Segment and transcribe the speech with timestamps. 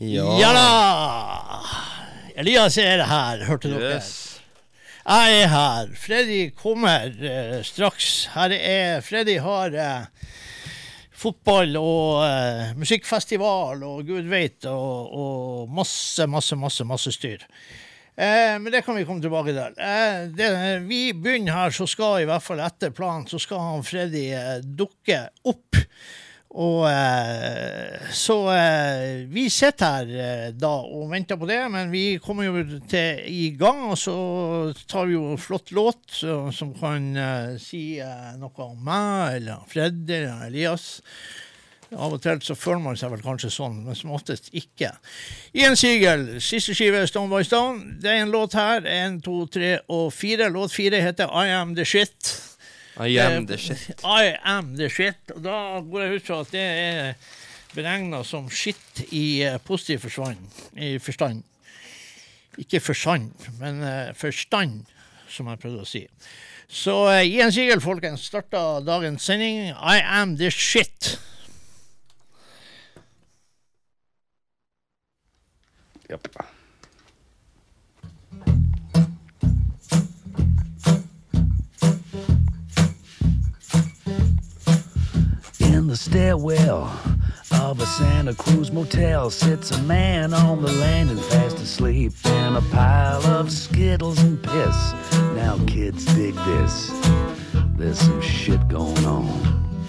[0.00, 0.26] Ja.
[0.40, 0.66] Ja da!
[2.40, 3.98] Elias er her, hørte dere.
[3.98, 4.40] Yes.
[5.04, 5.90] Jeg er her.
[6.00, 8.30] Freddy kommer eh, straks.
[8.32, 10.30] Her er Freddy har eh,
[11.20, 17.44] fotball og eh, musikkfestival og gud veit, og, og masse, masse, masse, masse styr.
[18.16, 19.76] Eh, men det kan vi komme tilbake til.
[19.84, 20.50] Eh, det,
[20.88, 24.56] vi begynner her, så skal i hvert fall etter planen, så skal han Freddy eh,
[24.64, 25.76] dukke opp.
[26.50, 32.18] Og eh, Så eh, vi sitter her eh, da og venter på det, men vi
[32.22, 33.84] kommer jo til i gang.
[33.92, 34.14] Og så
[34.90, 37.12] tar vi jo en flott låt som kan
[37.62, 38.00] si
[38.40, 40.98] noe om meg, eller Fred eller Elias.
[41.90, 44.92] Av og til så føler man seg vel kanskje sånn, men som oftest ikke.
[45.58, 47.96] Ian Siegel, siste skive Stone by Stone.
[48.02, 48.86] Det er en låt her.
[48.86, 50.50] En, to, tre og fire.
[50.54, 52.49] Låt fire heter I Am The Shit.
[53.00, 54.02] I am the shit.
[54.04, 55.32] I am the shit.
[55.34, 57.14] Og da går jeg ut fra at det er
[57.72, 60.42] beregna som shit i eh, positiv forstand.
[60.76, 61.42] I forstand.
[62.60, 64.84] Ikke forsand, men eh, forstand,
[65.32, 66.04] som jeg prøvde å si.
[66.70, 69.72] Så uh, Ian Sigel, folkens, starta dagens sending.
[69.74, 71.16] I am the shit.
[76.10, 76.28] Japp.
[85.90, 86.84] The stairwell
[87.50, 92.60] of a Santa Cruz motel sits a man on the landing fast asleep in a
[92.70, 94.94] pile of skittles and piss.
[95.34, 96.92] Now, kids, dig this.
[97.76, 99.84] There's some shit going on.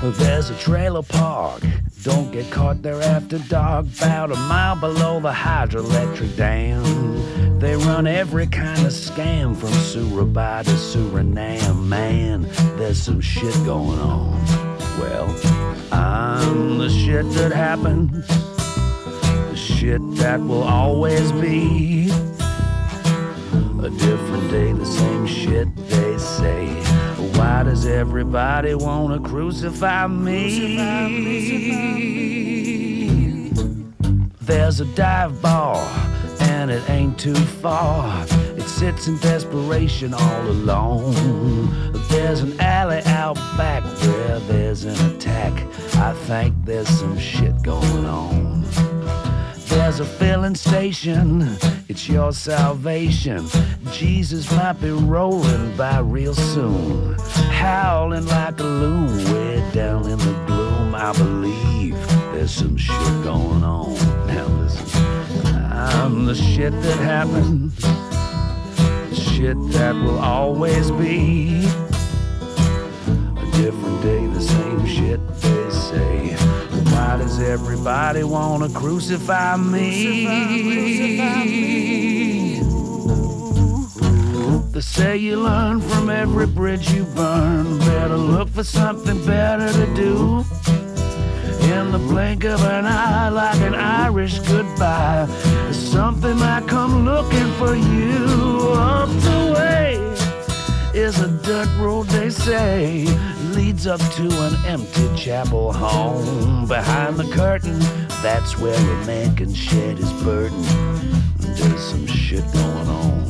[0.00, 1.60] There's a trailer park.
[2.04, 3.86] Don't get caught there after dark.
[3.96, 7.58] About a mile below the hydroelectric dam.
[7.58, 11.84] They run every kind of scam from Surabaya to Suriname.
[11.84, 12.42] Man,
[12.76, 14.65] there's some shit going on.
[14.98, 15.28] Well,
[15.92, 18.26] I'm the shit that happens.
[18.26, 22.10] The shit that will always be.
[23.82, 26.66] A different day, the same shit they say.
[27.36, 30.76] Why does everybody wanna crucify me?
[34.40, 35.76] There's a dive bar,
[36.40, 38.26] and it ain't too far.
[38.66, 41.14] It sits in desperation all alone.
[42.08, 45.52] There's an alley out back where there's an attack.
[45.94, 48.62] I think there's some shit going on.
[49.68, 51.56] There's a filling station,
[51.88, 53.46] it's your salvation.
[53.92, 57.14] Jesus might be rolling by real soon,
[57.50, 60.92] howling like a loon way down in the gloom.
[60.92, 61.94] I believe
[62.32, 63.94] there's some shit going on.
[64.26, 65.06] Now listen,
[65.70, 67.80] I'm the shit that happens,
[69.36, 71.66] shit that will always be.
[73.36, 76.36] A different day, the same shit they say.
[76.92, 80.26] Why does everybody wanna crucify me?
[84.72, 87.78] They say you learn from every bridge you burn.
[87.80, 90.44] Better look for something better to do.
[91.76, 95.26] In the blink of an eye, like an Irish goodbye,
[95.72, 98.72] something might come looking for you.
[98.72, 99.96] Up the way
[100.98, 103.04] is a dirt road, they say,
[103.54, 106.66] leads up to an empty chapel home.
[106.66, 107.78] Behind the curtain,
[108.22, 110.62] that's where a man can shed his burden.
[111.38, 113.26] There's some shit going on.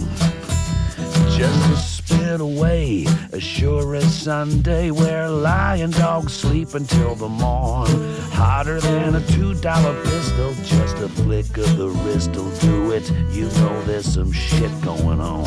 [1.37, 1.96] Just
[2.27, 7.89] spit away, as sure as Sunday, where lion dogs sleep until the morn.
[8.33, 13.09] Hotter than a two dollar pistol, just a flick of the wrist'll do it.
[13.31, 15.47] You know there's some shit going on.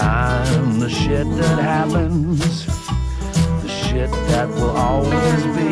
[0.00, 2.66] I'm the shit that happens,
[3.62, 5.70] the shit that will always be.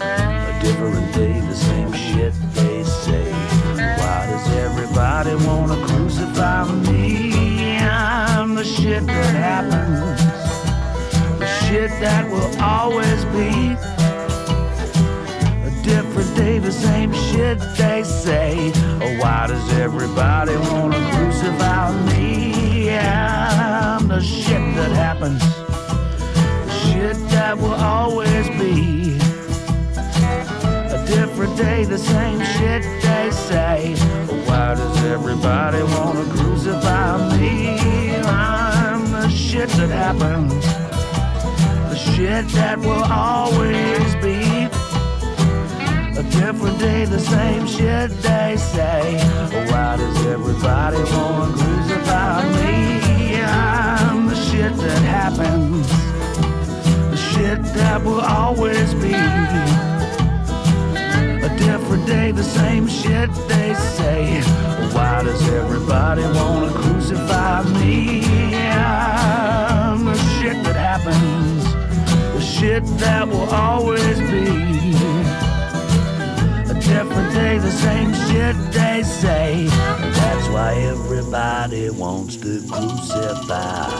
[0.00, 3.30] A different day, the same shit they say.
[4.00, 7.31] Why does everybody wanna crucify me?
[8.62, 10.20] The shit that happens,
[11.40, 13.74] the shit that will always be.
[15.66, 18.70] A different day, the same shit they say.
[19.02, 22.90] Oh, why does everybody wanna crucify me?
[22.96, 29.18] I'm the shit that happens, the shit that will always be.
[30.94, 33.96] A different day, the same shit they say.
[34.30, 38.01] Oh, why does everybody wanna crucify me?
[38.24, 40.64] I'm the shit that happens,
[41.90, 44.68] the shit that will always be.
[46.18, 49.16] A different day, the same shit they say.
[49.70, 53.42] Why does everybody wanna crucify me?
[53.42, 55.88] I'm the shit that happens,
[57.10, 59.91] the shit that will always be.
[62.08, 64.42] A the same shit they say.
[64.92, 68.24] Why does everybody wanna crucify me?
[68.54, 71.64] I'm the shit that happens,
[72.34, 74.46] the shit that will always be.
[76.70, 79.66] A different day, the same shit they say.
[79.66, 83.90] That's why everybody wants to crucify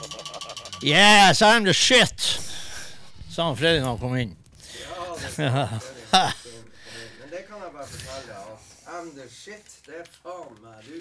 [0.85, 2.44] Yes, I'm the shit!
[3.35, 4.35] Sa han Fredrik når han kom inn.
[7.19, 8.63] Men det kan jeg bare fortelle at
[8.95, 9.73] I'm the shit.
[9.89, 11.01] Det er faen meg du.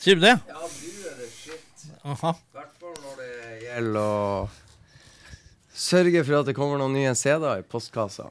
[0.00, 0.32] Sier du det?
[0.48, 1.84] Ja, du er the shit.
[2.00, 4.48] I hvert fall når det gjelder å
[5.76, 8.30] sørge for at det kommer noen nye CD-er i postkassa.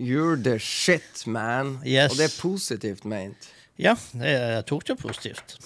[0.00, 1.76] You're the shit, man.
[1.84, 2.14] Yes.
[2.14, 3.50] Og det er positivt meint.
[3.76, 5.58] Ja, det, jeg tok det positivt.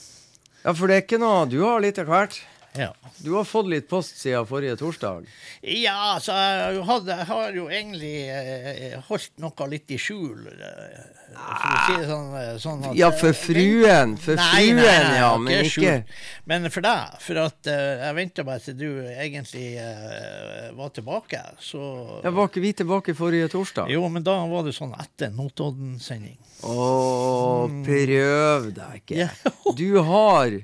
[0.65, 2.43] Ja, for det er ikke noe Du har litt av hvert.
[2.79, 2.89] Ja.
[3.21, 5.27] Du har fått litt post siden forrige torsdag.
[5.61, 6.79] Ja, så jeg
[7.13, 10.47] jeg har jo egentlig eh, holdt noe litt i skjul.
[10.49, 11.03] eh,
[11.33, 14.17] For å si det sånn, eh, sånn at Ja, for fruen.
[14.17, 15.31] For Nei, fruen, nei, nei, ja.
[15.37, 16.17] Men ikke skjult.
[16.49, 21.45] Men for deg, for at eh, jeg venta bare til du egentlig eh, var tilbake.
[21.61, 21.85] Så
[22.25, 23.93] ja, Var ikke vi tilbake forrige torsdag?
[23.93, 26.39] Jo, men da var det sånn etter Notodden-sending.
[26.63, 29.31] Å, prøv deg ikke.
[29.83, 30.61] Du har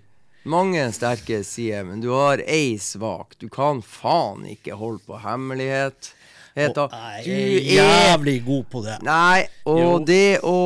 [0.51, 3.37] mange sterke sider, men du har ei svak.
[3.41, 6.15] Du kan faen ikke holde på hemmelighet.
[6.59, 6.89] Heta.
[7.23, 8.97] Du er jævlig god på det.
[9.07, 9.91] Nei, og Jo.
[10.09, 10.57] det å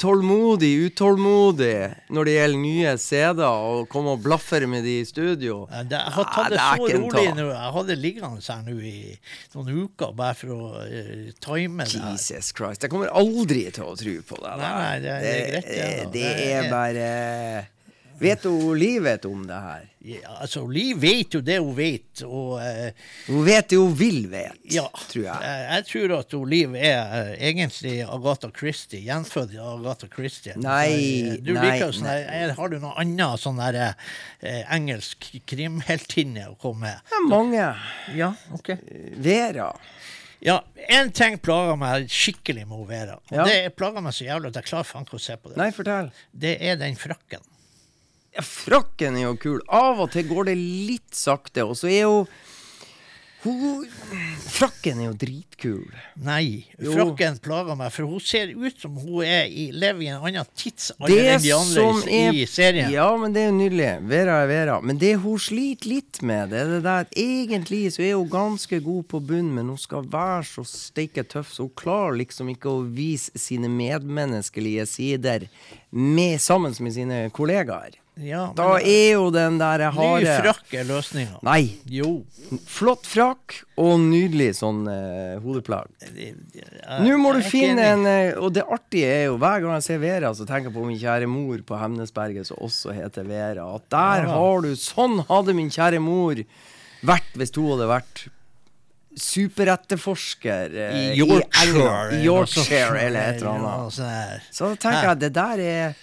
[0.00, 1.74] Tålmodig, utålmodig
[2.14, 5.66] når det gjelder nye CD-er, og komme og blaffer med de i studio.
[5.70, 7.46] Ja, det, jeg har tatt det så rolig nå.
[7.52, 8.94] Jeg hadde liggende her nå i
[9.54, 12.00] noen uker bare for å uh, time det.
[12.00, 12.86] Jesus Christ.
[12.86, 14.54] Jeg kommer aldri til å tro på det.
[14.62, 17.10] Nei, nei, det det er greit, ja, det, er- bare
[18.20, 19.86] Vet du Liv vet om det her?
[20.04, 22.92] Ja, altså, Liv vet jo det hun vet, og eh,
[23.26, 24.84] Hun vet det hun vil vet, ja.
[25.08, 25.40] tror jeg.
[25.44, 30.54] Jeg, jeg tror at hun Liv er eh, egentlig Agatha Christie, gjenfødt Agatha Christie.
[30.60, 35.30] Nei, Eh, du nei, liker sånn der- Har du noe annet sånn der eh, engelsk
[35.48, 37.10] krimheltinne å komme med?
[37.16, 37.66] Er mange.
[38.16, 38.74] Ja, ok.
[39.16, 39.72] Vera.
[40.40, 43.18] Ja, én ting plager meg skikkelig med hun Vera.
[43.30, 43.44] Og Ja.
[43.44, 45.56] Det plager meg så jævlig at jeg klarer ikke å se på det.
[45.60, 46.08] Nei, fortell.
[46.32, 47.44] Det er den frakken.
[48.36, 49.58] Ja, frakken er jo kul.
[49.66, 52.22] Av og til går det litt sakte, og så er jo
[53.40, 53.86] hun
[54.50, 55.86] Frakken er jo dritkul.
[56.20, 56.92] Nei, Jo.
[56.92, 60.48] frakken plager meg, for hun ser ut som hun er i, lever i en annen
[60.52, 62.90] tidsalder enn de andre i, er i serien.
[62.92, 63.88] Ja, men det er jo nydelig.
[64.10, 64.74] Vera er Vera.
[64.84, 68.82] Men det hun sliter litt med, det er det der Egentlig så er hun ganske
[68.84, 72.68] god på bunn, men hun skal være så steike tøff, så hun klarer liksom ikke
[72.68, 75.48] å vise sine medmenneskelige sider
[75.90, 77.96] med, sammen med sine kollegaer.
[78.20, 81.38] Ja, Da er jo den der ny frakk er løsninga.
[81.46, 81.78] Nei.
[81.88, 82.24] Jo.
[82.66, 85.88] Flott frakk og nydelig sånn uh, hodeplagg.
[86.14, 86.34] Jeg-
[87.04, 89.98] Nå må du finne en uh, Og det artige er jo, hver gang jeg ser
[90.02, 93.68] Vera, så tenker jeg på min kjære mor på Hemnesberget, som også heter Vera.
[93.76, 94.34] At der Ja.
[94.34, 96.34] har du Sånn hadde min kjære mor
[97.06, 98.26] vært hvis hun hadde vært
[99.20, 102.14] superetterforsker eh, I Yorkshire.
[102.14, 103.98] I Yorkshire eller et eller annet.
[103.98, 104.38] Ja.
[104.52, 105.98] Så da tenker jeg det der er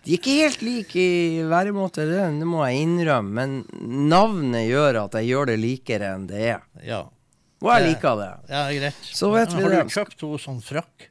[0.00, 5.02] De er ikke helt like i væremåte, det, det må jeg innrømme, men navnet gjør
[5.04, 6.62] at jeg gjør det likere enn det er.
[6.86, 7.02] Ja.
[7.60, 8.30] Og jeg liker det.
[8.48, 9.00] ja, greit.
[9.12, 9.82] Så vet vi Har det.
[9.84, 11.10] du kjøpt henne sånn frakk?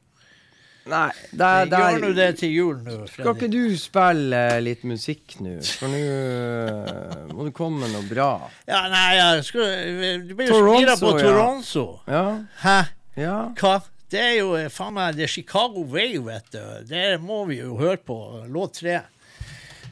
[0.90, 5.58] Nei, der, Gjør nå det til jul nå, Skal ikke du spille litt musikk nå?
[5.76, 8.30] For nå eh, må du komme med noe bra.
[8.66, 12.24] Ja, nei, jeg skal, du blir jo spira på Toronso Ja?
[12.64, 12.78] Hæ?
[13.20, 13.36] Ja?
[13.60, 13.76] Hva?
[14.10, 16.62] Det er jo eh, faen meg er Chicago Way, vet du.
[16.88, 18.16] Det må vi jo høre på.
[18.50, 18.96] Låt tre.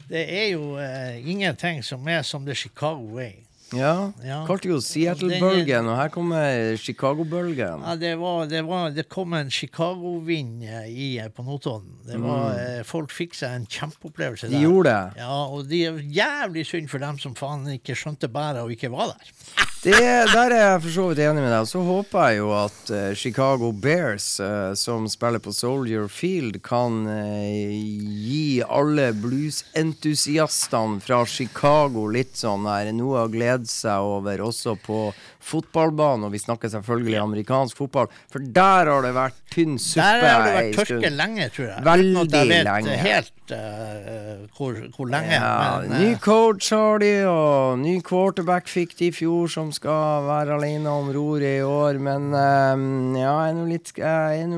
[0.09, 3.37] Det er jo eh, ingenting som er som det Chicago Way.
[3.75, 4.11] Ja.
[4.25, 4.41] Ja.
[4.47, 7.85] Kalte jo Seattle-bølgen, og her kommer Chicago-bølgen.
[7.85, 11.95] Ja, det, var, det, var, det kom en Chicago-vind eh, på Notodden.
[12.09, 12.27] Mm.
[12.29, 14.57] eh, folk fikk seg en kjempeopplevelse der.
[14.57, 15.23] De gjorde det.
[15.23, 18.91] Ja, og det er jævlig synd for dem som faen ikke skjønte bæret og ikke
[18.93, 19.33] var der.
[19.85, 19.99] det.
[20.33, 21.67] Der er jeg for så vidt enig med deg.
[21.69, 27.03] Så håper jeg jo at uh, Chicago Bears, uh, som spiller på Soldier Field, kan
[27.07, 34.75] uh, gi alle bluesentusiastene fra Chicago litt sånn der, noe å glede seg over, også
[34.79, 35.09] på
[35.43, 36.27] fotballbanen.
[36.27, 40.45] Og vi snakker selvfølgelig amerikansk fotball, for der har det vært tynn suppe Der har
[40.45, 41.19] det vært tørke stund.
[41.19, 41.85] lenge, tror jeg.
[41.89, 42.39] Veldig lenge.
[42.39, 42.97] jeg vet lenge.
[43.03, 45.33] helt uh, hvor, hvor lenge.
[45.33, 49.71] Ja, men, ny eh, coach har de, og ny quarterback fikk de i fjor, som
[49.75, 51.99] skal være alene om roret i år.
[52.03, 53.93] Men eh, ja, jeg er nå litt,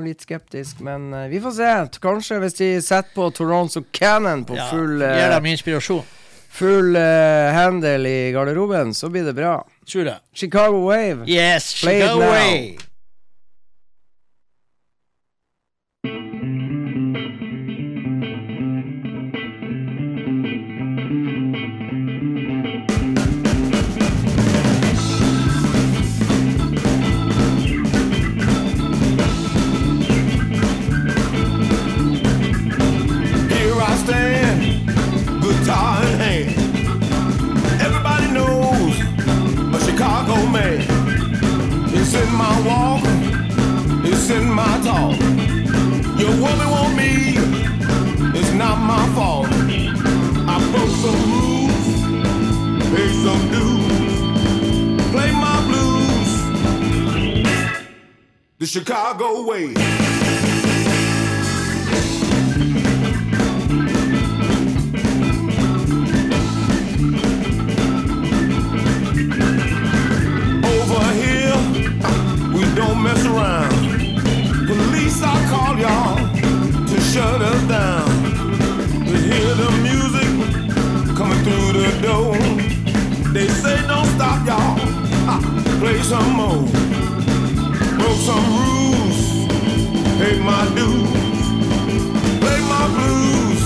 [0.05, 0.83] litt skeptisk.
[0.85, 1.75] Men uh, vi får se.
[2.01, 6.17] Kanskje hvis de setter på Toronto Cannon på ja, full, Gir uh, dem inspirasjon.
[6.51, 7.01] Full eh,
[7.53, 9.67] handle i garderoben, så blir det bra.
[10.33, 11.25] Chicago Wave.
[11.31, 12.90] Yes, Play Chicago now.
[58.61, 59.73] The Chicago way.
[70.63, 71.57] over here,
[72.53, 73.71] we don't mess around.
[74.67, 76.17] Police, I call y'all
[76.85, 78.07] to shut us down.
[79.05, 82.37] We hear the music coming through the door.
[83.33, 84.77] They say don't stop, y'all.
[85.25, 85.41] Ah,
[85.79, 86.90] play some more.
[88.25, 89.47] Some rules,
[90.19, 91.09] paid my dues,
[92.39, 93.61] play my blues.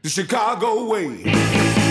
[0.00, 1.87] The Chicago way.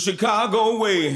[0.00, 1.10] Chicago way.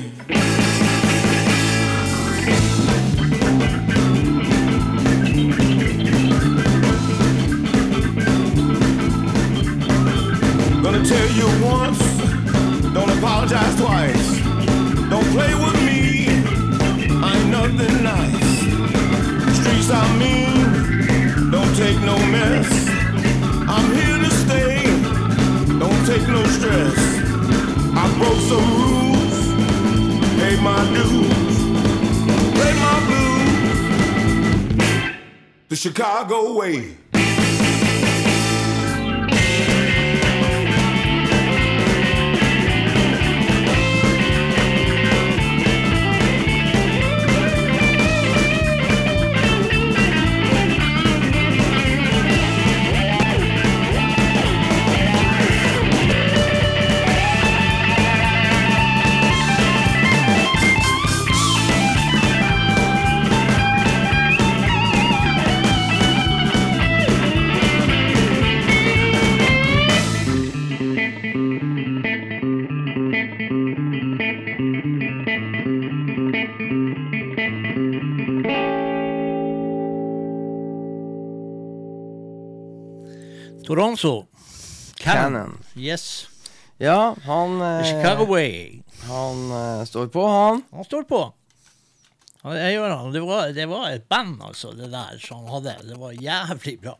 [10.83, 11.99] Gonna tell you once,
[12.93, 14.41] don't apologize twice.
[15.09, 16.29] Don't play with me,
[17.25, 19.61] I ain't nothing nice.
[19.61, 22.89] Streets I mean, don't take no mess.
[23.67, 24.85] I'm here to stay,
[25.79, 27.14] don't take no stress.
[28.55, 29.37] Some rules,
[30.39, 31.57] paid my dues,
[32.55, 34.45] played my blues.
[35.69, 37.04] The Chicago way.
[86.85, 87.81] Ja, han, eh,
[89.09, 90.63] han eh, står på, han.
[90.71, 91.23] Han står på.
[92.45, 93.13] Jeg gjør han.
[93.15, 95.79] Det, var, det var et band, altså, det der som han hadde.
[95.89, 96.95] Det var jævlig bra.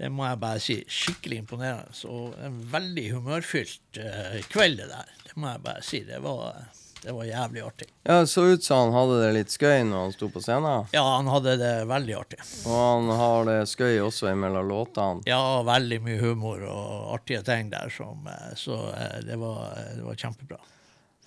[0.00, 0.80] Det må jeg bare si.
[0.90, 1.94] Skikkelig imponerende.
[1.94, 5.12] Så en veldig humørfylt eh, kveld, det der.
[5.28, 6.02] Det må jeg bare si.
[6.08, 6.64] Det var,
[7.04, 7.86] det var jævlig artig.
[8.02, 10.86] Ja, Det så ut som han hadde det litt skøy når han sto på scenen.
[10.96, 12.38] Ja, han hadde det veldig artig.
[12.64, 15.24] Og han har det skøy også mellom låtene.
[15.28, 19.68] Ja, veldig mye humor og artige ting der, som, eh, så eh, det var,
[19.98, 20.60] det var kjempebra.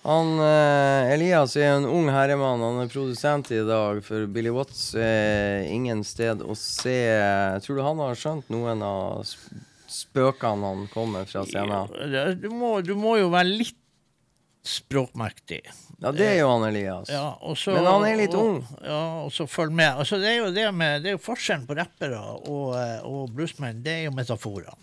[0.08, 2.62] Han, eh, Elias er en ung herremann.
[2.62, 6.98] Han er produsent i dag, for Billy Watts Eh, ingen sted å se.
[7.64, 9.26] Tror du han har skjønt noen av
[9.88, 12.40] spøkene han kommer fra scenen?
[12.40, 13.76] Du må, du må jo være litt
[14.68, 15.60] språkmektig.
[15.98, 17.10] Ja, det er jo han Elias.
[17.10, 18.58] Ja, og så, Men han er litt og, ung.
[18.84, 19.90] Ja, og så følg med.
[19.98, 23.32] Altså, det er jo det med, det er jo forskjellen på rappere og, eh, og
[23.34, 24.76] bluesmenn, det er jo metaforene.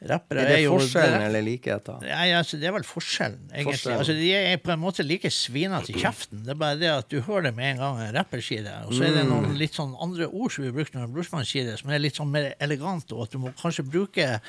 [0.00, 0.40] Rappere.
[0.46, 1.98] Er det jo forskjellen eller likheten?
[2.06, 3.74] Nei, altså, det er vel forskjellen, egentlig.
[3.74, 3.98] Forskjellen.
[4.00, 6.40] Altså, de er på en måte like svinete i kjeften.
[6.46, 8.72] Det er bare det at du hører det med en gang en rapper sier det.
[8.86, 9.32] Og så er det Mm.
[9.34, 11.98] noen litt sånn andre ord som vi bruker når en bluesmann sier det, som er
[12.00, 14.40] litt sånn mer elegante, og at du må kanskje bruke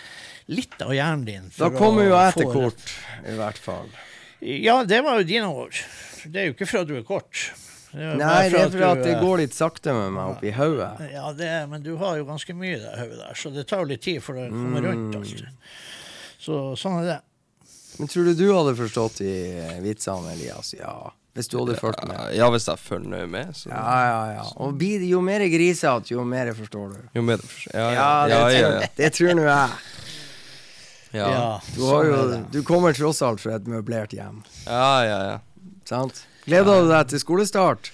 [0.48, 1.52] litt av hjernen din.
[1.58, 2.88] Da kommer jo jeg til kort,
[3.28, 3.90] i hvert fall.
[4.40, 5.76] Ja, det var jo dine ord.
[6.26, 7.52] Det er jo ikke for at du er kort.
[7.94, 10.92] Nei, det er for at det eh, går litt sakte med meg oppi hodet.
[11.12, 13.66] Ja, det, er- men du har jo ganske mye i det hodet der, så det
[13.68, 15.16] tar jo litt tid for det å komme rundt.
[15.16, 15.22] Mm.
[15.22, 15.50] Altså.
[16.42, 17.20] Så sånn er det.
[18.00, 19.34] Men tror du du hadde forstått de
[19.84, 20.72] vitsene, Elias?
[20.80, 21.12] Ja.
[21.36, 22.18] Hvis du hadde fulgt med?
[22.36, 24.46] Ja, hvis jeg følger med, så Ja, ja, ja.
[24.64, 26.98] Og jo mer grisete, jo mer forstår du.
[27.16, 27.76] Jo mer du forstår.
[27.76, 28.72] Ja, Ja, ja, det, ja.
[28.82, 29.70] ja, det tror nå jeg.
[31.14, 31.62] ja.
[31.76, 34.42] Du, har sånn jo, du kommer tross alt fra et møblert hjem.
[34.66, 35.40] ja, ja, ja.
[35.88, 36.26] Sant?
[36.46, 37.92] Gleder du deg til skolestart?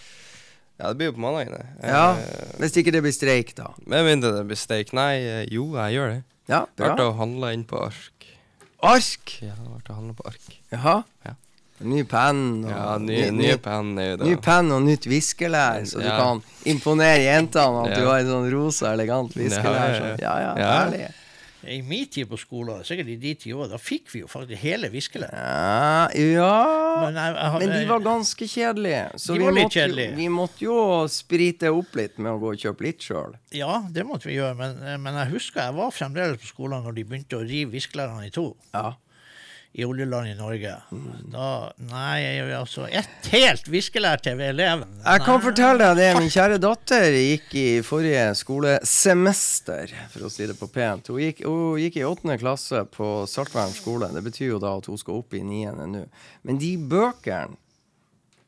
[0.80, 1.50] Ja, det blir jo på mandag.
[1.52, 1.66] det.
[1.90, 2.12] Ja.
[2.14, 3.72] Eh, Hvis ikke det blir streik, da.
[3.86, 4.94] Med mindre det blir streik.
[4.94, 6.24] Nei, eh, jo, jeg gjør det.
[6.48, 7.08] Ja, har vært bra.
[7.10, 8.28] og handla inn på ark.
[8.84, 9.34] Ark!
[9.42, 10.58] Ja, vært og handla på ark.
[10.72, 11.04] Jaha.
[11.26, 11.34] Ja.
[11.80, 16.06] Ny penn og Ja, ny- nye penn er Ny pen og nytt viskelær, så du
[16.08, 16.18] Ja.
[16.18, 17.96] kan imponere jentene at Ja.
[18.00, 20.18] du har en sånn rosa, elegant viskelær.
[20.20, 20.90] Ja, ja, ja.
[20.90, 21.08] Ja.
[21.66, 24.62] I min tid på skolen, sikkert i de ti år, da fikk vi jo faktisk
[24.62, 25.34] hele viskelæret.
[25.34, 26.52] Ja, ja.
[27.02, 29.02] Men, jeg, jeg, Men de var ganske kjedelige.
[29.18, 30.14] Så vi, var litt jo, kjedelige.
[30.20, 30.78] vi måtte jo
[31.12, 33.36] sprite opp litt med å gå og kjøpe litt sjøl.
[33.58, 37.00] Ja, det måtte vi gjøre, men, men jeg husker jeg var fremdeles på skolen når
[37.00, 38.52] de begynte å rive viskelærene i to.
[38.76, 38.94] Ja.
[39.78, 40.72] I oljelandet Norge.
[40.90, 41.10] Mm.
[41.30, 41.48] Da
[41.92, 44.88] Nei, altså Et helt viskelær til eleven.
[45.04, 46.08] Jeg kan fortelle deg det.
[46.18, 51.12] Min kjære datter gikk i forrige skolesemester, for å si det på pent.
[51.14, 54.10] Hun gikk, hun gikk i åttende klasse på Saltvern skole.
[54.16, 56.04] Det betyr jo da at hun skal opp i niende nå.
[56.42, 57.60] Men de bøkene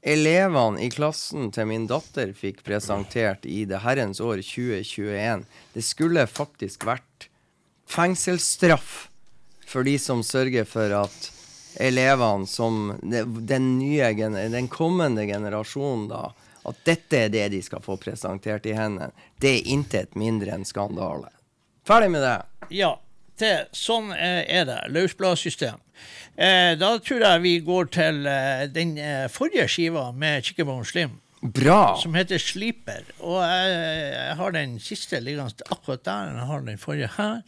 [0.01, 6.25] elevene i klassen til min datter fikk presentert i det herrens år 2021, det skulle
[6.31, 7.29] faktisk vært
[7.89, 9.08] fengselsstraff
[9.69, 11.31] for de som sørger for at
[11.79, 16.29] elevene som den nye, den kommende generasjonen da,
[16.69, 19.13] at dette er det de skal få presentert i hendene.
[19.39, 21.31] Det er intet mindre enn skandale.
[21.87, 22.37] Ferdig med det.
[22.75, 22.95] Ja,
[23.39, 24.81] det, sånn eh, er det.
[24.93, 25.79] Løsbladsystem.
[26.35, 31.17] Eh, da tror jeg vi går til eh, den eh, forrige skiva med Chickabone Slim,
[31.41, 31.95] Bra.
[32.01, 33.07] som heter Sleeper.
[33.23, 33.77] Og jeg,
[34.13, 36.33] jeg har den siste liggende akkurat der.
[36.35, 37.41] Jeg har den forrige her.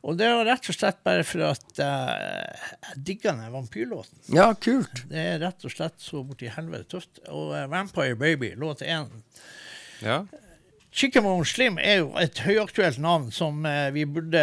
[0.00, 4.22] Og det var rett og slett bare for at uh, jeg digga den vampyrlåten.
[4.32, 5.02] Ja, kult.
[5.10, 7.20] Det er rett og slett så borti helvete tøft.
[7.28, 9.10] Og uh, Vampire Baby, låt én.
[10.00, 10.22] Ja.
[10.90, 14.40] Chickabone Slim er jo et høyaktuelt navn som eh, vi burde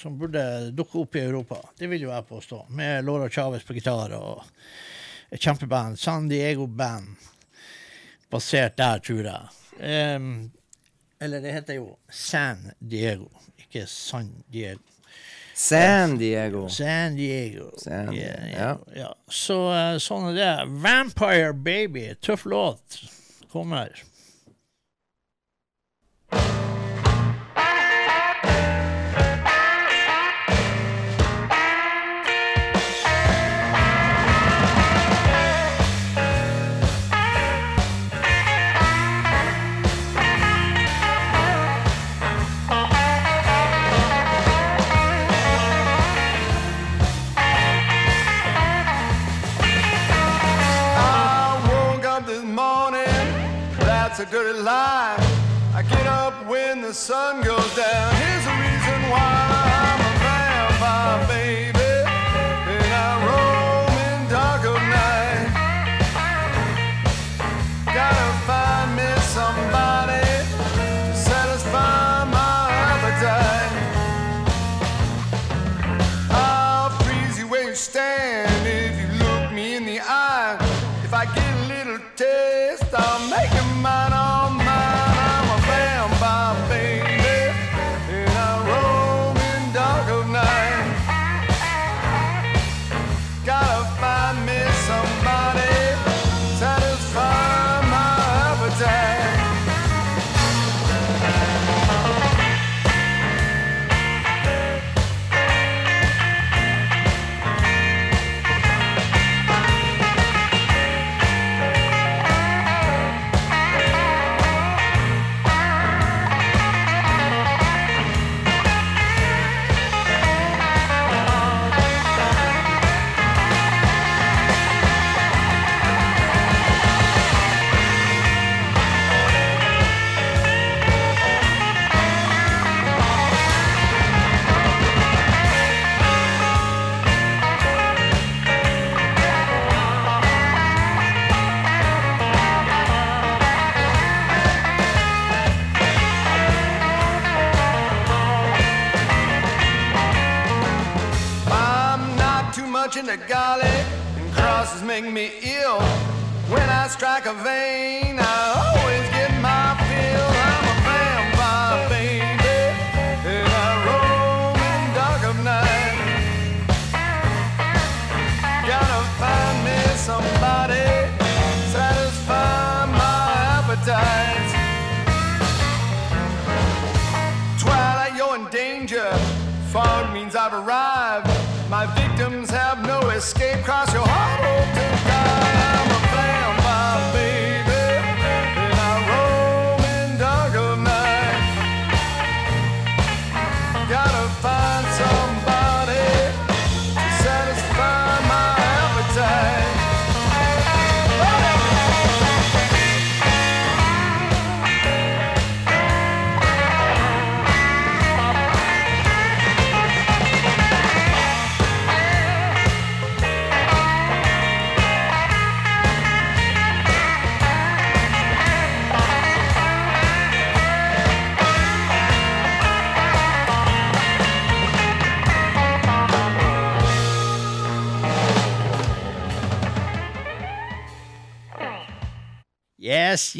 [0.00, 1.58] Som burde dukke opp i Europa.
[1.76, 2.62] Det vil jo jeg påstå.
[2.78, 4.46] Med Laura Chavez på gitar og
[5.30, 5.98] et kjempeband.
[6.00, 7.12] San Diego Band.
[8.30, 10.16] Basert der, tror jeg.
[10.16, 10.50] Um,
[11.20, 13.28] eller det heter jo San Diego,
[13.70, 14.80] ikke San Diego.
[15.54, 16.68] San Diego.
[16.68, 17.70] San Diego.
[17.78, 19.10] San- Yeah, yeah, ja.
[19.28, 20.68] Så eh, sånn er det.
[20.82, 23.00] Vampire Baby, tøff låt,
[23.52, 23.92] kommer.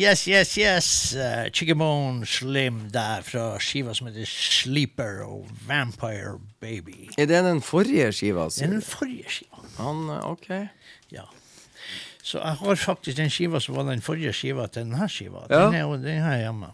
[0.01, 0.87] Yes, yes, yes.
[1.15, 7.11] Uh, Chickabone Slim der fra skiva som heter Sleeper og Vampire Baby.
[7.19, 8.47] Er det den forrige skiva?
[8.49, 9.61] Det er den forrige skiva.
[9.77, 10.49] Han, eh, ok.
[11.13, 11.27] Ja.
[12.23, 15.45] Så jeg har faktisk den skiva som var den forrige skiva til denne skiva.
[15.51, 15.67] Ja.
[15.67, 16.73] Den er jo den jeg hjemme.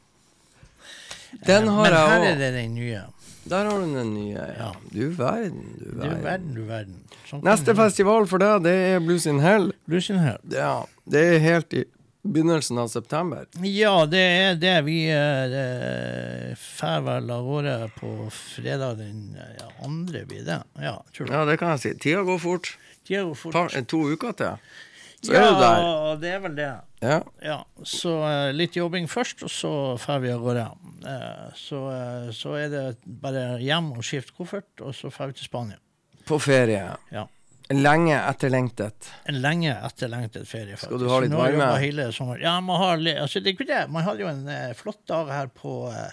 [1.46, 3.02] Den Eh, har Men her er det den nye.
[3.50, 4.38] Der har du den nye.
[4.38, 4.54] Ja.
[4.66, 4.70] Ja.
[4.92, 6.16] Du verden, du verden.
[6.18, 7.02] Du verden, du verden.
[7.26, 9.72] Sånn Neste festival for deg, det er Blues in Hell.
[9.90, 10.38] Blues in Hell.
[10.54, 11.84] Ja, det er helt i
[12.32, 13.46] begynnelsen av september.
[13.64, 14.74] Ja, det er det.
[14.86, 20.60] Vi eh, drar vel av gårde på fredag den ja, andre, blir det.
[20.82, 21.32] Ja, tror.
[21.32, 21.94] Ja, det kan jeg si.
[22.06, 22.74] Tida går fort.
[23.06, 23.56] Tida går fort.
[23.56, 24.68] Par, to uker til.
[25.24, 26.72] Så ja, er det er vel det.
[27.00, 27.16] Ja.
[27.42, 30.66] Ja, så uh, litt jobbing først, og så drar vi av gårde.
[31.04, 35.38] Uh, så, uh, så er det bare hjem og skifte koffert, og så drar vi
[35.40, 35.80] til Spania.
[36.26, 36.84] På ferie.
[37.14, 37.26] Ja.
[37.74, 39.08] Lenge etterlengtet.
[39.26, 40.86] En lenge etterlengtet ferie, faktisk.
[40.86, 41.70] Skal du ha litt varme?
[41.82, 42.10] Hele.
[42.38, 43.84] Ja, man, har, altså, det er ikke det.
[43.90, 46.12] Man hadde jo en eh, flott dag her på eh,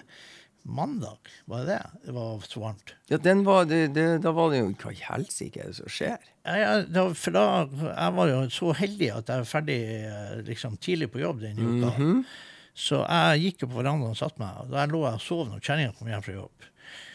[0.63, 2.07] mandag, var det det?
[2.07, 2.95] Det var så varmt.
[3.11, 5.91] Ja, den var, det, det, da var det jo Hva i helsike er det som
[5.91, 6.17] skjer?
[6.47, 7.45] Ja, ja, da, for da,
[7.91, 11.59] jeg var jo så heldig at jeg var ferdig eh, liksom, tidlig på jobb den
[11.61, 11.93] uka.
[11.93, 12.25] Mhm.
[12.73, 14.55] Så jeg gikk jo på verandaen og satte meg.
[14.63, 16.71] og Der lå jeg og sov når kjerringa kom hjem fra jobb.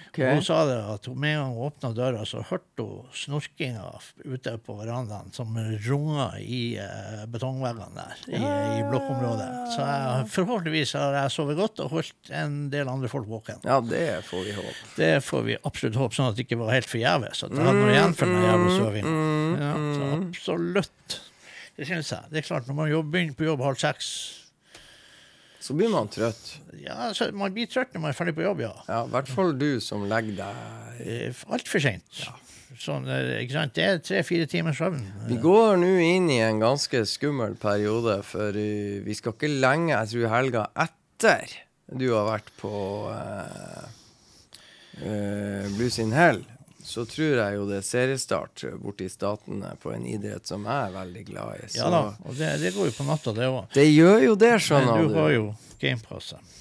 [0.09, 0.18] Ok.
[0.25, 3.85] Og hun sa det at med en gang hun åpna døra, så hørte hun snorkinga
[4.25, 9.49] ute på verandaen som runga i uh, betongveggene der i, i blokkområdet.
[9.75, 13.62] Så jeg, forhåpentligvis har jeg sovet godt og holdt en del andre folk våken.
[13.68, 14.90] Ja, det får vi håpe.
[14.97, 17.44] Det får vi absolutt håpe, sånn at det ikke var helt forgjeves.
[17.44, 19.16] At jeg hadde noe igjen for den jævla sovinga.
[19.59, 21.23] Ja, så absolutt.
[21.79, 22.33] Det syns jeg.
[22.33, 24.09] Det er klart, når man begynner på jobb halv seks
[25.68, 26.54] Så blir man trøtt.
[26.81, 28.70] ja, Man blir trøtt når man er ferdig på jobb, ja.
[28.88, 32.22] Ja, I hvert fall du som legger deg Eh, Altfor seint.
[32.78, 33.74] Sånn, eh, ikke sant?
[33.76, 35.04] Det er tre-fire timers søvn.
[35.28, 39.92] Vi går nå inn i en ganske skummel periode, for uh, vi skal ikke lenge,
[39.92, 41.54] jeg tror helga etter
[41.94, 42.72] du har vært på
[43.12, 43.87] uh,
[45.04, 46.42] uh, Blues in Hell,
[46.88, 50.88] så tror jeg jo det er seriestart borte i Statene på en idrett som jeg
[50.88, 51.66] er veldig glad i.
[51.68, 53.66] Så Ja da, og det, det går jo på natta, det òg.
[53.74, 55.44] det gjør jo det, skjønner du Du har jo
[55.83, 56.55] gamepasset.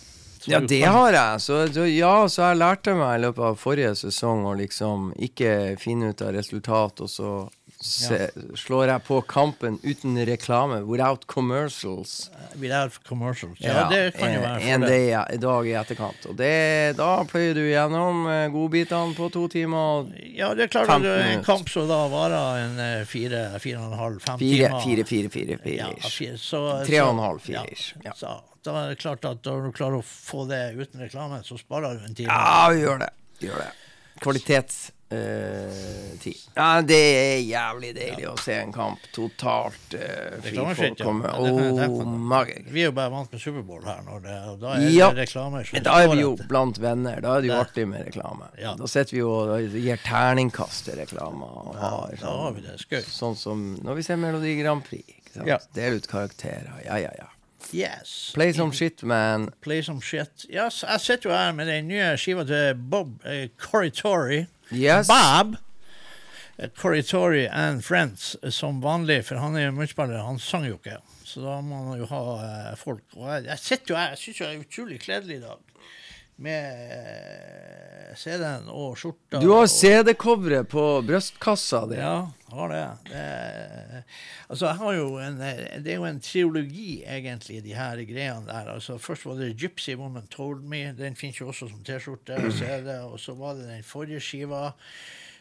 [0.48, 1.40] Ja, det har jeg.
[1.44, 5.76] Så, så, ja, så jeg lærte meg i løpet av forrige sesong å liksom ikke
[5.82, 7.32] finne ut av resultat, og så
[7.80, 12.30] se, slår jeg på kampen uten reklame, without commercials.
[12.60, 13.60] Without commercials.
[13.62, 16.26] Ja, det kan jo være en, en dag, i- etterkant.
[16.32, 19.78] Og det, da pløyer du gjennom eh, godbitene på to timer.
[19.78, 22.80] og Ja, det er klart at 15 det er en kamp som da varer en
[22.80, 24.82] eh, fire, fire og en halv, fem Fire, timer.
[24.88, 25.78] fire, fire, fire, fire.
[26.02, 28.18] Ja, fire, så, Tre og en halv, fire ish, ja.
[28.18, 28.36] Så,
[28.66, 32.02] da er det klart at når du klarer å få det uten reklame, så sparer
[32.02, 32.34] du en time.
[32.34, 33.14] Ja, vi gjør det.
[33.40, 33.72] Vi gjør det.
[35.10, 36.50] Kvalitetstid.
[36.56, 41.30] ja, det er jævlig deilig å se en kamp totalt uh, fri folk komme.
[41.32, 45.12] Ja, Oh, Vi er jo bare vant med Superbowl her, det, og da er Ja.
[45.14, 45.64] det reklame.
[45.84, 47.22] Da er vi jo blant venner.
[47.22, 48.50] Da er det jo artig med reklame.
[48.60, 48.76] Ja.
[48.76, 51.46] Da sitter vi jo og gir terningkast til reklame.
[51.78, 52.14] Har,
[52.78, 53.02] skøy.
[53.04, 55.06] Sånn som når vi ser Melodi Grand Prix.
[55.46, 55.60] Ja.
[55.76, 56.82] Del ut karakterer.
[56.86, 57.28] Ja, ja, ja.
[57.74, 58.32] Yes.
[58.34, 59.50] Play some shit, man.
[59.62, 60.46] Play some shit.
[60.50, 64.46] Yes, jeg sitter jo her med den nye skiva til Bob eh, Corritori.
[64.72, 65.08] Yes.
[65.08, 65.56] Bob
[66.76, 70.98] Corritori and Friends eh, som vanlig, for han er jo munnspiller, han sang jo ikke.
[71.28, 73.06] Så da må han jo ha eh, folk.
[73.16, 75.74] Og jeg, jeg sitter jo her, jeg syns jeg er utrolig kledelig i dag.
[76.38, 79.42] med eh, CD-en og skjorta.
[79.42, 81.98] Du har CD-coveret på brystkassa di.
[82.00, 82.84] Ja, har det.
[83.10, 84.04] det.
[84.48, 88.48] Altså, jeg har jo en, eh, det er jo en triologi, egentlig, de her greiene
[88.48, 88.72] der.
[88.74, 90.96] Altså, først var det 'Gypsy Woman Told Me'.
[90.98, 93.00] Den finnes jo også som T-skjorte og CD.
[93.04, 94.72] Og så var det den forrige skiva,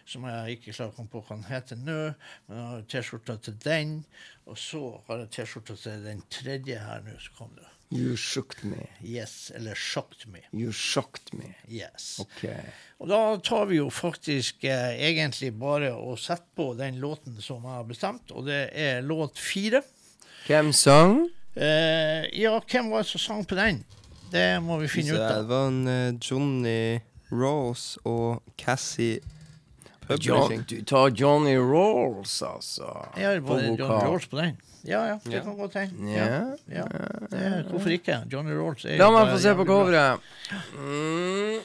[0.06, 2.14] som jeg ikke klarer å komme på hva den heter nå.
[2.48, 4.04] Men jeg har T-skjorta til den.
[4.46, 7.75] Og så har jeg T-skjorta til den tredje her nå, som kom det.
[7.92, 8.88] You shocked me.
[9.04, 10.40] Yes, eller Shocked Me.
[10.52, 11.52] You shocked me.
[11.70, 12.16] Yes.
[12.20, 12.48] Ok.
[12.98, 17.62] Og da tar vi jo faktisk eh, egentlig bare og setter på den låten som
[17.62, 19.82] jeg har bestemt, og det er låt fire.
[20.48, 21.28] Hvem sang?
[21.54, 23.84] Eh, ja, hvem var det som sang på den?
[24.32, 25.36] Det må vi finne ut av.
[25.38, 26.98] Det var en Johnny
[27.30, 29.20] Rose og Cassie
[30.08, 30.64] John, Publishing.
[30.70, 32.90] du tar Johnny Rolls, altså.
[33.18, 34.06] Ja, det var det Johnny.
[34.06, 34.56] Rolls på den?
[34.86, 35.40] Ja, ja, det Ja.
[35.42, 36.12] kan godt hende.
[36.12, 36.26] Ja.
[36.70, 36.84] Ja,
[37.32, 37.62] ja.
[37.70, 38.20] Hvorfor ikke?
[38.32, 40.20] Johnny Rolls er La meg få se på coveret.
[40.78, 41.58] Mm.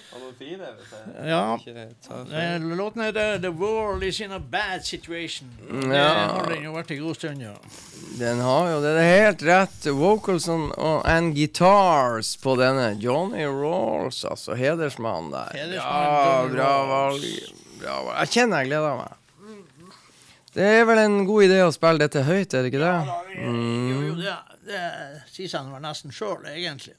[1.25, 1.59] Ja.
[2.31, 5.45] Eh, Låten heter 'The World Is In A Bad Situation'.
[5.89, 6.07] Det Ja.
[6.13, 7.53] har den jo vært en god stund, ja.
[8.19, 8.93] Den har jo det.
[8.95, 9.85] Det er helt rett.
[9.93, 10.71] Vocals and,
[11.05, 12.97] and guitars på denne.
[12.99, 14.53] Johnny Rolls, altså.
[14.55, 15.49] Hedersmann der.
[15.53, 17.21] Hedersmann Ja, bra valg.
[17.81, 18.17] Bra valg.
[18.19, 19.11] Jeg kjenner jeg gleder meg.
[20.51, 23.13] Det er vel en god idé å spille dette høyt, er det ikke det?
[23.39, 23.91] Mm.
[23.91, 24.33] Jo, jo, det,
[24.67, 24.81] det
[25.31, 26.97] sier seg var nesten sjøl, egentlig.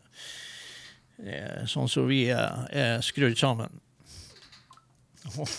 [1.69, 3.77] Sånn som vi er, er skrudd sammen.
[5.37, 5.59] Åh,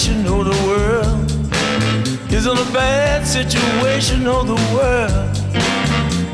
[0.00, 0.24] situation.
[0.28, 1.30] Oh, the world
[2.32, 4.26] is in a bad situation.
[4.26, 5.36] Oh, the world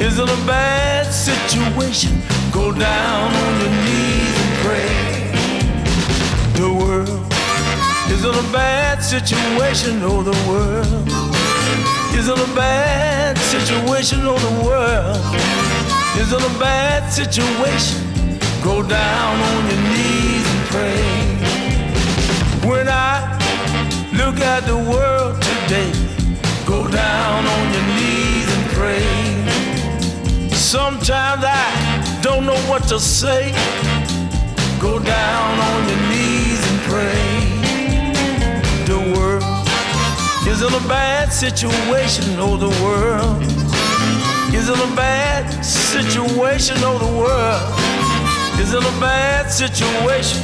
[0.01, 2.23] is in a bad situation.
[2.53, 4.95] Go down on your knees and pray.
[6.55, 7.33] The world
[8.13, 10.01] is in a bad situation.
[10.03, 11.09] Oh, the world
[12.15, 14.21] is in a bad situation.
[14.23, 15.17] Oh, the world
[16.23, 17.99] is in a bad situation.
[18.63, 21.27] Go down on your knees and pray.
[22.69, 23.37] When I
[24.41, 25.93] at the world today,
[26.67, 30.51] go down on your knees and pray.
[30.51, 33.53] Sometimes I don't know what to say.
[34.81, 37.23] Go down on your knees and pray.
[38.87, 39.45] The world
[40.47, 42.25] is in a bad situation.
[42.39, 43.43] Oh, the world
[44.55, 46.77] is in a bad situation.
[46.81, 50.43] Oh, the world is in a bad situation.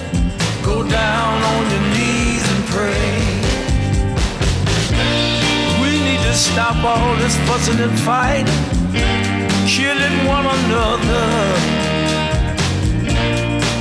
[0.63, 3.12] Go down on your knees and pray.
[6.33, 8.47] To stop all this fussing and fighting,
[9.69, 11.27] killing one another.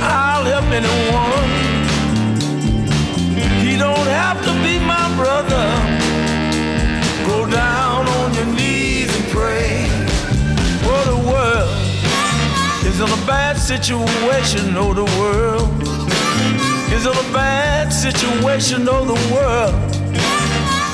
[0.02, 1.52] I'll help anyone.
[3.64, 5.66] He don't have to be my brother.
[7.26, 9.86] Go down on your knees and pray
[10.84, 11.72] for the world
[12.84, 14.76] is in a bad situation.
[14.76, 15.72] Oh, the world
[16.92, 18.86] is in a bad situation.
[18.90, 20.01] Oh, the world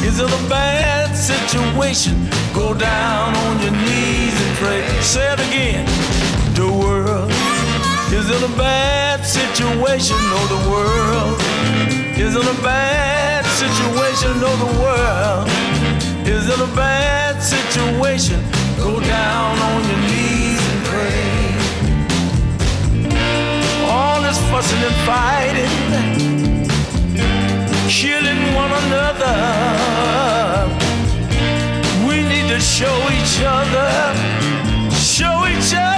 [0.03, 2.15] is in a bad situation.
[2.55, 4.83] Go down on your knees and pray.
[5.01, 5.85] Say it again.
[6.55, 7.31] The world
[8.13, 10.17] is in a bad situation.
[10.37, 11.39] Oh, the world
[12.19, 14.33] is in a bad situation.
[14.49, 15.49] Oh, the world
[16.27, 18.43] is in a bad situation.
[18.79, 21.49] Go down on your knees and pray
[23.91, 25.73] all this fussing and fighting,
[28.01, 29.37] killing one another.
[32.07, 33.91] We need to show each other,
[34.95, 35.98] show each other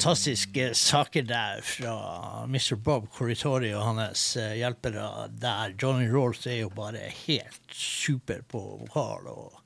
[0.00, 2.76] fantastiske saker der fra Mr.
[2.80, 5.74] Bob Corritori og hans eh, hjelpere der.
[5.76, 9.28] Johnny Rolls er jo bare helt super på vokal.
[9.28, 9.60] og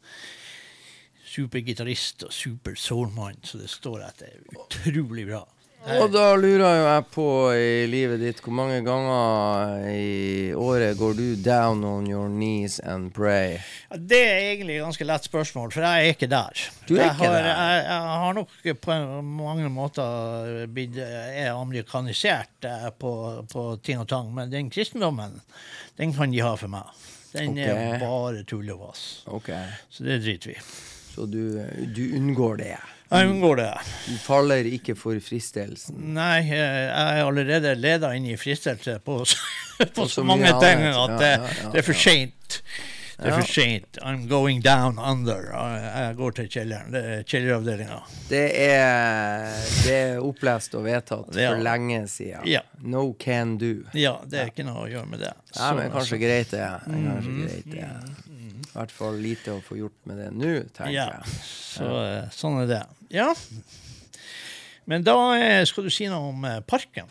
[1.23, 4.35] Supergitarist og super soulmann, så det står etter.
[4.59, 5.45] Utrolig bra.
[5.85, 7.27] Og da lurer jo jeg på
[7.61, 13.13] i livet ditt, hvor mange ganger i året går du down on your knees and
[13.13, 13.59] pray?
[13.91, 16.63] Ja, Det er egentlig et ganske lett spørsmål, for jeg er ikke der.
[16.89, 17.51] Du er jeg ikke har, der?
[17.51, 18.99] Jeg, jeg har nok på
[19.45, 23.13] mange måter blitt er amerikanisert eh, på,
[23.53, 25.37] på ting og tang, men den kristendommen,
[26.01, 26.97] den kan de ha for meg.
[27.35, 27.77] Den okay.
[27.77, 29.07] er bare tull og vas.
[29.27, 29.77] Okay.
[29.93, 30.67] Så det driter vi i.
[31.15, 31.61] så du,
[31.93, 32.77] du unngår det.
[33.15, 33.69] Jeg unngår det.
[34.09, 36.01] Du faller ikke for fristelsen.
[36.17, 39.21] Nei, eh, jeg er allerede leda inn i fristelse på,
[39.97, 41.33] på så mange ting at det,
[41.73, 42.61] det er for seint.
[43.15, 43.99] Det er for seint.
[44.03, 45.45] I'm going down under.
[45.55, 46.91] Jeg jeg går til kjelleren.
[46.91, 47.99] Det er kjelleravdelinga.
[48.29, 48.41] Det
[49.85, 51.53] det er opplest og vedtatt Ja.
[51.53, 52.43] for lenge siden.
[52.51, 52.61] Ja.
[52.83, 53.85] No can do.
[53.95, 55.33] Ja, det er ikke noe å gjøre med det.
[55.55, 56.67] Ja, men kanskje greit det.
[56.89, 57.47] Kanskje Mhm.
[57.47, 57.89] greit det.
[58.75, 61.35] I hvert fall lite å få gjort med det nå, tenker Ja, jeg.
[61.47, 62.81] så, eh, sånn er det.
[63.15, 63.29] Ja.
[64.91, 67.07] Men da eh, skal du si noe om eh, parken.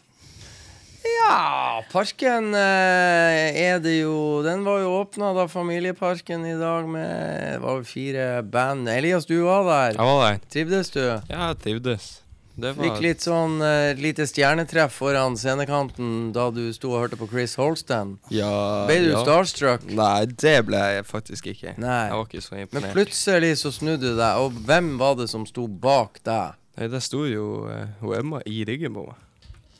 [1.03, 7.09] Ja, parken er det jo Den var jo åpna da Familieparken i dag med
[7.57, 8.87] Det var fire band.
[8.87, 9.97] Elias, du var der.
[9.99, 10.39] Jeg var der.
[10.51, 11.01] Trivdes du?
[11.03, 12.22] Ja, jeg trivdes.
[12.55, 17.17] Det var Fikk litt sånn uh, lite stjernetreff foran scenekanten da du sto og hørte
[17.17, 18.19] på Chris Holsten.
[18.29, 19.23] ja, Ble du ja.
[19.25, 19.87] starstruck?
[19.89, 21.73] Nei, det ble jeg faktisk ikke.
[21.81, 22.03] Nei.
[22.11, 25.47] Jeg var ikke så Men plutselig så snudde du deg, og hvem var det som
[25.49, 26.53] sto bak deg?
[26.77, 29.19] Nei, det sto jo uh, hun Emma i ryggen på meg.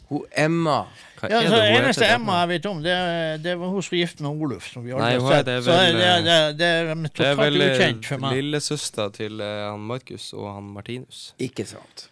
[0.09, 0.79] Hun Emma.
[1.21, 2.15] Hva Ja, er så det hun eneste heter?
[2.17, 2.95] Emma jeg vet om, det,
[3.45, 4.65] det var hun som gift med Oluf.
[4.73, 5.45] Som vi aldri Nei, har sett.
[5.47, 8.25] det er så vel, det, eh, det, det er Det er totalt vel ukjent for
[8.25, 8.35] meg.
[8.41, 11.21] lillesøster til uh, han Markus og han Martinus.
[11.37, 12.09] Ikke sant.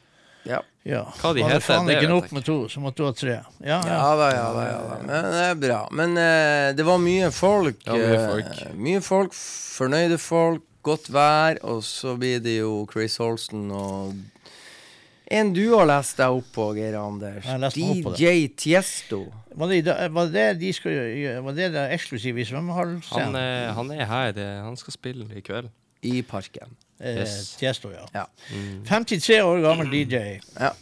[0.49, 0.61] Ja.
[0.87, 1.03] Ja.
[1.21, 3.13] Hva de heter, faen det ikke vet nok jeg med to, så måtte du ha
[3.13, 3.37] tre.
[3.61, 3.97] Ja, ja.
[3.99, 4.63] Ja da, ja da.
[4.65, 5.79] ja da Men det er bra.
[5.93, 7.85] Men uh, det var mye folk.
[7.85, 8.51] Ja, mye folk.
[8.57, 8.75] folk.
[8.87, 9.37] mye folk,
[9.77, 14.15] fornøyde folk, godt vær, og så blir det jo Chris Holsten og
[15.31, 17.45] en du har lest deg opp på, Geir Anders.
[17.47, 18.19] Jeg lest meg opp på det.
[18.19, 19.19] DJ Tiesto.
[19.61, 20.97] Var, det, var det de skal
[21.45, 24.33] Var det det eksklusive i Han, eh, han er her.
[24.35, 25.69] eh, Han skal spille i kveld.
[26.03, 26.75] I parken.
[27.01, 27.55] Eh, yes.
[27.59, 28.05] Tiesto, ja.
[28.13, 28.25] Ja.
[28.87, 30.39] 53 år gammel DJ.
[30.59, 30.73] ja.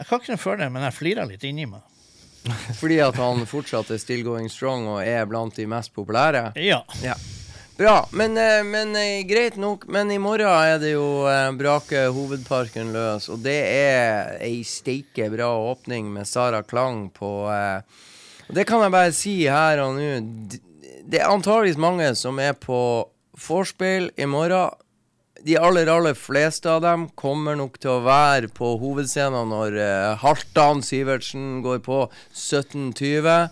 [0.00, 1.82] Jeg kan ikke noe for det, men jeg flirer litt inni meg.
[2.80, 6.54] Fordi at han fortsatt er still going strong og er blant de mest populære.
[6.56, 6.78] Ja.
[7.04, 7.18] Ja.
[7.76, 8.08] Bra.
[8.16, 9.84] Men, eh, men eh, greit nok.
[9.92, 11.04] Men i morgen er det jo
[11.56, 18.08] Brake hovedparken løs, og det er ei steike bra åpning med Sara Klang på eh,
[18.50, 20.06] og Det kan jeg bare si her og nå.
[21.06, 23.06] Det er antageligvis mange som er på
[23.46, 24.74] vorspiel i morgen.
[25.42, 30.18] De aller, aller fleste av dem kommer nok til å være på hovedscenen når eh,
[30.20, 32.02] Haltan Sivertsen går på
[32.36, 33.48] 17.20.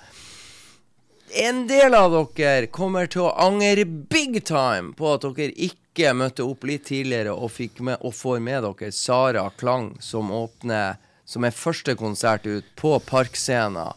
[1.45, 6.45] En del av dere kommer til å angre big time på at dere ikke møtte
[6.45, 11.45] opp litt tidligere og, fikk med, og får med dere Sara Klang, som åpner Som
[11.45, 13.91] er første konsert ut på Parkscena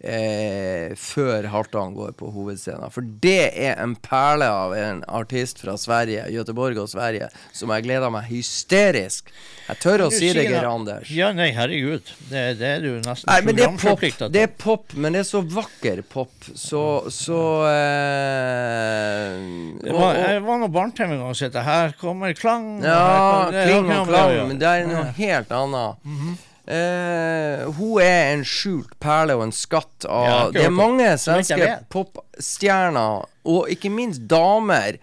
[0.00, 2.90] eh, før Halvdan går på hovedscenen.
[2.94, 7.86] For det er en perle av en artist fra Sverige, Göteborg og Sverige, som jeg
[7.88, 9.32] gleder meg hysterisk.
[9.68, 11.10] Jeg tør å si det, Geir Anders.
[11.12, 12.08] Ja, nei, herregud.
[12.30, 14.04] Det, det er du nesten Nei, men det er pop.
[14.32, 16.32] Det er men det er så vakker pop.
[16.54, 16.82] Så,
[17.12, 19.36] så eh,
[19.82, 22.78] Det og, var, og, jeg var noe barne-TV en gang og sett Her kommer klang.
[22.84, 26.46] Ja, kling og klang, men det er noe helt annet.
[26.68, 31.70] Eh, hun er en skjult perle og en skatt av ja, Det er mange svenske
[31.88, 34.98] popstjerner, og ikke minst damer,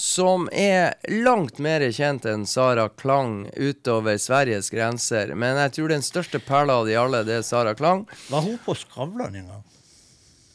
[0.00, 5.34] som er langt mer kjent enn Sara Klang utover Sveriges grenser.
[5.36, 8.06] Men jeg tror den største perla av de alle, det er Sara Klang.
[8.30, 9.66] Var hun på Skavlan en gang?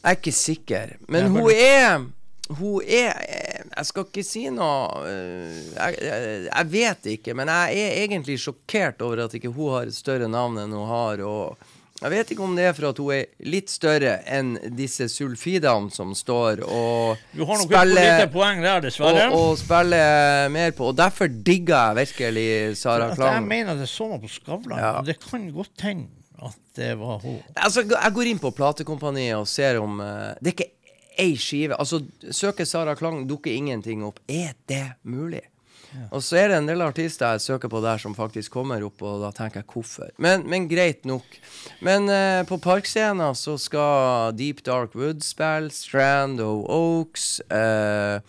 [0.02, 2.02] Jeg er ikke sikker, men hun er
[2.48, 7.50] Hun er eh, Jeg skal ikke si noe eh, jeg, jeg, jeg vet ikke, men
[7.50, 11.22] jeg er egentlig sjokkert over at ikke hun har et større navn enn hun har.
[11.26, 11.56] Og
[12.02, 15.88] jeg vet ikke om det er for at hun er litt større enn disse sulfidene
[15.94, 19.30] som står og Du har nok spiller, lite poeng der, dessverre.
[19.30, 20.90] og, og spiller mer på.
[20.92, 22.46] Og derfor digger jeg virkelig
[22.82, 23.40] Sara Klang.
[23.40, 24.78] jeg mener det så meg på Skavlan.
[24.78, 24.92] Ja.
[25.00, 26.12] og Det kan godt hende
[26.46, 27.38] at det var hun.
[27.56, 30.72] Altså, jeg går inn på platekompaniet og ser om uh, Det er ikke
[31.18, 31.76] ei skive.
[31.80, 34.20] Altså, søker Sara Klang, dukker ingenting opp.
[34.28, 35.44] Er det mulig?
[36.12, 39.00] Og så er det en del artister jeg søker på der som faktisk kommer opp,
[39.06, 40.10] og da tenker jeg hvorfor.
[40.20, 41.38] Men, men greit nok.
[41.80, 47.40] Men eh, på Parkscenen så skal Deep Dark Wood spille, Strand og Oaks.
[47.48, 48.20] eh,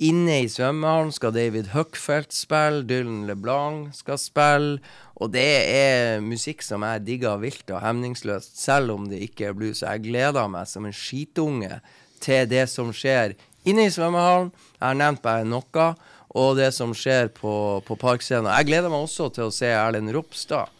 [0.00, 4.78] Inne i svømmehallen skal David Huckfeldt spille, Dylan LeBlanc skal spille.
[5.20, 9.58] Og det er musikk som jeg digger vilt og hemningsløst, selv om det ikke er
[9.58, 9.82] blues.
[9.84, 11.82] Jeg gleder meg som en skitunge
[12.22, 13.34] til det som skjer
[13.68, 14.52] inne i svømmehallen.
[14.76, 15.90] Jeg har nevnt bare noe.
[16.38, 17.52] Og det som skjer på,
[17.82, 18.52] på Parkscenen.
[18.54, 20.70] Jeg gleder meg også til å se Erlend Ropstad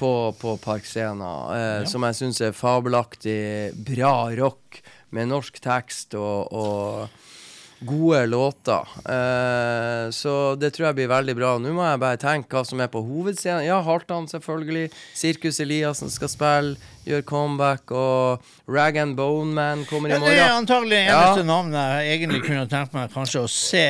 [0.00, 0.10] på,
[0.40, 1.20] på Parkscenen,
[1.52, 4.80] eh, som jeg syns er fabelaktig bra rock
[5.12, 8.88] med norsk tekst og, og gode låter.
[9.04, 11.54] Eh, så det tror jeg blir veldig bra.
[11.60, 13.66] Nå må jeg bare tenke hva som er på hovedscenen.
[13.68, 14.88] Ja, Haltan, selvfølgelig.
[15.16, 17.90] Sirkus Eliassen skal spille, gjør comeback.
[17.90, 20.66] Og Rag and Bone Man kommer i Ja, det er morgen.
[20.66, 21.20] antagelig Ja.
[21.22, 23.84] eneste navnet jeg egentlig kunne tenkt meg kanskje å se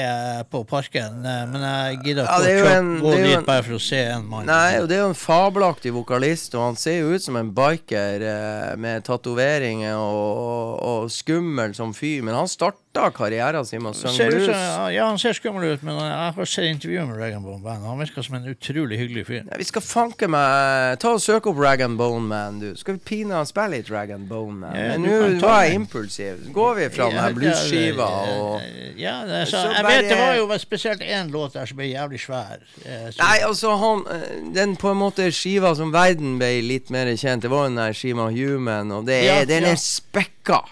[0.51, 3.45] på Parken, eh, men jeg gidder Ja, ikke det er å en- gå dit en-
[3.45, 4.47] bare for å se en mann.
[4.47, 7.51] Nei, og det er jo en fabelaktig vokalist, og han ser jo ut som en
[7.53, 13.83] biker eh, med tatoveringer og, og, og skummel som fyr, men han starter karrieren sin
[13.83, 14.47] med å synge ut blues.
[14.47, 17.83] som, ja, han ser skummel ut, men jeg har sett intervjuet med Rag Bone Man.
[17.85, 19.43] Han virker som en utrolig hyggelig fyr.
[19.51, 22.75] Ja, vi skal fanke meg Ta og Søk opp Rag Bone Man, du.
[22.77, 26.43] Skal vi pinadø spille litt Dragon and Bone Ja, Men nå var jeg impulsiv.
[26.47, 28.61] Så går vi fra den Ja, bluesskiva og
[28.99, 31.67] Ja, det, er så, Så jeg bare- vet det var jo spesielt én låt der
[31.67, 32.59] som ble jævlig svær.
[32.85, 36.91] eh, så- Nei, altså, han eh, Den på en måte skiva som verden ble litt
[36.91, 39.71] mer kjent, det var jo den der skiva Human, og det Ja, den ja.
[39.71, 40.63] er spekka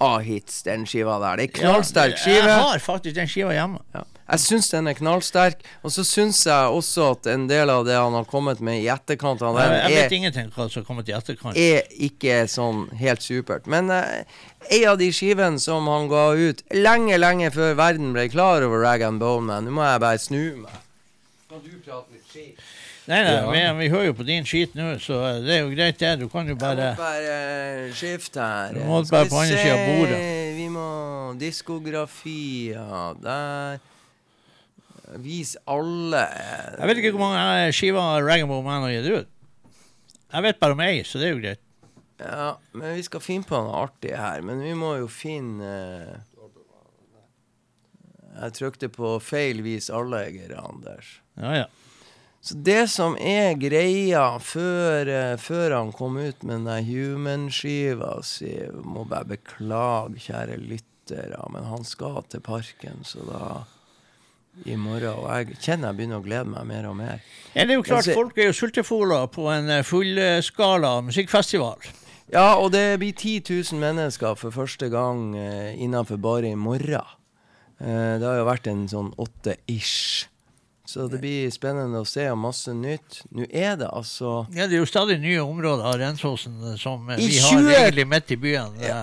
[0.00, 1.36] av hits, den skiva der.
[1.36, 2.42] Det er knallsterk skive.
[2.48, 3.78] Jeg har faktisk den skiva hjemme.
[3.94, 4.02] Ja.
[4.32, 7.98] Jeg syns den er knallsterk, og så syns jeg også at en del av det
[7.98, 10.80] han har kommet med i etterkant av den, Jeg, jeg vet er, ingenting hva som
[10.80, 11.58] har kommet i etterkant.
[11.60, 13.68] er ikke sånn helt supert.
[13.68, 14.24] Men eh,
[14.78, 18.80] en av de skivene som han ga ut lenge, lenge før verden ble klar over
[18.86, 20.80] Rag and Bone Man Nå må jeg bare snu meg.
[21.52, 22.64] Kan du prate litt skit?
[23.10, 25.98] Nei, nei, vi, vi hører jo på din skit nå, så det er jo greit,
[25.98, 26.12] det.
[26.20, 28.76] Du kan jo Jeg bare må bare eh, skifte her.
[28.78, 30.20] Du må bare på andre sida av bordet.
[30.56, 30.88] Vi må
[31.40, 33.08] Diskografi, ja.
[33.20, 33.82] Der.
[35.20, 36.22] Vis alle.
[36.78, 39.28] Jeg vet ikke hvor mange eh, skiver Ragamore Man har gitt ut.
[40.32, 41.62] Jeg vet bare om ei, så det er jo greit.
[42.22, 44.44] Ja, men vi skal finne på noe artig her.
[44.46, 46.20] Men vi må jo finne eh,
[48.38, 51.18] Jeg trykte på feil vis alle, Geir Anders.
[51.36, 51.68] Ja, ja.
[52.42, 58.50] Så det som er greia før, eh, før han kom ut med den Human-skiva si
[58.82, 63.44] Må bare beklage, kjære lyttere, men han skal til parken, så da
[64.64, 65.16] i morgen.
[65.16, 67.24] Og jeg kjenner jeg begynner å glede meg mer og mer.
[67.54, 68.18] Ja, det er jo klart, ser...
[68.18, 71.90] folk er jo sultefola på en eh, fullskala musikkfestival.
[72.32, 73.42] Ja, og det blir 10
[73.74, 77.18] 000 mennesker for første gang eh, innenfor bare i morgen.
[77.82, 80.28] Eh, det har jo vært en sånn åtte-ish.
[80.92, 83.22] Så det blir spennende å se og masse nytt.
[83.32, 87.08] Nå er det altså Ja, det er jo stadig nye områder av Rensåsen eh, som
[87.10, 88.80] eh, vi 20 har egentlig midt i byen.
[88.82, 88.98] Ja.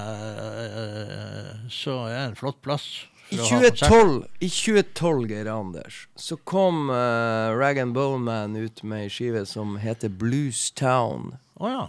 [1.73, 2.89] Så er det en flott plass.
[3.29, 3.83] I for å ha konsert.
[3.89, 9.45] 2012, i 2012 Geir Anders, så kom uh, Rag and Bowman ut med ei skive
[9.45, 11.35] som heter Blues Town.
[11.59, 11.87] Oh, ja.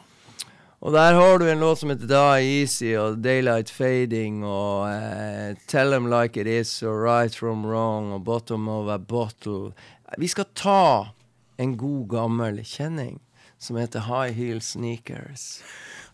[0.81, 5.57] Og der har du en låt som heter Die Easy og Daylight Fading og uh,
[5.69, 9.75] Tell Them Like It Is og Right From Wrong og Bottom of a Bottle.
[10.19, 11.13] Vi skal ta
[11.61, 13.21] en god gammel kjenning
[13.61, 15.61] som heter High Heel Sneakers.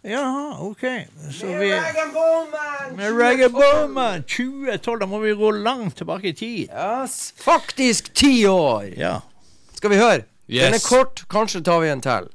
[0.06, 0.80] Ja, OK.
[1.32, 1.70] Så vi!
[2.96, 6.68] Med Ragga Bowman 2012, da må vi gå langt tilbake i tid.
[6.70, 7.34] Yes.
[7.36, 8.84] faktisk ti år!
[8.96, 9.20] Ja.
[9.74, 10.22] Skal vi høre?
[10.46, 12.28] Den er kort, kanskje tar vi en til.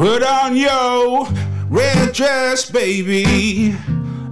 [0.00, 1.26] Put on your
[1.68, 3.76] red dress, baby,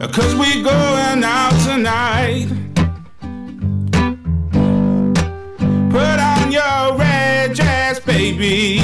[0.00, 2.48] cause we going out tonight.
[5.90, 8.78] Put on your red dress, baby,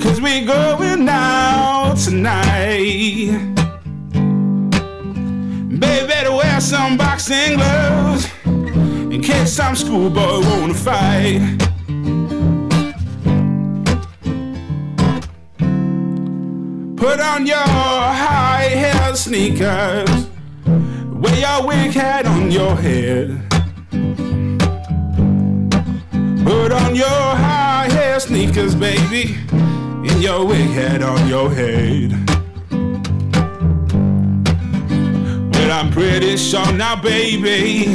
[0.00, 3.54] cause we going out tonight.
[5.78, 11.67] Baby, wear some boxing gloves in case some schoolboy wanna fight.
[16.98, 20.26] Put on your high heel sneakers.
[20.66, 23.40] Wear your wig hat on your head.
[26.44, 29.36] Put on your high heel sneakers, baby.
[29.52, 32.10] And your wig hat on your head.
[35.52, 37.94] Well, I'm pretty sure now, baby.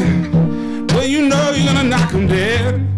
[0.94, 2.93] Well, you know you're gonna knock 'em dead.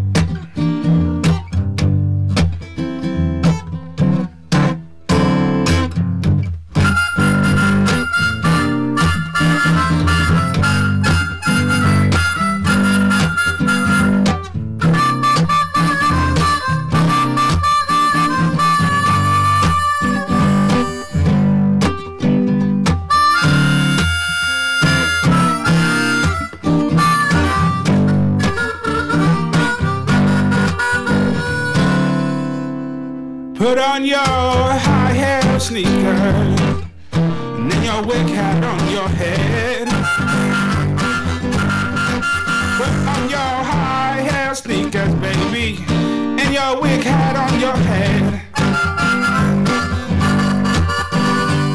[46.66, 48.42] Your wig hat on your head.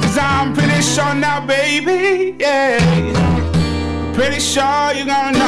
[0.03, 2.79] Cause I'm pretty sure now, baby, yeah.
[4.13, 5.40] Pretty sure you're gonna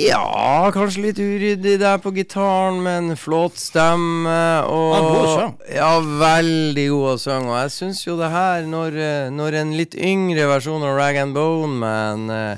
[0.00, 0.70] Ja.
[0.72, 4.64] Kanskje litt uryddig der på gitaren, men flott stemme.
[4.64, 5.54] Og, Ja, god sang.
[5.74, 7.50] Ja, veldig god å synge.
[7.52, 11.16] Og jeg syns jo det her, når, eh, når en litt yngre versjon av Rag
[11.16, 12.56] and Bone Man eh,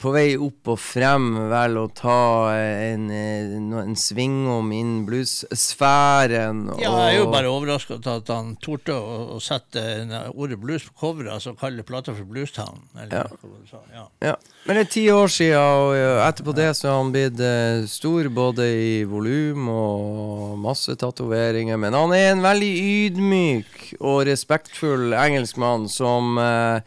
[0.00, 2.14] på vei opp og frem velger å ta
[2.56, 6.62] en, en, eh, no- en svingom innen blues-sfæren.
[6.80, 9.82] ja, jeg er jo bare overraska at han torde å, å sette
[10.34, 12.80] ordet blues på coveret, altså kalle plata for Bluestown.
[12.96, 13.28] Eller
[13.70, 13.82] Ja.
[13.92, 14.06] Ja.
[14.30, 14.34] Ja,
[14.66, 17.84] men det er ti år siden, og eh, etterpå det så har han blitt eh,
[17.90, 21.76] stor både i volum og masse tatoveringer.
[21.76, 26.80] Men han er en veldig ydmyk og respektfull engelskmann som eh,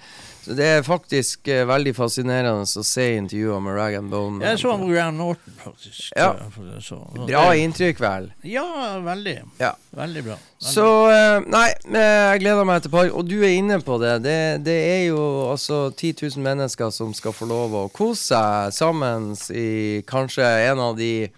[0.44, 4.42] så Det er faktisk eh, veldig fascinerende å se intervjuer med Rag and Bone.
[4.44, 6.10] Jeg så han på Graham Norton, faktisk.
[6.18, 6.34] Ja.
[6.84, 8.28] Så- Bra inntrykk, vel.
[8.44, 8.66] Ja,
[9.06, 9.38] veldig.
[9.62, 9.74] Ja.
[9.96, 10.36] Veldig bra.
[10.36, 10.74] Veldig.
[10.74, 13.12] Så eh, Nei, jeg gleder meg til par.
[13.16, 14.18] Og du er inne på det.
[14.26, 15.22] Det, det er jo
[15.52, 20.80] altså 10 000 mennesker som skal få lov å kose seg sammen i kanskje en
[20.80, 21.30] av de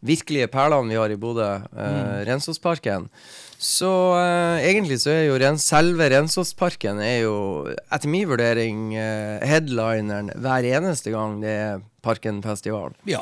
[0.00, 1.44] virkelige perlene vi har i Bodø,
[1.76, 3.08] eh, Rensåsparken.
[3.60, 7.34] Så eh, egentlig så er jo rens, selve Rensåsparken er jo
[7.92, 12.96] etter min vurdering eh, headlineren hver eneste gang det er Parkenfestivalen.
[13.04, 13.20] Ja.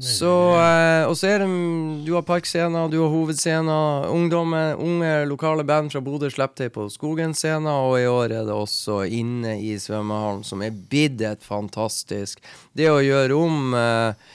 [0.00, 1.48] Så, eh, og så er det
[2.06, 4.08] Du har parkscener, du har hovedscener.
[4.10, 9.04] Unge lokale band fra Bodø slipper til på Skogen-scenen, og i år er det også
[9.06, 14.32] inne i svømmehallen, som er blitt et fantastisk Det å gjøre om eh,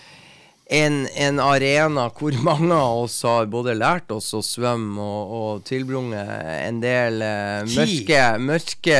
[0.70, 5.67] en, en arena hvor mange av oss har både lært oss å svømme og, og
[5.67, 6.30] tilbrunget
[6.61, 8.99] en del eh, mørke, mørke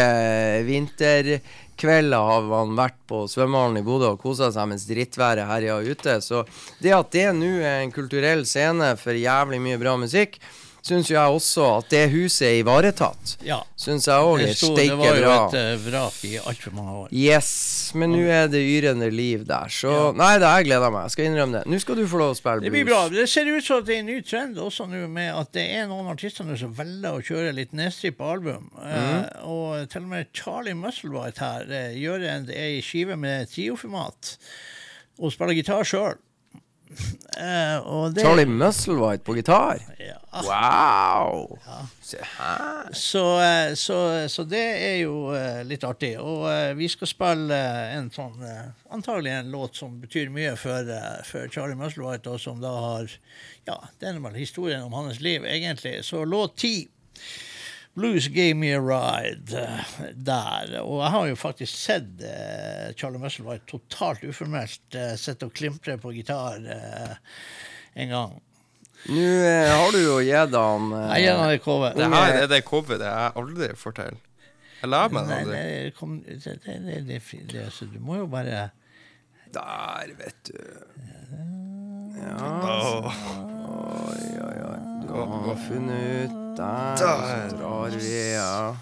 [0.66, 6.18] vinterkvelder har man vært på svømmehallen i Bodø og kosa seg mens drittværet herja ute.
[6.26, 6.42] Så
[6.82, 10.42] det at det nå er en kulturell scene for jævlig mye bra musikk,
[10.86, 13.36] syns jeg også at det huset er ivaretatt.
[13.46, 13.60] ja.
[13.80, 15.10] Syns jeg òg er steike bra.
[15.14, 17.12] det var jo et eh, vrak i altfor mange år.
[17.16, 17.52] Yes,
[17.96, 20.12] men nå er det yrende liv der, så Ja.
[20.20, 21.08] Nei, det jeg gleder meg.
[21.08, 21.64] Jeg skal innrømme det.
[21.72, 22.68] Nå skal du få lov å spille blues.
[22.68, 23.02] Det blir bra.
[23.14, 25.66] Det ser ut som at det er en ny trend også nå med at det
[25.80, 28.72] er noen artister nå som velger å kjøre litt nedstrippa album.
[28.84, 34.36] Eh, og til og med Charlie Musselwhite her uh, gjør en, ei skive med trioformat
[35.20, 36.20] og spiller gitar sjøl.
[37.86, 39.80] Og det- Charlie Musselwhite på gitar.
[40.00, 40.16] Ja.
[40.44, 41.58] Wow!
[42.02, 42.90] Se her.
[42.94, 43.98] Så, eh, så,
[44.30, 46.16] så det er jo eh, litt artig.
[46.20, 46.46] Og
[46.78, 47.60] vi skal spille
[47.96, 48.42] en sånn
[48.92, 50.90] Antagelig en låt som betyr mye for,
[51.30, 53.12] for Charlie Musselwhite, og som da har
[53.70, 56.00] Ja, det er vel historien om hans liv, egentlig.
[56.06, 56.88] Så låt ti.
[57.98, 60.76] Blues Gave Me a Ride eh, der.
[60.84, 65.98] Og jeg har jo faktisk sett eh, Charlie Musselwhite totalt uformelt uh, sitte og klimpre
[66.00, 67.18] på gitar eh,
[68.00, 68.38] en gang.
[69.08, 71.96] Nå eh, har du jo gitt han eh, Jeg gir han et cover.
[71.96, 74.20] Det her er det coveret jeg aldri får til.
[74.80, 75.62] Jeg lærer meg det Nei, aldri.
[75.62, 78.70] det, kom, det, det, det, det, det, så du må jo bare
[79.56, 80.60] Der, vet du.
[82.20, 82.36] Ja.
[82.40, 83.12] Åh.
[83.70, 84.89] Oi, oi, oi.
[85.10, 88.76] Har funnet ut Der, så drar vi, ja.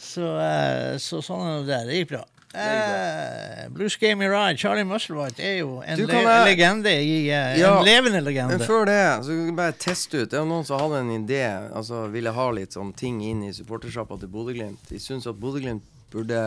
[0.00, 1.80] Så, eh, så sånn er det.
[1.86, 2.22] Det gikk bra.
[2.50, 7.58] Eh, Blues Game Me Ride, Charlie Musselwhite er jo en le jeg- legende i uh,
[7.60, 8.56] Ja, En levende legende.
[8.58, 10.30] Men før det, så kan vi bare teste ut.
[10.32, 13.52] Det er noen som hadde en idé, altså ville ha litt sånn ting inn i
[13.54, 14.82] supportersjappa til Bodø-Glimt.
[14.90, 16.42] De syns at Bodø-Glimt burde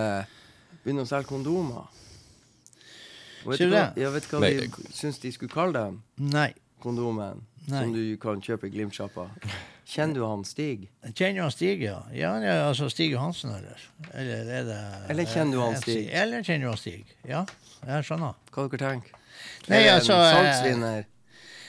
[0.84, 1.88] begynne å selge kondomer.
[3.46, 4.52] Og Vet du hva, ja, vet hva Nei.
[4.60, 6.02] de syns de skulle kalle dem?
[6.20, 6.50] Nei.
[6.84, 7.80] Kondomen Nei.
[7.84, 9.30] som du kan kjøpe i Glimt-sjappa.
[9.88, 10.90] Kjenner du han Stig?
[11.14, 12.02] Kjenner du han Stig, ja?
[12.12, 13.80] Ja, ja altså Stig Johansen, eller?
[14.14, 14.80] Eller er det
[15.14, 16.10] Eller kjenner du han Stig?
[16.12, 17.16] Eller kjenner du han Stig?
[17.28, 17.46] Ja,
[17.88, 18.36] jeg skjønner.
[18.52, 19.20] Hva dere tenker
[19.68, 21.06] Nei, Er det altså, salgsvinner.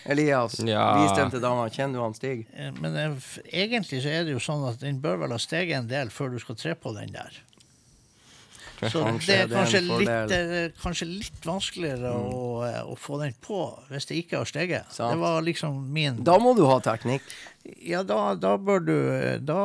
[0.04, 0.84] Elias, Ja.
[1.02, 1.68] vis den dama.
[1.70, 2.46] Kjenner du han Stig?
[2.52, 5.78] Eh, Men eh, egentlig så er det jo sånn at den bør vel ha steget
[5.78, 7.38] en del før du skal tre på den der.
[8.92, 13.64] Så det er kanskje litt, eh, kanskje litt vanskeligere å, eh, å få den på
[13.90, 14.92] hvis det ikke har steget.
[14.94, 15.14] Sant.
[15.14, 17.26] Det var liksom min Da må du ha teknikk.
[17.80, 18.96] Ja, da, da bør du
[19.40, 19.60] da,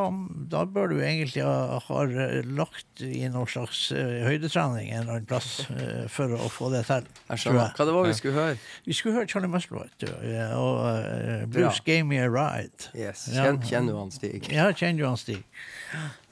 [0.48, 2.04] da bør du egentlig ha, ha
[2.48, 5.66] lagt i noen slags eh, høydetrening en eller annen plass
[6.14, 7.10] for å få det til.
[7.28, 7.74] Jeg skjønner.
[7.76, 8.56] Hva det var vi skulle høre?
[8.88, 10.14] Vi skulle høre Charlie Musselwhite
[10.56, 11.86] og uh, Bruce Bra.
[11.92, 12.90] Gave Me a Ride.
[12.96, 13.28] Yes.
[13.36, 14.48] Kjenner du han Stig?
[14.54, 15.44] Ja, kjenner du han Stig?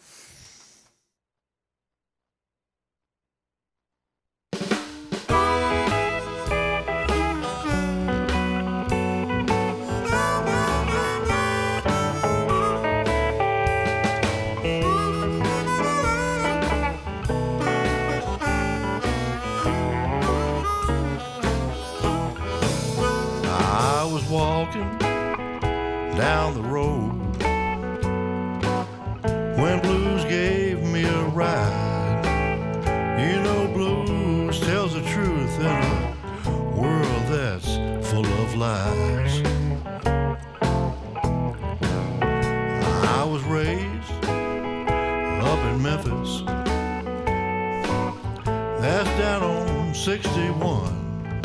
[50.08, 51.41] 61.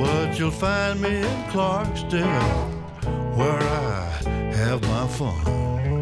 [0.00, 2.26] But you'll find me in Clarksdale
[3.36, 4.10] where I
[4.52, 5.95] have my fun.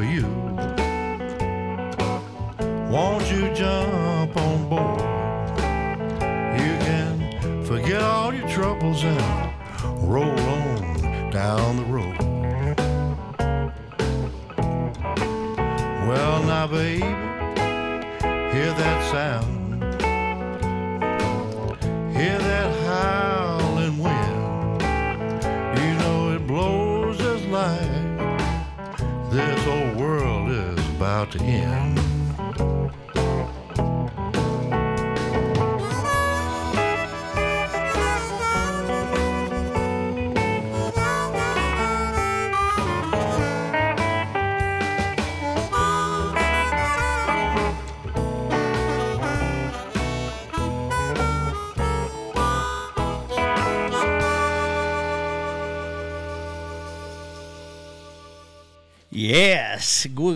[0.00, 0.26] For you,
[2.90, 5.00] won't you jump on board?
[6.58, 9.52] You can forget all your troubles and
[10.10, 12.16] roll on down the road.
[16.08, 17.04] Well, now, baby,
[18.54, 19.84] hear that sound.
[22.16, 23.19] Hear that howling
[31.22, 31.99] about to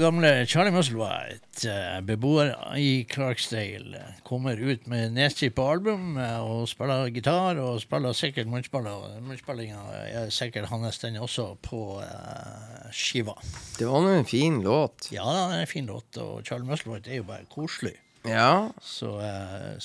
[0.04, 7.08] gamle Charlie Musselwhite, eh, beboer i Clarksdale, kommer ut med nedstrippa album eh, og spiller
[7.14, 9.14] gitar og spiller sikkert munnspiller.
[9.24, 9.80] Munnspillinga
[10.10, 13.36] er sikkert hans den også på eh, skiva.
[13.78, 15.08] Det var nå en fin låt.
[15.14, 17.96] Ja, det er en fin låt, og Charlie Musselwhite er jo bare koselig.
[18.28, 18.68] Ja.
[18.84, 19.14] Så,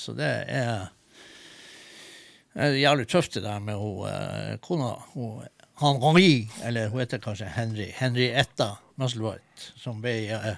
[0.00, 0.90] så det er,
[2.56, 4.94] jævlig tøft det der med hun, kona.
[5.14, 5.42] Hun,
[5.80, 7.88] Henri, eller hun heter kanskje Henry.
[7.96, 10.52] Henrietta Musselwhite, som ble, uh,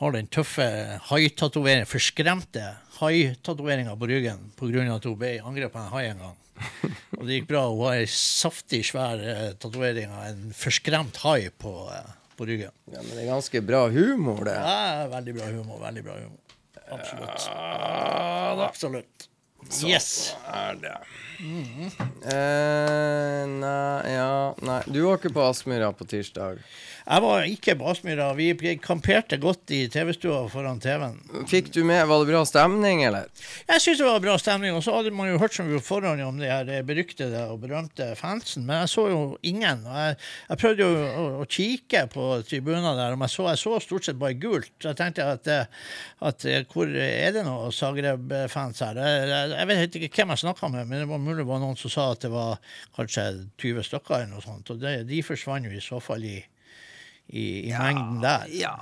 [0.00, 0.66] har den tøffe
[1.10, 2.64] haitatoveringa, forskremte
[2.98, 4.86] haitatoveringa på ryggen pga.
[4.96, 6.40] at hun ble angrepet av en hai en gang.
[7.18, 7.64] Og det gikk bra.
[7.70, 12.74] Hun har ei saftig, svær uh, tatovering av en forskremt hai på, uh, på ryggen.
[12.90, 14.56] ja, men det er ganske bra humor, det.
[14.56, 15.78] Ja, veldig bra humor.
[15.84, 16.40] Veldig bra humor.
[16.94, 17.48] Absolutt.
[18.64, 19.28] Absolutt.
[19.84, 20.34] Yes.
[20.46, 20.96] er det.
[22.28, 26.60] Eh, nei, ja Nei, du var ikke på Aspmyra på tirsdag.
[27.04, 28.30] Jeg var ikke basmyra.
[28.32, 31.18] Vi kamperte godt i TV-stua foran TV-en.
[31.50, 33.26] Fikk du med Var det bra stemning, eller?
[33.68, 34.72] Jeg syns det var bra stemning.
[34.72, 37.60] Og så hadde man jo hørt som vi på forhånd om de her beryktede og
[37.60, 39.84] berømte fansen, men jeg så jo ingen.
[39.84, 40.16] Jeg,
[40.48, 44.08] jeg prøvde jo å, å kikke på tribunene der, og jeg så, jeg så stort
[44.08, 44.72] sett bare gult.
[44.80, 45.92] Så jeg tenkte at, eh,
[46.24, 49.02] at eh, hvor er det noe Zagreb-fans her?
[49.04, 51.76] Jeg, jeg vet ikke hvem jeg snakka med, men det var mulig det var noen
[51.76, 52.56] som sa at det var
[52.96, 53.28] kanskje
[53.60, 54.72] 20 stykker eller noe sånt.
[54.72, 56.38] Og det, de forsvant jo i så fall i
[57.28, 58.44] i, i mengden der.
[58.52, 58.74] Ja,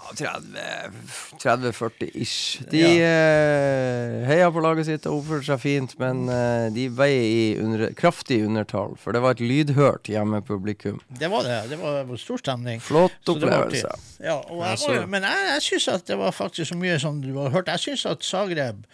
[1.38, 2.60] 30-40 ish.
[2.70, 7.44] De eh, heia på laget sitt og oppførte seg fint, men eh, de veier i
[7.62, 8.96] under, kraftig undertall.
[9.00, 11.00] For det var et lydhørt hjemmepublikum.
[11.08, 11.60] Det var det.
[11.70, 12.82] Det var stor stemning.
[12.82, 13.94] Flott opplevelse.
[14.22, 17.32] Ja, og jeg, men jeg, jeg syns at det var faktisk så mye som du
[17.38, 17.70] har hørt.
[17.72, 18.84] Jeg syns at Zagreb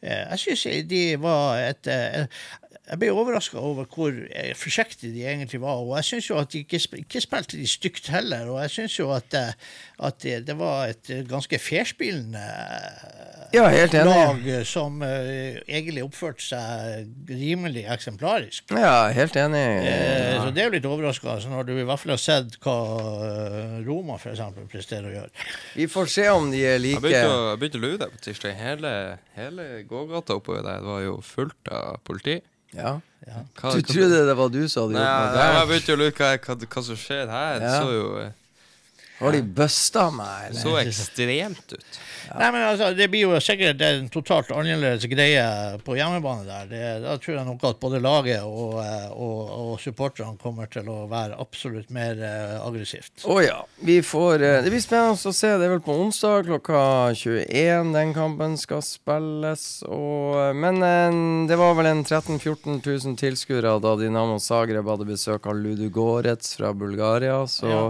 [0.00, 2.26] eh, Jeg syns de var et eh,
[2.86, 5.80] Jeg ble overraska over hvor eh, forsiktige de egentlig var.
[5.82, 8.46] Og jeg syns jo at de ikke, ikke spilte de stygt heller.
[8.52, 9.50] Og jeg syns jo at, eh,
[10.06, 12.44] at det, det var et eh, ganske fairspillende
[13.54, 13.66] Ja,
[14.06, 18.70] lag som uh, egentlig oppførte seg rimelig eksemplarisk.
[18.74, 19.62] Ja, helt enig.
[19.86, 22.76] Eh, Så det er jo litt overraskende når du i hvert fall har sett hva
[23.86, 25.46] Roma eksempel presterer å gjøre.
[25.78, 28.14] Vi får se om de er Jeg like begynte å, jeg begynte å lure deg
[28.14, 28.58] på tirsdag.
[28.60, 28.92] Hele,
[29.38, 32.40] hele gågata oppover der det var jo fullt av politi.
[32.76, 32.94] Ja.
[33.58, 36.12] Hva, Du trodde det var du som hadde Nei, gjort noe jeg begynte å lure
[36.20, 37.58] hva, hva, hva som skjer her.
[37.60, 37.80] Det Ja.
[37.82, 38.30] så jo eh,
[39.18, 40.60] Har de busta meg, eller?
[40.60, 42.00] så ekstremt ut.
[42.34, 45.44] Nei, men altså, Det blir jo sikkert en totalt annerledes greie
[45.86, 46.66] på hjemmebane der.
[46.68, 50.90] Det, da tror jeg nok at både laget og, eh, og, og supporterne kommer til
[50.92, 53.24] å være absolutt mer eh, aggressivt.
[53.30, 53.60] Å ja.
[53.86, 55.54] Vi får eh, Det blir spennende å se.
[55.54, 56.82] Det er vel på onsdag klokka
[57.16, 59.66] 21 den kampen skal spilles.
[59.88, 60.82] Og, men
[61.48, 66.56] det var vel en 13 000-14 000 tilskuere da Dinamo Zagreb hadde besøk av Ludogorets
[66.58, 67.44] fra Bulgaria.
[67.48, 67.84] Så Ja.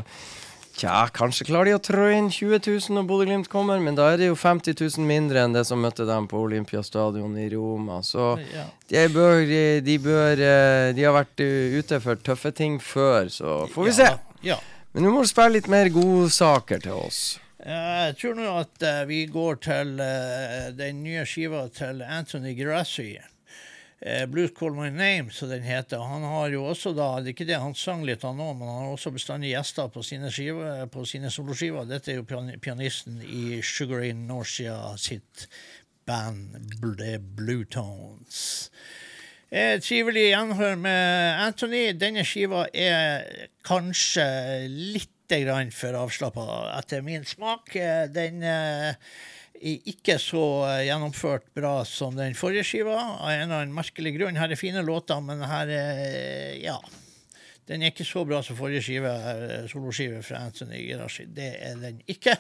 [0.77, 4.19] Tja, kanskje klarer de å trå inn 20 000 når Bodø-Glimt kommer, men da er
[4.21, 8.03] det jo 50 000 mindre enn det som møtte dem på Olympiastadion i Roma.
[8.05, 8.67] Så Ja.
[8.93, 9.41] de bør,
[9.87, 13.95] de bør eh, De har vært eh, ute for tøffe ting før, så får vi
[14.03, 14.11] se.
[14.45, 14.59] Ja.
[14.93, 17.39] Men nå må du spille litt mer godsaker til oss.
[17.65, 19.97] Eh, Jeg tror nå at vi går til
[20.77, 23.15] den nye skiva til Anthony Grassi.
[24.07, 25.99] Uh, Blues Call My Name, som den heter.
[25.99, 28.69] Han har jo også da, det er ikke det han sang litt av nå, men
[28.71, 31.89] han har også bestandig gjester på sine, sine soloskiver.
[31.91, 35.49] Dette er jo pian pianisten i Sugar In Norcia sitt
[36.07, 36.55] band
[37.01, 38.71] The Blue Tones.
[39.51, 41.85] Eh, trivelig gjenhør med Anthony.
[41.99, 44.27] Denne skiva er kanskje
[44.71, 46.45] litt grann for avslappa
[46.77, 47.75] etter min smak.
[47.75, 48.95] Eh, Den eh,
[49.93, 54.39] ikke så eh, gjennomført bra som den forrige skiva, av en eller annen merkelig grunn.
[54.39, 56.79] Her er fine låter, men her er Ja.
[57.67, 61.25] Den er ikke så bra som forrige skive, eh, soloskive fra Anthony Girashi.
[61.35, 62.37] Det er den ikke.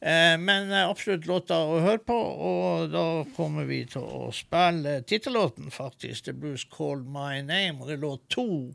[0.00, 3.04] Eh, men eh, absolutt låter å høre på, og da
[3.36, 6.24] kommer vi til å spille tittellåten, faktisk.
[6.24, 8.72] The Blues Called My Name, og det lå to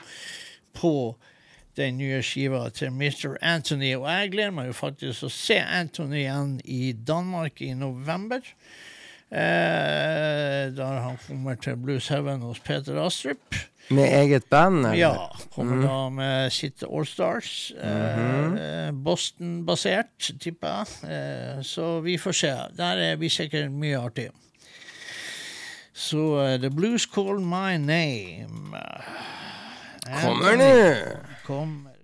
[0.78, 0.94] på
[1.78, 3.38] den nye skiva til Mr.
[3.42, 3.94] Anthony.
[3.96, 8.42] Og jeg gleder meg jo faktisk å se Anthony igjen i Danmark i november.
[9.28, 13.56] Eh, der han kommer til Blues Heaven hos Peter Astrup.
[13.90, 14.98] Med eget band, eller?
[15.00, 15.14] Ja.
[15.56, 17.72] Kommer da med sitt Allstars.
[17.72, 21.12] Eh, Boston-basert, tipper jeg.
[21.12, 22.54] Eh, så vi får se.
[22.78, 24.30] Der er vi sikkert mye artig.
[25.98, 28.78] Så uh, The Blues Call My Name.
[30.22, 31.37] Kommer nå!
[31.48, 31.96] Kommer.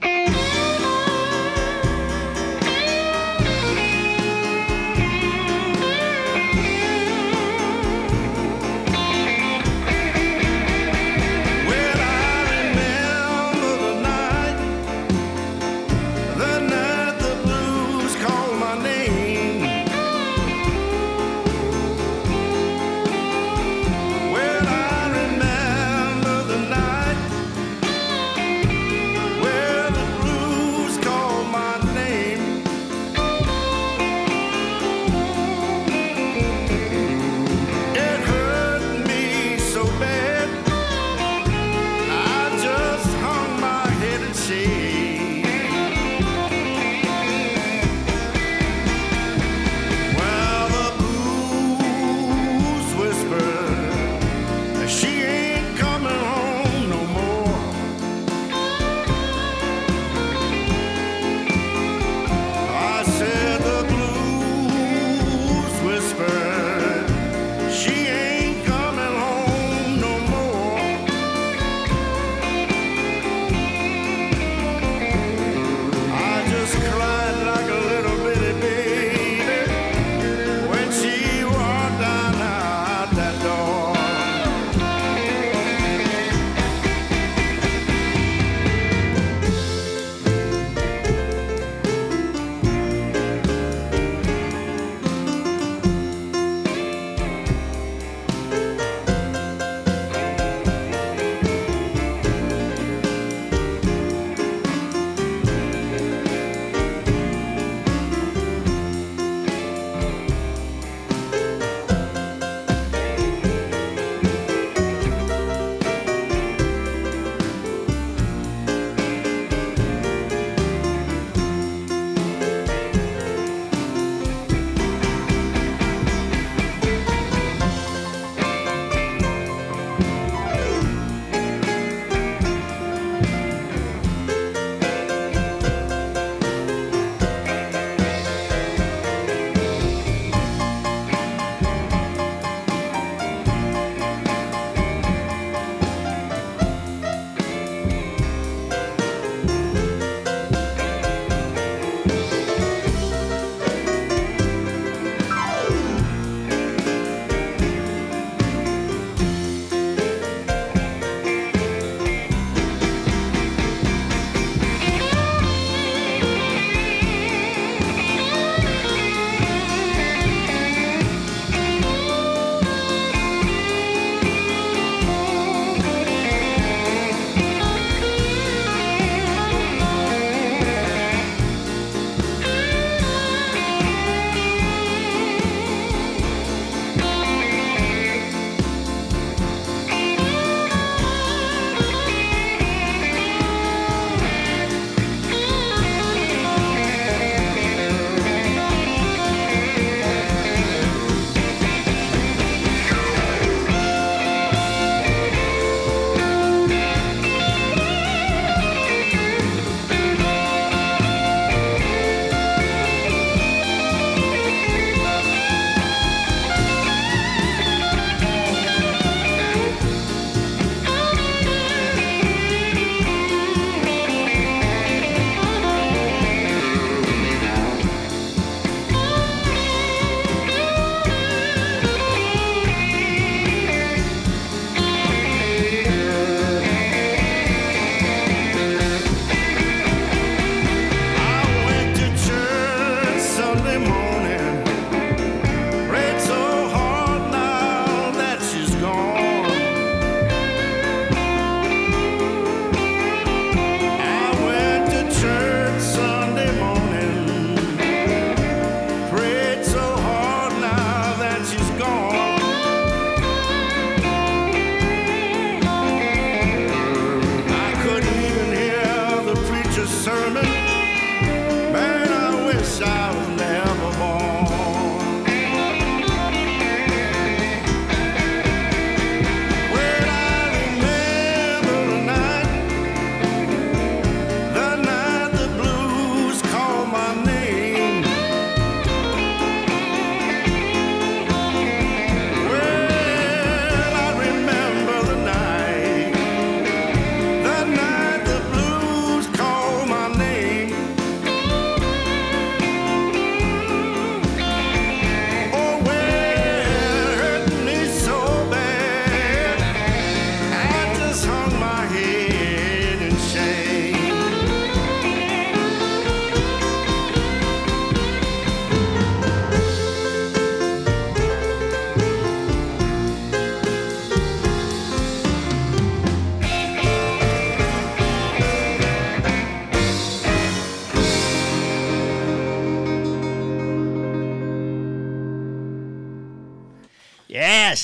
[0.00, 0.43] Well,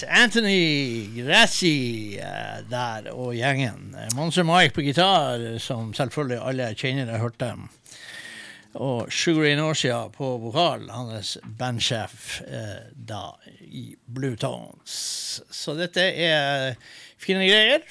[0.08, 3.94] Anthony Grassi eh, der og gjengen.
[4.16, 7.52] Monster Mike på gitar, som selvfølgelig alle kjennere hørte.
[8.78, 13.32] Og Sugar Inorsia på vokal, hans bandsjef eh, da
[13.66, 15.40] i Blue Tones.
[15.50, 16.76] Så dette er
[17.18, 17.82] fine greier.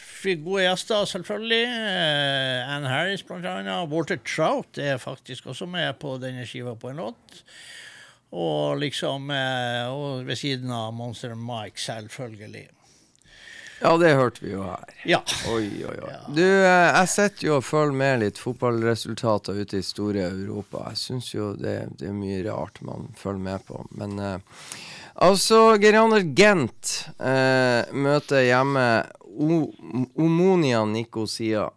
[0.45, 1.65] Gode gjester, selvfølgelig.
[1.67, 3.91] Eh, Anne Harris, blant annet.
[3.91, 7.43] Walter Trout er faktisk også med på denne skiva på en låt.
[8.29, 12.67] Og liksom eh, Og ved siden av Monster Mike, selvfølgelig.
[13.79, 14.89] Ja, det hørte vi jo her.
[15.07, 15.21] Ja.
[15.47, 16.15] Oi, oi, oi.
[16.35, 20.89] Du, eh, jeg sitter jo og følger med litt fotballresultater ute i store Europa.
[20.91, 23.85] Jeg syns jo det, det er mye rart man følger med på.
[23.95, 24.65] Men eh,
[25.15, 28.87] altså, Geraner Gent eh, møter hjemme
[29.39, 29.61] o
[30.19, 31.69] Omonia Nikosia.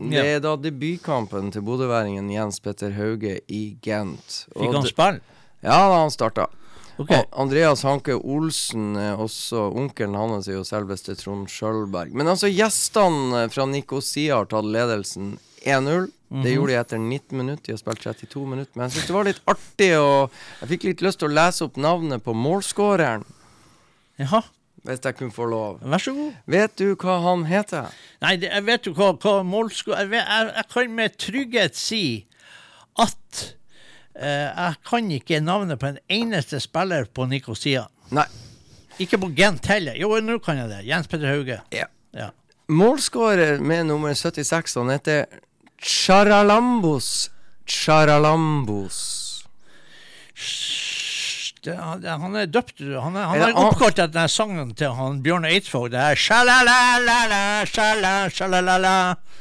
[0.00, 4.46] Det er da debutkampen til bodøværingen Jens Petter Hauge i Gent.
[4.56, 5.39] Fikk han spille?
[5.60, 6.46] Ja, da han starta.
[7.00, 7.24] Okay.
[7.32, 12.12] Andreas Hanke Olsen, også onkelen hans, er jo selveste Trond Skjølberg.
[12.12, 16.10] Men altså, gjestene fra Nikosia har tatt ledelsen 1-0.
[16.30, 17.64] Det gjorde de etter 19 minutter.
[17.66, 18.72] De har spilt 32 minutter.
[18.76, 21.64] Men jeg syns det var litt artig, og jeg fikk litt lyst til å lese
[21.66, 23.24] opp navnet på målskåreren.
[24.20, 24.42] Jaha,
[24.84, 25.80] Hvis jeg kunne få lov.
[25.82, 26.36] vær så god.
[26.48, 27.88] Vet du hva han heter?
[28.22, 29.96] Nei, det, jeg vet jo hva, hva målsko...
[29.96, 32.04] Jeg, jeg, jeg kan med trygghet si
[33.00, 33.42] at
[34.14, 37.86] jeg kan ikke navnet på en eneste spiller på Nikosia.
[38.10, 38.26] Nei.
[39.00, 39.96] Ikke på Gent heller.
[39.96, 40.82] Jo, nå kan jeg det.
[40.88, 41.60] Jens Petter Hauge.
[41.72, 41.86] Ja.
[42.16, 42.30] Ja.
[42.70, 45.26] Målskårer med nummer 76, han heter
[45.80, 47.30] Charalambos.
[47.66, 48.98] Charalambos.
[51.60, 55.18] Det, han, han er døpt Han er, han Er oppkalt etter den sangen til han
[55.24, 55.90] Bjørn Eidsvåg.
[55.92, 58.94] Det er sjalalala, sjalalala.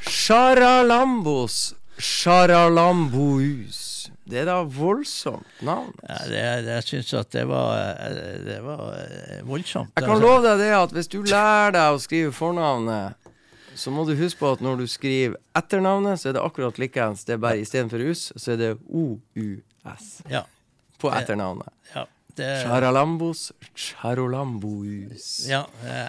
[0.04, 1.62] Charalambos.
[2.00, 3.89] Charalambous.
[4.30, 5.94] Det er da voldsomt navn.
[6.06, 9.94] Ja, det, jeg syns at det var, eh, det var eh, voldsomt.
[9.98, 13.32] Jeg kan love deg det at hvis du lærer deg å skrive fornavnet,
[13.80, 17.26] så må du huske på at når du skriver etternavnet, så er det akkurat likeens.
[17.26, 20.46] Det er bare istedenfor us, så er det OUS Ja.
[21.00, 21.72] på etternavnet.
[21.96, 22.06] ja
[22.40, 23.52] det, Charalambos.
[23.76, 25.48] Charolambous.
[25.50, 25.66] ja,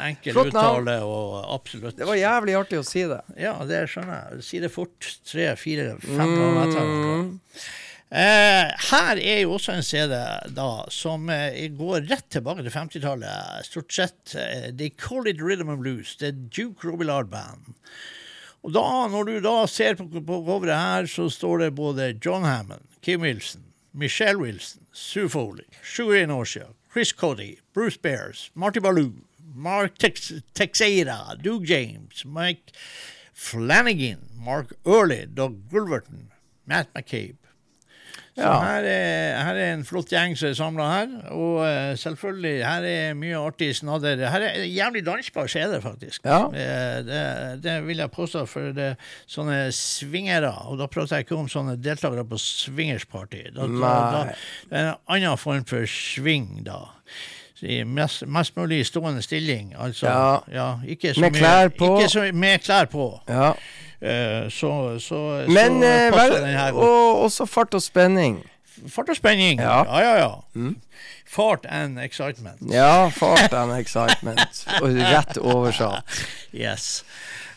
[0.07, 1.97] enkel Flott uttale og absolutt.
[1.99, 3.21] Det var jævlig artig å si det.
[3.41, 4.45] Ja, det skjønner jeg.
[4.47, 5.09] Si det fort.
[5.27, 6.77] Tre, fire, fem ganger.
[6.91, 7.33] Mm.
[8.11, 10.16] Eh, her er jo også en CD
[10.56, 13.66] da som eh, går rett tilbake til 50-tallet.
[13.68, 14.34] Stort sett.
[14.34, 16.16] Eh, they call it rhythm and blues.
[16.18, 17.70] Det er Duke Robillard Band.
[18.66, 22.44] Og da, når du da ser på, på coveret her, så står det både John
[22.44, 23.62] Hammond, Kim Wilson,
[23.94, 29.12] Michelle Wilson, Sue Foley, Sugar Norcia, Chris Cody, Bruce Bears, Marty Ballou,
[29.54, 32.72] Mark Tex Texeira, Duke James, Mike
[33.32, 36.28] Flanagan, Mark Early, Doug Gulverton,
[36.66, 37.39] Matt McCabe.
[38.37, 38.61] Så Ja.
[38.62, 41.09] her, er, her er en flott gjeng som er samla her.
[41.35, 44.22] Og eh, selvfølgelig, her er mye artig snadder.
[44.31, 46.24] Her er jævlig dansbar skjede, faktisk.
[46.24, 46.45] Ja.
[46.47, 48.93] Eh, det, det vil jeg påstå, for det
[49.28, 53.43] sånne swingere, og da prater jeg ikke om sånne deltakere på swingersparty.
[53.57, 54.22] Da, da, da,
[54.70, 56.78] det er en annen form for swing, da.
[57.61, 59.74] I mest, mest mulig stående stilling.
[59.76, 60.09] Altså,
[60.49, 60.78] Ja.
[60.89, 61.91] ikke så Med mye- klær på.
[61.99, 63.11] Ikke så, med klær på.
[63.28, 63.51] Ja.
[64.01, 68.38] Eh, så, så, Men så eh, passer vel, og også fart og spenning.
[68.88, 69.61] Fart og spenning.
[69.61, 69.82] Ja.
[69.84, 70.30] ja, ja.
[70.57, 70.70] ja.
[71.30, 72.59] Fart and excitement.
[72.72, 74.64] Ja, fart and excitement.
[74.82, 76.16] Og rett oversatt.
[76.51, 77.05] Yes.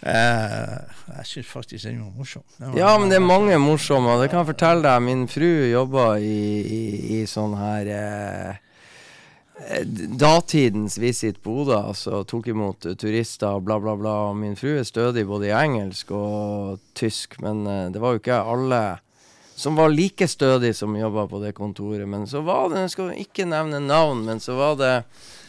[0.04, 0.84] Uh,
[1.16, 2.44] jeg syns faktisk den var morsom.
[2.60, 4.12] Den var- Ja, men det er mange morsomme.
[4.14, 5.02] og Det kan jeg fortelle deg.
[5.02, 6.84] Min fru jobber i, i,
[7.18, 8.62] i sånn her eh,
[10.18, 14.16] Datidens Visit Bodø, altså tok imot eh, turister bla, bla, bla.
[14.34, 18.42] Min fru er stødig både i engelsk og tysk, men eh, det var jo ikke
[18.56, 18.84] alle
[19.54, 22.08] som var like stødig som jobba på det kontoret.
[22.10, 24.96] Men så var det, jeg skal ikke nevne navn, men så var det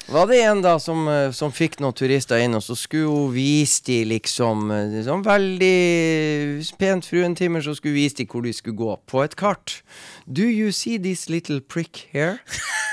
[0.04, 3.32] var det en da som, eh, som fikk noen turister inn, og så skulle hun
[3.32, 8.52] vise de liksom eh, Sånn veldig pent fruentimer, så skulle hun vise de hvor de
[8.52, 8.98] skulle gå.
[9.08, 9.80] På et kart.
[10.28, 12.40] Do you see this little prick here?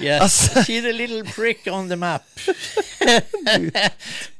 [0.00, 0.22] Yes.
[0.22, 2.24] Altså- See the little prick on the map.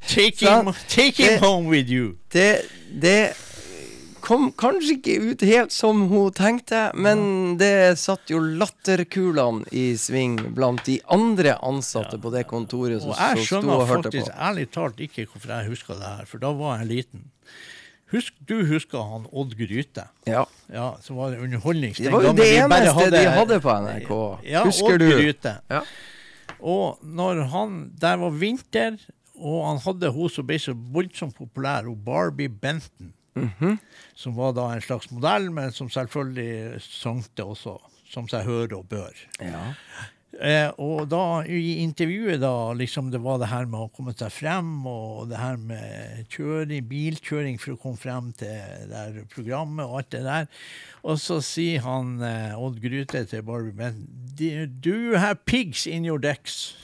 [0.08, 2.16] take him, take him Det- home with you.
[2.32, 2.62] Det,
[3.00, 3.34] det
[4.22, 10.36] kom kanskje ikke ut helt som hun tenkte, men det satt jo latterkulene i sving
[10.54, 14.68] blant de andre ansatte på det kontoret som, Og jeg som Jeg skjønner faktisk ærlig
[14.70, 17.26] talt ikke hvorfor jeg husker det her, for da var jeg liten.
[18.12, 20.04] Husk, du husker han Odd Gryte?
[20.28, 20.44] Ja.
[20.72, 21.96] Ja, som var underholdnings...
[21.98, 24.12] Det var jo det eneste hadde, de hadde på NRK.
[24.48, 25.08] Ja, Husker Odd du?
[25.16, 25.54] Gryte.
[25.72, 25.80] Ja.
[26.62, 28.98] Og når han Der var vinter,
[29.34, 33.12] og han hadde hun som ble så voldsomt populær, hun Barbie Benton.
[33.34, 33.78] Mhm.
[34.14, 37.78] Som var da en slags modell, men som selvfølgelig sangte også,
[38.12, 39.16] som seg hører og bør.
[39.40, 39.62] Ja.
[40.40, 44.32] Eh, og da i intervjuet da, liksom det var det her med å komme seg
[44.32, 49.98] frem, og det her med kjøring, bilkjøring for å komme frem til der programmet og
[50.00, 50.48] alt det der.
[51.04, 54.06] Og så sier han eh, Odd Grute til Barbie Men
[54.38, 56.76] "Do- have pigs in your decks?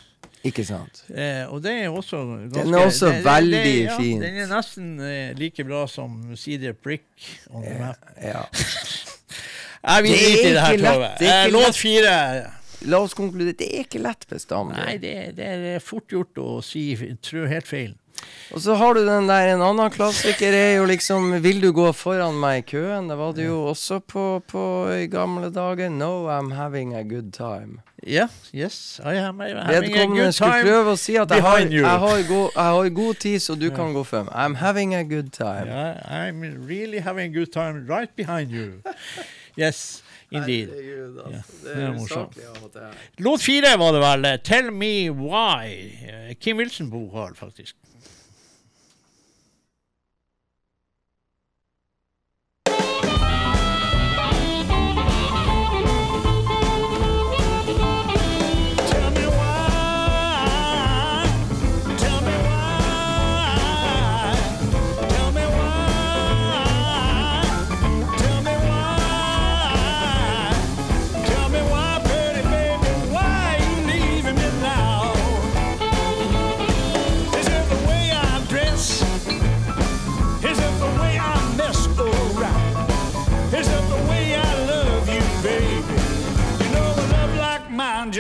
[0.47, 1.03] Ikke sant?
[1.11, 2.21] Eh, og det er også
[2.53, 4.23] ganske Den er også veldig ja, fint.
[4.23, 7.09] Den er nesten eh, like bra som Cedar Prick
[7.51, 8.13] on the map.
[8.23, 8.45] Ja.
[9.89, 10.77] Jeg vil Det ikke i det her
[11.19, 12.15] det er Eh, låt fire.
[12.87, 13.57] La oss konkludere.
[13.59, 14.79] Det er ikke lett bestandig.
[14.79, 16.93] Nei, det, det er fort gjort å si
[17.25, 17.97] trø helt feil.
[18.51, 21.85] Og så har du den der, en annen klassiker er jo liksom Vil du gå
[21.95, 23.07] foran meg i køen?
[23.07, 24.63] Det var det jo også på, på
[24.97, 25.87] i gamle dager.
[25.91, 27.79] No, I'm having a good time.
[28.07, 30.67] Ja, yes, I am having a good skulle time.
[30.67, 33.69] prøve å si at jeg har, jeg har, god, jeg har god tid, så du
[33.75, 34.35] kan gå før meg.
[34.35, 35.67] I'm having a good time.
[35.67, 38.83] Yeah, I'm really having a good time right behind you.
[39.59, 40.69] Yes, indeed.
[40.69, 41.59] Herregud, altså.
[41.65, 43.05] Det er usaklig av og til.
[43.25, 44.31] Låt fire var det vel.
[44.45, 46.35] Tell Me Why.
[46.41, 47.77] Kim Wilson på vokal, faktisk.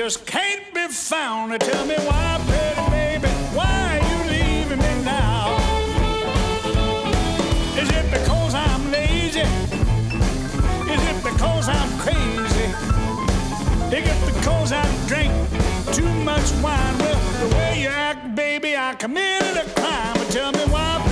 [0.08, 1.60] Just can't be found.
[1.60, 5.54] Tell me why, pretty baby, why you leaving me now?
[7.76, 9.44] Is it because I'm lazy?
[10.94, 12.68] Is it because I'm crazy?
[13.94, 15.30] Is it because I drink
[15.92, 16.98] too much wine?
[17.00, 20.14] Well, the way you act, baby, I committed a crime.
[20.14, 21.07] But tell me why,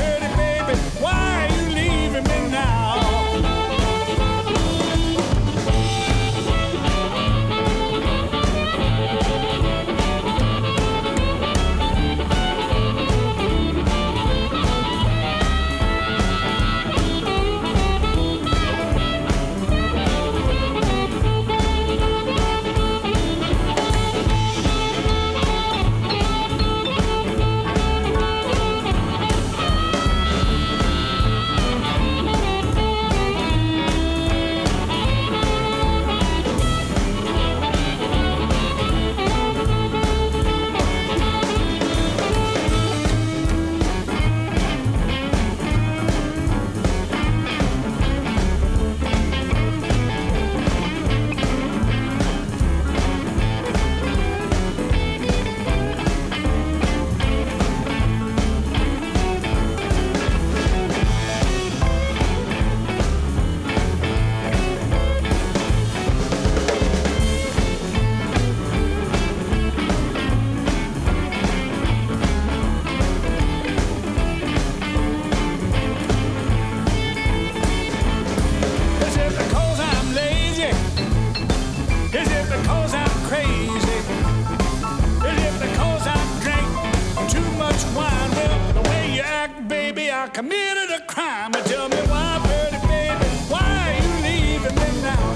[87.76, 88.30] much wine?
[88.30, 91.52] Well, the way you act, baby, I committed a crime.
[91.54, 95.34] And tell me why, pretty baby, why you leaving me now?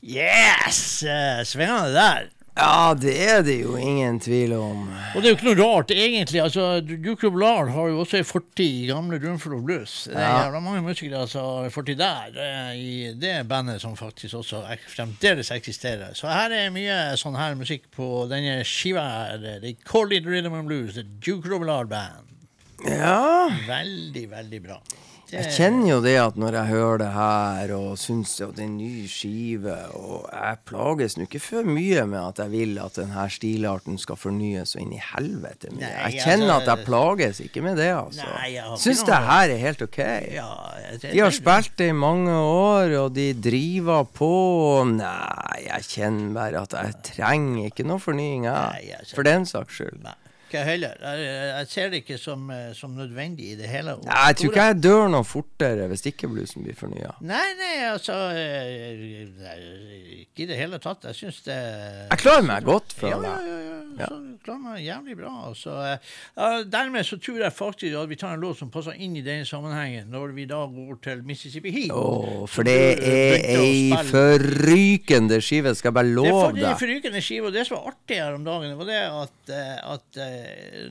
[0.00, 1.02] Yes!
[1.02, 2.39] Eh, Svingende der.
[2.56, 4.88] Ja, det er det jo ingen tvil om.
[5.14, 6.40] Og det er jo ikke noe rart, egentlig.
[6.42, 10.04] altså, Duke Lard har jo også en fortid i gamle Dunflow Blues.
[10.10, 10.42] Det er Ja.
[10.44, 14.64] jævla mange musikere som har en fortid der, eh, i det bandet som faktisk også
[14.88, 16.12] fremdeles eksisterer.
[16.14, 19.00] Så her er mye sånn her musikk på denne skiva.
[19.00, 19.60] her.
[19.60, 22.26] They call it Rhythm and Blues, The Duke Lard Band.
[22.84, 24.80] Ja, Veldig, veldig bra.
[25.30, 28.68] Jeg kjenner jo det at når jeg hører det her og syns at det er
[28.68, 32.98] en ny skive Og jeg plages nå ikke for mye med at jeg vil at
[32.98, 35.90] denne stilarten skal fornyes og inn i helvete mye.
[36.10, 38.26] Jeg kjenner altså- at jeg plages ikke med det, altså.
[38.26, 39.98] Nei, Syns det her er helt OK.
[40.34, 40.48] Ja,
[41.02, 44.32] De har spilt det i mange år, og de driver på.
[44.96, 50.02] Nei, jeg kjenner bare at jeg trenger ikke noe fornying, jeg For den saks skyld.
[50.02, 50.14] Nei,
[50.50, 50.98] ikke heller.
[51.00, 53.96] Jeg, jeg ser det ikke som, eh, som nødvendig i det hele.
[54.04, 57.14] Nei, Jeg tror ikke jeg dør noe fortere hvis ikke bluesen blir fornya.
[57.24, 61.04] Nei, nei, altså eh, Ikke i det hele tatt.
[61.10, 61.56] Jeg syns det
[62.10, 63.46] Jeg klarer meg godt, føler jeg.
[63.50, 63.76] ja, ja.
[64.00, 64.06] Ja.
[64.06, 64.16] Så
[64.46, 65.32] klarer meg jævlig bra.
[65.58, 65.96] Så, Eh,
[66.36, 69.22] ja, dermed så tror jeg faktisk at vi tar en låt som passer inn i
[69.24, 71.92] den sammenhengen, når vi da går til Mississippi Heat.
[71.94, 76.60] Oh, for det er ei forrykende skive, skal jeg bare Det love deg.
[76.60, 77.46] det er forrykende skive.
[77.50, 80.39] Og det som var artig her om dagen, var det at, eh, at eh,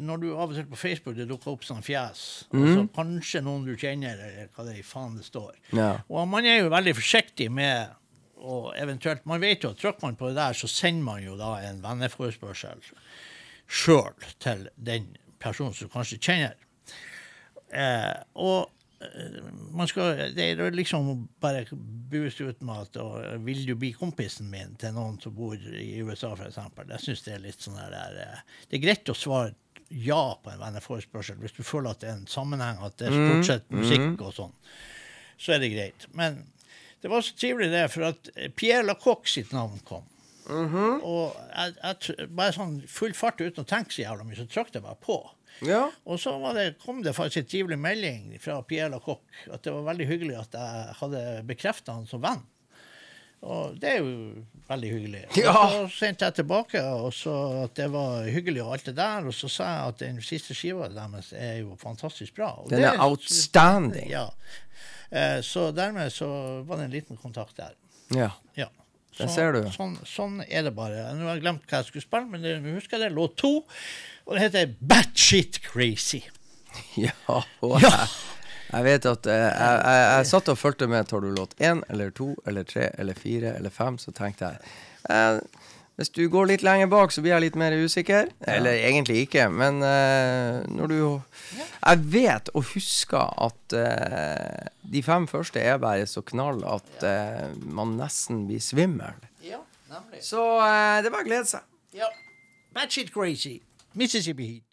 [0.04, 2.60] når du av og til på Facebook det dukker opp sånn fjes, mm.
[2.62, 5.56] altså, kanskje noen du kjenner, eller hva det er i faen det står.
[5.76, 5.92] Ja.
[6.10, 7.96] Og man er jo veldig forsiktig med
[8.40, 11.36] og eventuelt, Man vet jo at trykker man på det der, så sender man jo
[11.36, 12.80] da en venneforespørsel
[13.68, 15.10] sjøl til den
[15.44, 16.56] personen som du kanskje kjenner.
[17.70, 18.79] Eh, og eh,
[19.72, 21.64] man skal, det er liksom bare
[22.12, 26.02] buse ut med at og, vil du bli kompisen min til noen som bor i
[26.04, 26.60] USA, f.eks.
[26.90, 29.56] Jeg syns det er litt sånn der eh, Det er greit å svare
[29.90, 33.16] ja på en venneforespørsel hvis du føler at det er en sammenheng, at det er
[33.16, 34.56] stort sett musikk og sånn.
[35.40, 36.06] Så er det greit.
[36.14, 36.44] Men
[37.02, 40.04] det var så trivelig det, for at Pierre Lacoque sitt navn kom.
[41.06, 44.74] Og jeg, jeg, bare sånn full fart uten å tenke så jævla mye, så trakk
[44.76, 45.22] jeg bare på.
[45.68, 45.90] Ja.
[46.06, 49.74] Og så var det, kom det faktisk en trivelig melding fra Pierre Lacoque at det
[49.76, 52.46] var veldig hyggelig at jeg hadde bekrefta han som venn.
[53.42, 55.22] Og det er jo veldig hyggelig.
[55.40, 55.54] Ja.
[55.72, 59.36] Så sendte jeg tilbake og så at det var hyggelig og alt det der, og
[59.36, 62.50] så sa jeg at den siste skiva deres er jo fantastisk bra.
[62.64, 64.10] Og Den er det- outstanding.
[64.12, 64.26] Ja.
[65.12, 66.28] Eh, så dermed så
[66.68, 67.72] var det en liten kontakt der.
[68.16, 68.32] Ja.
[68.56, 68.68] Ja.
[69.20, 69.62] Der ser du.
[69.76, 71.10] Sånn, sånn er det bare.
[71.18, 73.16] Nå har jeg glemt hva jeg skulle spille, men det, nå husker jeg det.
[73.18, 73.54] Låt to.
[74.26, 76.24] Og det heter Batshit Crazy.
[77.00, 78.08] Ja, og jeg,
[78.70, 81.08] jeg vet at eh, jeg, jeg, jeg satt og fulgte med.
[81.10, 84.70] Tar du låt én eller to eller tre eller fire eller fem, så tenkte jeg
[85.10, 85.40] eh,
[86.00, 88.30] Hvis du går litt lenger bak, så blir jeg litt mer usikker.
[88.48, 91.00] Eller egentlig ikke, men uh, når du
[91.60, 97.52] Jeg vet og husker at uh, de fem første er bare så knall at uh,
[97.68, 99.20] man nesten blir svimmel.
[99.44, 99.60] Ja,
[99.92, 100.24] nemlig.
[100.24, 101.68] Så det er bare å glede seg.
[101.92, 102.08] Ja.
[102.72, 103.60] Batshit Crazy.
[103.92, 104.70] Mississippi Heat.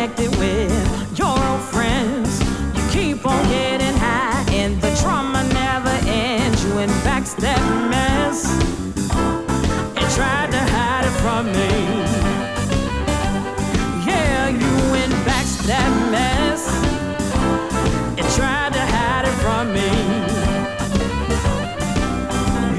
[0.00, 2.40] Connected with your old friends,
[2.74, 6.64] you keep on getting high, and the trauma never ends.
[6.64, 8.46] You in backstab mess
[9.98, 11.72] and tried to hide it from me.
[14.06, 16.66] Yeah, you in backstab mess
[18.16, 19.90] and tried to hide it from me.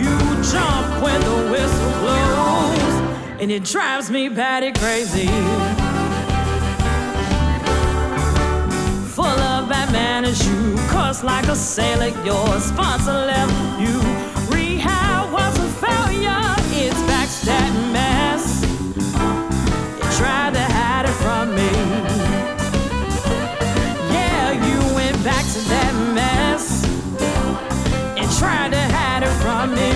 [0.02, 0.18] You
[0.52, 5.81] jump when the whistle blows, and it drives me batty crazy.
[11.24, 12.10] Like a sailor.
[12.26, 14.00] Your sponsor left you.
[14.56, 16.56] Rehab was a failure.
[16.74, 18.62] It's backstab mess.
[19.98, 21.72] You tried to hide it from me.
[24.14, 26.84] Yeah, you went back to that mess
[28.18, 29.92] and tried to hide it from me.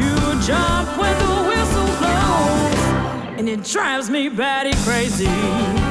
[0.00, 0.14] You
[0.46, 5.89] jump when the whistle blows, and it drives me batty crazy.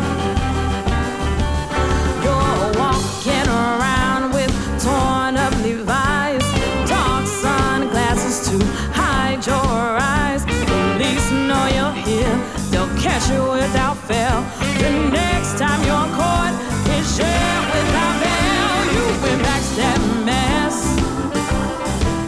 [14.10, 14.42] Fail.
[14.82, 16.56] The next time you're caught
[16.98, 18.74] is jail without bail.
[18.96, 20.78] You went back to that mess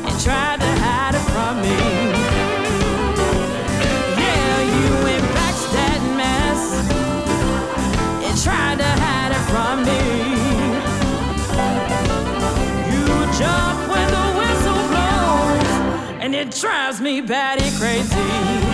[0.08, 1.80] and tried to hide it from me.
[4.22, 6.62] Yeah, you went back to that mess
[8.26, 10.02] and tried to hide it from me.
[12.92, 13.06] You
[13.42, 15.72] jump when the whistle blows,
[16.22, 18.71] and it drives me batty crazy.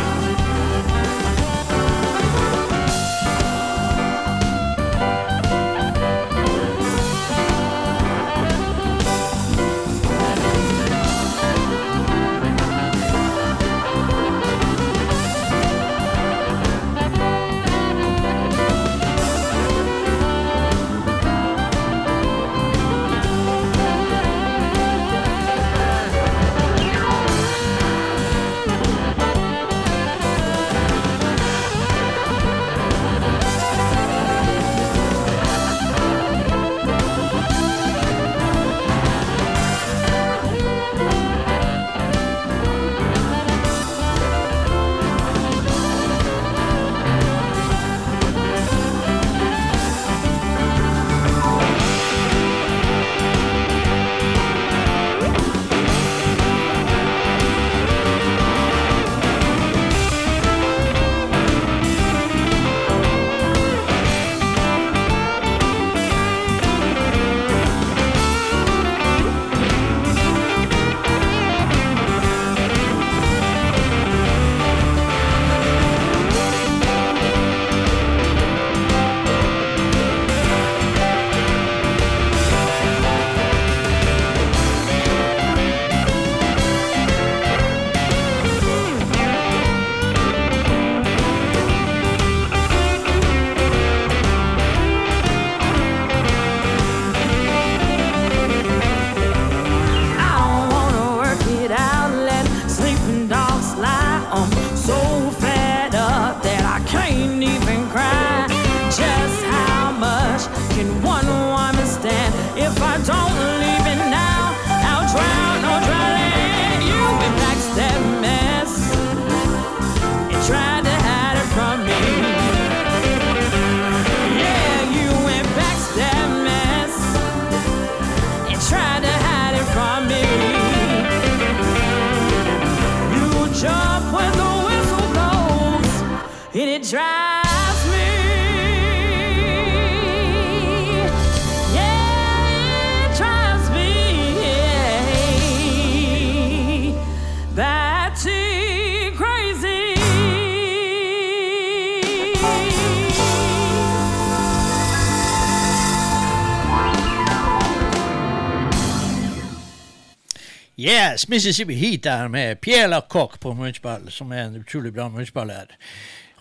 [160.80, 165.74] Yes, Mississippi Heat der med Pjela Lacocque på munnspill, som er en utrolig bra munnspiller.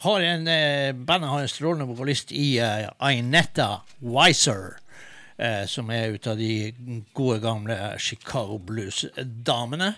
[0.06, 4.76] Har en, eh, bandet har en strålende vokalist i eh, Ainetta Weiser,
[5.36, 6.70] eh, som er ut av de
[7.16, 9.88] gode gamle Chicago Blues-damene.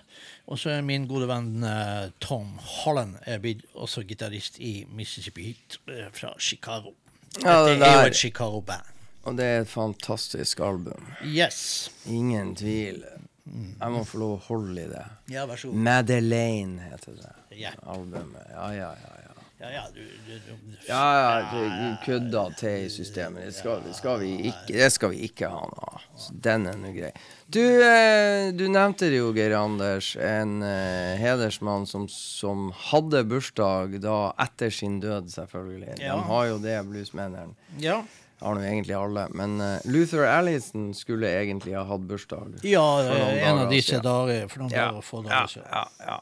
[0.49, 5.45] Og så er min gode venn eh, Tom Holland er blitt også gitarist i Mississippi
[5.51, 6.95] Heat eh, fra Chicago.
[7.43, 8.89] Ja, det det er jo et Chicago-band.
[9.29, 11.05] Og det er et fantastisk album.
[11.21, 11.91] Yes.
[12.09, 13.03] Ingen tvil.
[13.45, 15.05] Jeg må få lov å holde i det.
[15.35, 15.85] Ja, vær så god.
[15.85, 17.31] Madeleine heter det.
[17.61, 17.77] yeah.
[17.85, 18.49] Albumet.
[18.57, 19.15] Ja, ja, ja.
[19.59, 19.67] Ja.
[19.67, 20.75] Ja, ja, du, du, du.
[20.87, 23.43] Ja, ja, det kødda til i systemet.
[23.49, 25.89] Det skal, det skal, vi, ikke, det skal vi ikke ha nå.
[26.15, 27.09] Så den er nå grei.
[27.51, 30.13] Du, eh, du nevnte det jo, Geir Anders.
[30.15, 34.15] En eh, hedersmann som, som hadde bursdag da
[34.45, 35.97] etter sin død, selvfølgelig.
[35.99, 36.15] Ja.
[36.15, 37.51] De har jo det, bluesmennene.
[37.83, 37.99] Ja.
[38.39, 39.27] Har nå egentlig alle.
[39.35, 42.61] Men eh, Luther Allison skulle egentlig ha hatt bursdag.
[42.63, 44.47] Ja, en av disse dager.
[44.47, 45.67] For noen Ja, dager, få ja, dager siden.
[45.75, 46.19] ja, ja.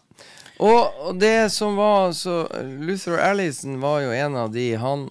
[0.58, 5.04] Og, og det som var så Luther Allison var jo en av de Han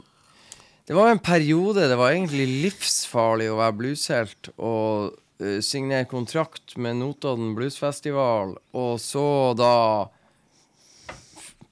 [0.88, 6.76] Det var en periode det var egentlig livsfarlig å være blueshelt og uh, signere kontrakt
[6.78, 9.26] med Notodden Bluesfestival, og så
[9.58, 9.74] da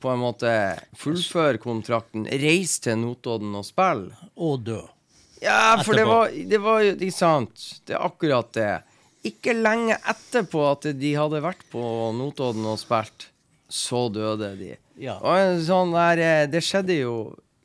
[0.04, 0.50] på en måte
[0.98, 4.10] fullføre kontrakten, reise til Notodden og spille.
[4.36, 4.82] Og dø.
[5.40, 7.62] Ja, for det var, det var jo ikke sant.
[7.86, 8.72] Det er akkurat det.
[9.24, 11.84] Ikke lenge etterpå at de hadde vært på
[12.18, 13.30] Notodden og spilt,
[13.68, 14.74] så døde de.
[15.00, 15.18] Ja.
[15.20, 17.16] Og sånn der, eh, det skjedde jo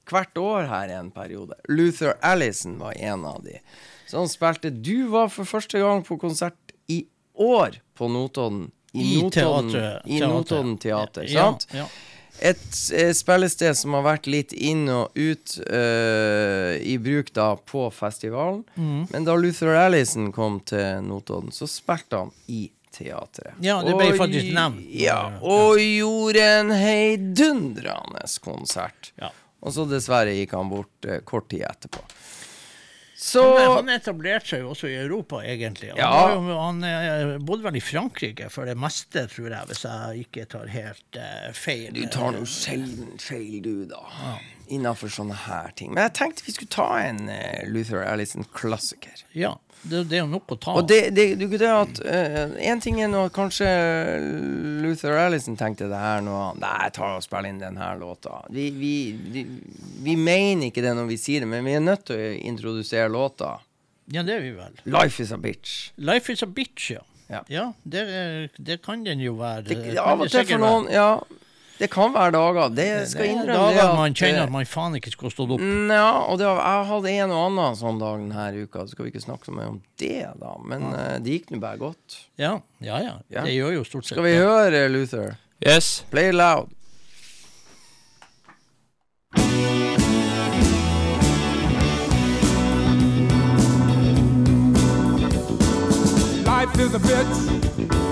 [0.10, 1.58] hvert år her i en periode.
[1.70, 3.60] Luther Allison var en av de.
[4.10, 7.04] Så han spilte Du var for første gang på konsert i
[7.38, 8.72] år på Notodden.
[8.94, 10.02] I Notodden, teater.
[10.06, 10.20] I.
[10.20, 11.68] Notodden teater, sant?
[11.74, 11.86] ja.
[12.40, 17.90] Et eh, spillested som har vært litt inn og ut uh, i bruk da på
[17.92, 18.62] festivalen.
[18.80, 19.02] Mm.
[19.12, 22.70] Men da Luther Allison kom til Notodden, så spilte han i
[23.00, 23.56] teatret.
[23.64, 24.86] Ja, det ble Og faktisk nevnt.
[25.00, 29.14] Ja, og gjorde en heidundrende konsert.
[29.20, 29.32] Ja.
[29.60, 32.04] Og så dessverre gikk han bort eh, kort tid etterpå.
[33.20, 35.90] Så Han, han etablerte seg jo også i Europa, egentlig.
[35.92, 36.30] Han, Ja.
[36.38, 40.46] jo, han eh, bodde vel i Frankrike for det meste, tror jeg, hvis jeg ikke
[40.54, 41.90] tar helt eh, feil.
[41.98, 44.00] Du tar nå sjelden feil, du, da.
[44.70, 45.94] Innafor sånne her ting.
[45.94, 49.26] Men jeg tenkte vi skulle ta en uh, Luther Allison-klassiker.
[49.38, 52.82] Ja, det, det er jo nok å ta Og det, det, du, det at En
[52.84, 53.70] ting er når kanskje
[54.84, 58.42] Luther Allison tenkte det her nå Nei, ta og spill inn den her låta.
[58.52, 58.94] Vi, vi,
[59.32, 59.46] vi,
[60.04, 63.08] vi mener ikke det når vi sier det, men vi er nødt til å introdusere
[63.14, 63.56] låta.
[64.12, 64.76] Ja, det er vi vel.
[64.90, 65.94] Life is a bitch.
[66.02, 67.06] Life is a bitch, ja.
[67.30, 67.44] Ja.
[67.48, 69.62] Ja, det, det kan den jo være.
[69.68, 71.22] Det, av og til for noen Ja,
[71.80, 72.74] det kan være dager.
[72.76, 75.62] Det skal Det innrømme dager man kjenner eh, at man faen ikke skulle stått opp.
[75.64, 78.84] Ja, og det jeg hadde en og annen sånn dag denne uka.
[78.84, 80.56] Så skal vi ikke snakke så mye om det, da.
[80.60, 82.20] Men eh, det gikk nå bare godt.
[82.42, 83.16] Ja, ja, ja.
[83.32, 83.46] Ja.
[83.48, 85.38] Det gjør jo stort sett Skal vi høre Luther?
[85.64, 86.04] Yes.
[86.12, 86.68] Play it loud.
[96.44, 98.09] Life is a bitch.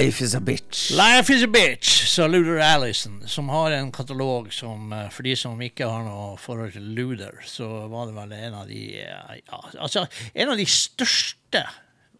[0.00, 0.96] Life is a bitch.
[0.96, 5.34] Life is a bitch, sa Luder Allison, som har en katalog som eh, For de
[5.36, 9.34] som ikke har noe forhold til Luder, så var det vel en av de eh,
[9.42, 11.60] ja, Altså, en av de største,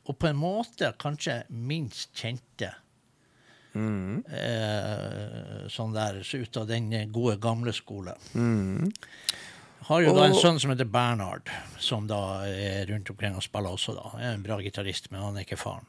[0.05, 2.69] og på en måte kanskje minst kjente
[3.73, 8.13] eh, Sånn der, så ut av den gode gamle skole.
[9.89, 11.49] Har jo da en sønn som heter Bernhard,
[11.81, 14.13] som da er rundt omkring og spiller også, da.
[14.21, 15.89] Er en bra gitarist, men han er ikke faren.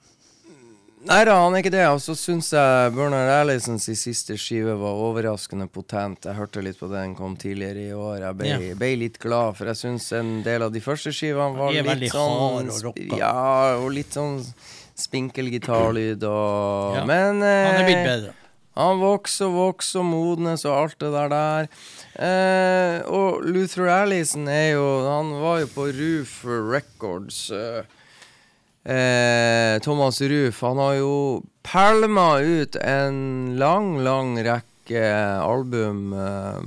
[1.01, 1.85] Nei da, han er ikke det.
[1.89, 6.27] Og så syns jeg Bernard Allisons siste skive var overraskende potent.
[6.29, 8.19] Jeg hørte litt på den, kom tidligere i år.
[8.27, 8.75] Jeg ble, Ja.
[8.77, 12.69] ble litt glad, for jeg syns en del av de første skivene var litt sånn
[12.69, 12.99] og.
[13.17, 14.43] Ja, og litt sånn
[14.95, 17.05] spinkel gitarlyd og Ja.
[17.05, 18.33] Men eh, Han er blitt bedre.
[18.77, 21.67] Han vokser og vokser og modnes og alt det der der.
[22.15, 27.49] Eh, og Luther Allison er jo Han var jo på Roof Records.
[27.51, 27.81] Eh,
[28.83, 31.15] eh, Thomas Ruff Han har jo
[31.63, 35.05] pælma ut en lang, lang rekke
[35.41, 36.61] album eh,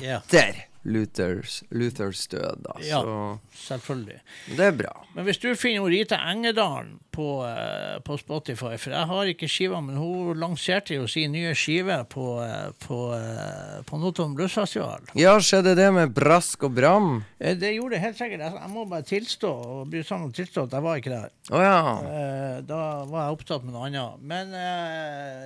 [0.00, 2.72] etter etter Luthers, Luthers død, da.
[2.82, 3.00] Ja.
[3.02, 3.38] Så
[3.68, 4.20] Selvfølgelig.
[4.56, 4.92] det er bra.
[5.14, 9.78] Men hvis du finner Rita Engedalen på, eh, på Spotify, for jeg har ikke skiva,
[9.84, 15.06] men hun lanserte jo sin nye skive på, eh, på, eh, på Notodden Bluesfestival.
[15.14, 17.24] Ja, skjedde det med brask og bram?
[17.38, 18.40] Det gjorde det helt sikkert.
[18.40, 21.30] Jeg jeg må bare tilstå og bry sammen tilstå at jeg var ikke der.
[21.50, 22.60] Oh, ja.
[22.62, 24.18] Da var jeg opptatt med noe annet.
[24.22, 24.50] Men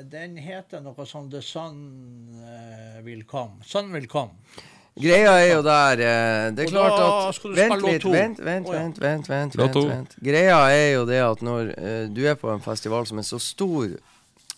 [0.08, 3.60] den heter noe sånn The Sun Will Come.
[3.64, 4.32] Sun Will Come.
[4.96, 9.00] Greia er jo der eh, Det er klart at du Vent litt, vent, vent, vent,
[9.00, 10.14] vent, vent, vent, vent.
[10.24, 13.38] Greia er jo det at når eh, du er på en festival som er så
[13.42, 13.96] stor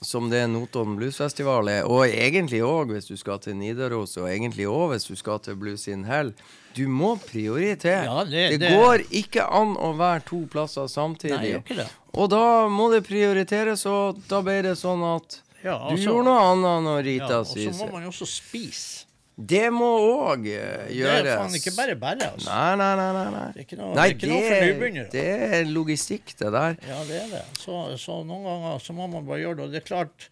[0.00, 4.68] som det Notodden Bluesfestival er, og egentlig òg hvis du skal til Nidaros, og egentlig
[4.70, 6.30] òg hvis du skal til Blues in Hell,
[6.76, 8.04] du må prioritere.
[8.06, 11.40] Ja, det- det- går ikke an å være to plasser samtidig.
[11.40, 11.88] Nei, ikke det.
[12.14, 16.24] Og da må det prioriteres, og da ble det sånn at Ja, du altså- gjorde
[16.24, 19.04] noe annet når Ja, Rita og så må man jo også spise.
[19.38, 19.86] Det må
[20.26, 22.48] òg Det er faen ikke bare bare, altså.
[22.50, 23.08] Nei, nei, nei.
[23.14, 23.44] nei, nei.
[23.54, 25.10] Det er ikke noe, Nei, det er ikke noe for nybegynnere.
[25.12, 25.26] det
[25.58, 26.78] er logistikk, det der.
[26.88, 27.42] Ja, det er det.
[27.62, 29.68] Så, så noen ganger så må man bare gjøre det.
[29.68, 30.26] Og det er klart,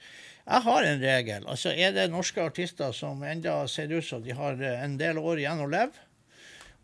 [0.47, 1.47] jeg har en regel.
[1.55, 5.19] Altså, Er det norske artister som enda ser ut som de har eh, en del
[5.23, 5.95] år igjen å leve,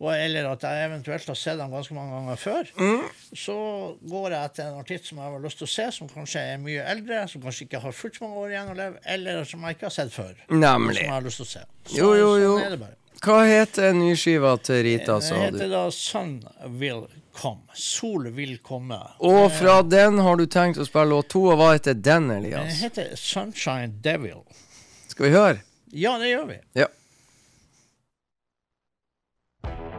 [0.03, 3.05] og, eller at jeg eventuelt har sett dem ganske mange ganger før, Mm.
[3.39, 3.55] så
[4.11, 6.59] går jeg etter en artist som jeg har lyst til å se, som kanskje er
[6.59, 9.63] mye eldre, som kanskje ikke har fullt så mange år igjen å leve, eller som
[9.69, 10.35] jeg ikke har sett før.
[10.51, 10.97] Nemlig.
[10.99, 11.63] Som jeg har lyst til å se.
[11.87, 12.53] Så, Jo, jo, jo.
[12.59, 12.99] Sånn er det bare.
[13.23, 16.33] Hva heter nyskiva til Rita, Det sa heter da Sun
[16.81, 17.05] Will
[17.39, 17.63] Come.
[17.79, 18.99] Sol vil komme.
[19.25, 22.43] Og fra den har du tenkt å spille låt to, og hva heter den, Den
[22.43, 22.81] Elias?
[22.83, 24.43] heter Sunshine Devil.
[25.09, 25.63] Skal vi høre?
[25.93, 26.59] Ja, det gjør vi.
[26.75, 26.87] Ja.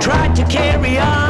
[0.00, 1.27] Try to carry on,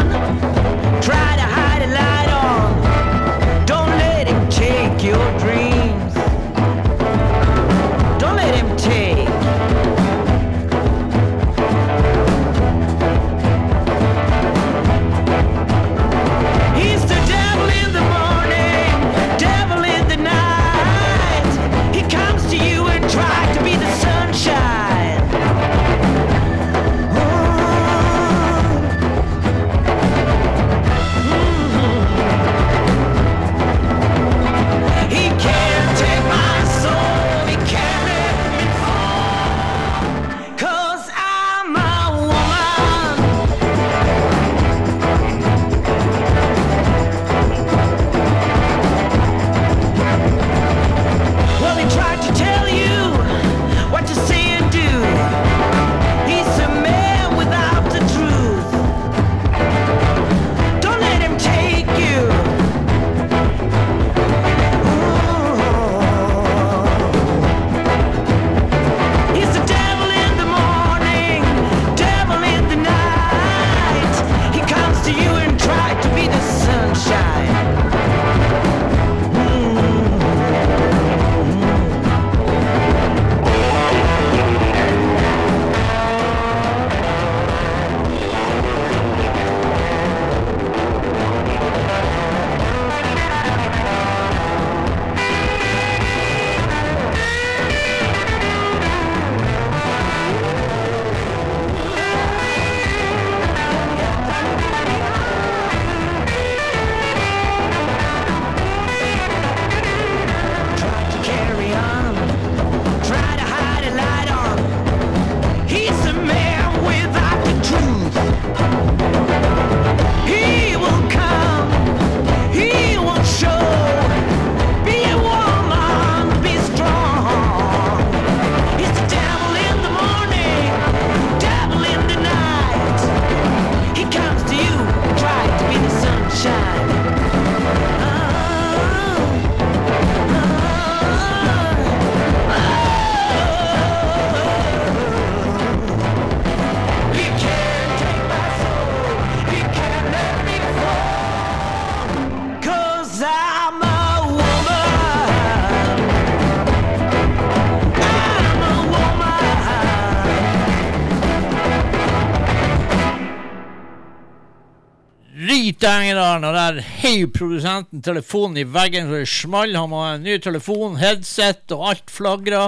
[165.78, 169.76] Ritengeren, og der heiv produsenten telefonen i veggen så det small.
[169.78, 172.64] Han må ha en ny telefon, headset og alt flagra.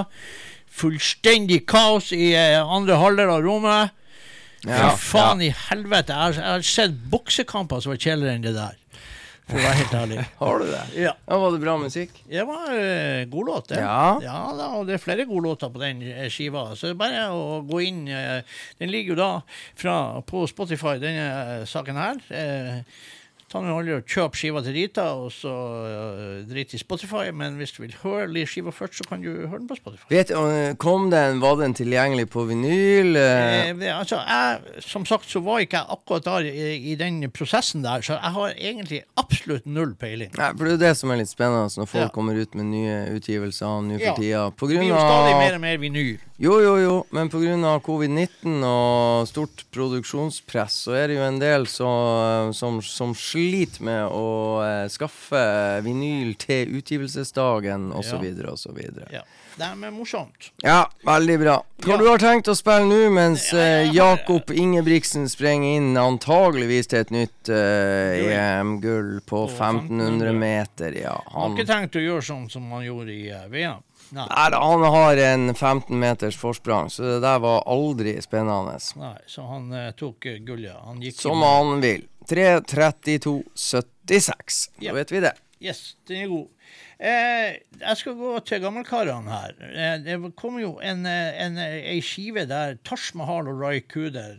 [0.71, 3.91] Fullstendig kaos i eh, andre halvdel av rommet.
[4.63, 6.15] Ja, Fy faen i helvete.
[6.15, 8.79] Jeg har, jeg har sett boksekamper som var kjedeligere enn det der.
[9.51, 10.25] For å være helt ærlig.
[10.41, 10.81] Har du det?
[10.95, 11.13] Ja.
[11.27, 12.13] Ja, var det bra musikk?
[12.31, 13.81] Det var uh, god låt, det.
[13.83, 14.41] Ja.
[14.55, 16.69] da, og det er flere gode låter på den eh, skiva.
[16.75, 18.41] Så det er bare å gå inn Uh,
[18.79, 19.29] Den ligger jo da
[19.77, 19.95] fra,
[20.27, 22.21] på Spotify, denne saken her.
[22.33, 22.79] Eh,
[23.53, 27.31] Jo og Kjøp skiva til Rita, og så uh, drit i Spotify.
[27.35, 30.07] Men hvis du vil høre skiva først, så kan du høre den på Spotify.
[30.09, 33.15] Vet, øh, kom den, Var den tilgjengelig på vinyl?
[33.19, 33.69] eh?
[33.71, 37.83] Eh, altså, jeg, som sagt så var ikke jeg akkurat der i, i den prosessen
[37.83, 40.31] der, så jeg har egentlig absolutt null peiling.
[40.37, 42.09] Nei, for Det er det som er litt spennende når folk Ja.
[42.15, 44.15] kommer ut med nye utgivelser nå for Ja.
[44.15, 44.51] tida.
[44.55, 46.19] På Det blir jo stadig mer og mer vinyl.
[46.41, 47.79] Jo, jo, jo, men pga.
[47.85, 51.89] covid-19 og stort produksjonspress, så er det jo en del så,
[52.53, 53.40] som, som sliter
[53.81, 58.23] med å eh, skaffe vinyl til utgivelsesdagen osv.
[58.51, 58.79] Osv.
[59.11, 59.23] Ja.
[59.57, 60.51] Det er morsomt.
[60.63, 61.57] Ja, veldig bra.
[61.83, 61.97] Hva Ja.
[61.97, 66.99] du har tenkt å spille nå mens Ja, eh, Jakob Ingebrigtsen sprenger inn antageligvis til
[66.99, 70.95] et nytt uh, EM-gull på På 1500 meter?
[71.01, 73.83] Ja, Han har ikke tenkt å gjøre sånn som han gjorde i uh, VM.
[74.11, 74.27] Nei.
[74.27, 78.77] Nei, han har en 15 meters forsprang, så det der var aldri spennende.
[78.99, 80.75] Nei, så han eh, tok uh, gullet.
[80.83, 82.07] Han gikk Som han vil.
[82.29, 84.69] 3.32,76.
[84.79, 84.89] Yep.
[84.89, 85.33] Da vet vi det.
[85.61, 86.47] Yes, den er god.
[87.01, 87.49] Eh,
[87.81, 89.51] jeg skal gå til gammelkarene her.
[89.69, 93.79] Eh, det kom jo en, eh, en, eh, ei skive der Taj Mahal og Rai
[93.81, 94.37] Kuder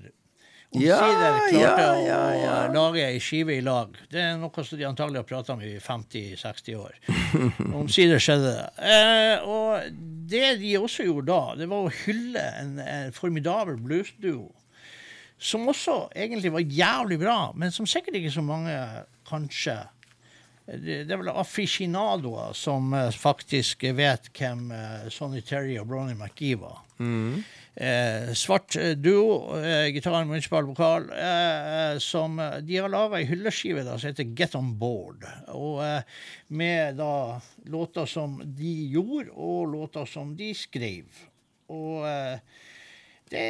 [0.73, 3.93] omsider klarte ja, ja, å lage ei skive i lag.
[4.13, 6.97] Det er noe som de antagelig har prata om i 50-60 år.
[7.83, 8.91] Omsider skjedde det.
[8.95, 14.51] Eh, og det de også gjorde da, det var å hylle en, en formidabel bluesduo.
[15.43, 18.77] Som også egentlig var jævlig bra, men som sikkert ikke så mange
[19.29, 19.81] kanskje
[20.67, 26.15] det det er vel aficionadoer som eh, faktisk vet hvem eh, Sonny Terry og Bronny
[26.15, 26.85] McGee var.
[27.75, 33.25] Eh, svart eh, duo, eh, gitar, munnspill, vokal, eh, som eh, De har laga ei
[33.31, 35.25] hylleskive da, som heter Get On Board.
[35.57, 36.03] Og eh,
[36.53, 37.41] med da
[37.73, 41.25] låter som de gjorde, og låter som de skrev.
[41.73, 42.37] Og eh,
[43.33, 43.47] det,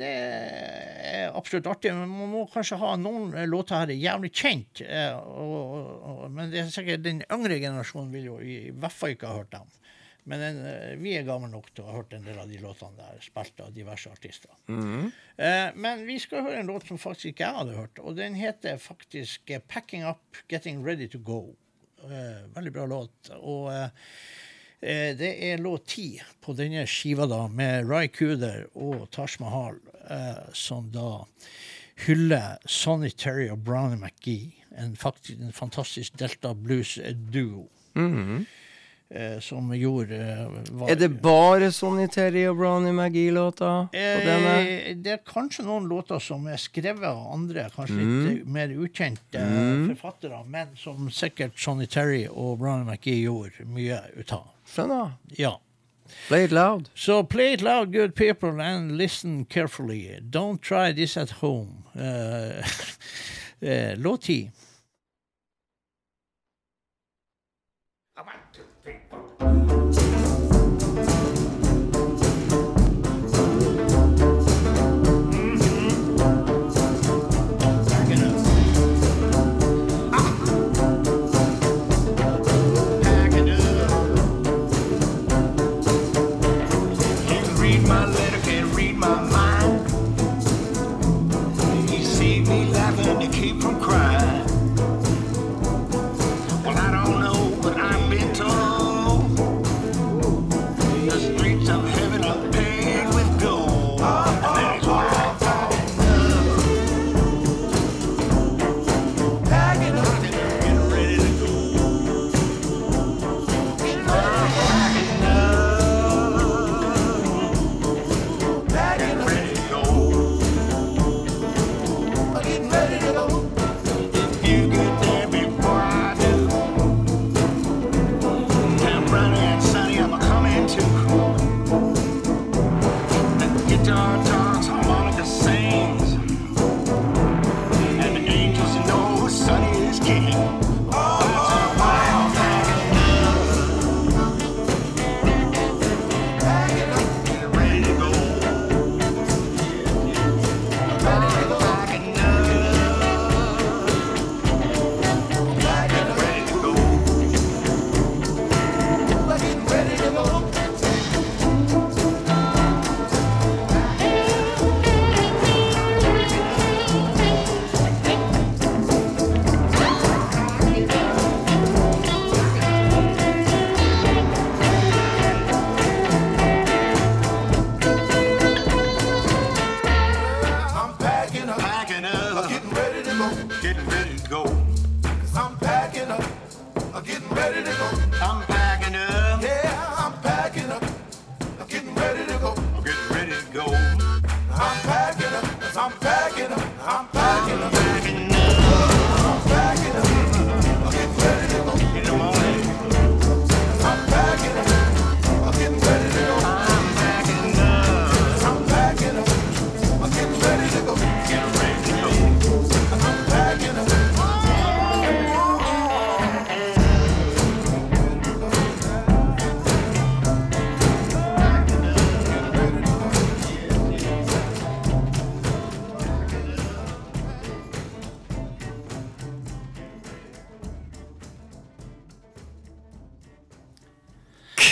[0.00, 4.32] det er absolutt artig, men man må kanskje ha noen eh, låter her er jævlig
[4.40, 4.80] kjent.
[4.88, 8.96] eh, Og, og, og, men det er sikkert den yngre generasjonen vil jo i hvert
[8.96, 9.68] fall ikke ha hørt dem.
[10.30, 12.58] Men den, eh, vi er gamle nok til å ha hørt en del av de
[12.62, 14.52] låtene der, spilt av diverse artister.
[14.70, 18.36] Eh, men vi skal høre en låt som faktisk ikke jeg hadde hørt, og den
[18.38, 21.56] heter faktisk eh, 'Packing Up Getting Ready To Go'.
[22.04, 23.30] Eh, veldig bra låt.
[23.40, 23.88] Og eh,
[24.80, 26.06] eh, det er låt ti
[26.40, 31.24] på denne skiva da, med Rai Kuder og Taj Mahal, eh, som da
[32.06, 37.66] hyller Sonny Terry og Brownie McGee, en, faktisk, en fantastisk Delta Blues-duo.
[37.96, 38.59] eh,
[39.40, 43.96] som gjorde eh, var- Er det bare Sonny Terry og Brownie McGee-låter på?
[43.96, 48.68] Eh, det er kanskje noen låter som er skrevet av andre, kanskje litt eh, mer
[48.68, 49.88] ukjente mm.
[49.88, 54.46] forfattere, men som sikkert Sonny Terry og Brownie McGee gjorde mye ut av.
[54.70, 55.18] Skjønner.
[55.38, 55.56] Ja.
[56.28, 56.88] Play it loud.
[56.94, 60.20] So play it loud, good people, and listen carefully.
[60.30, 61.84] Don't try this at home.
[61.96, 62.62] Uh,
[63.96, 64.50] låt ti.
[69.40, 69.99] Just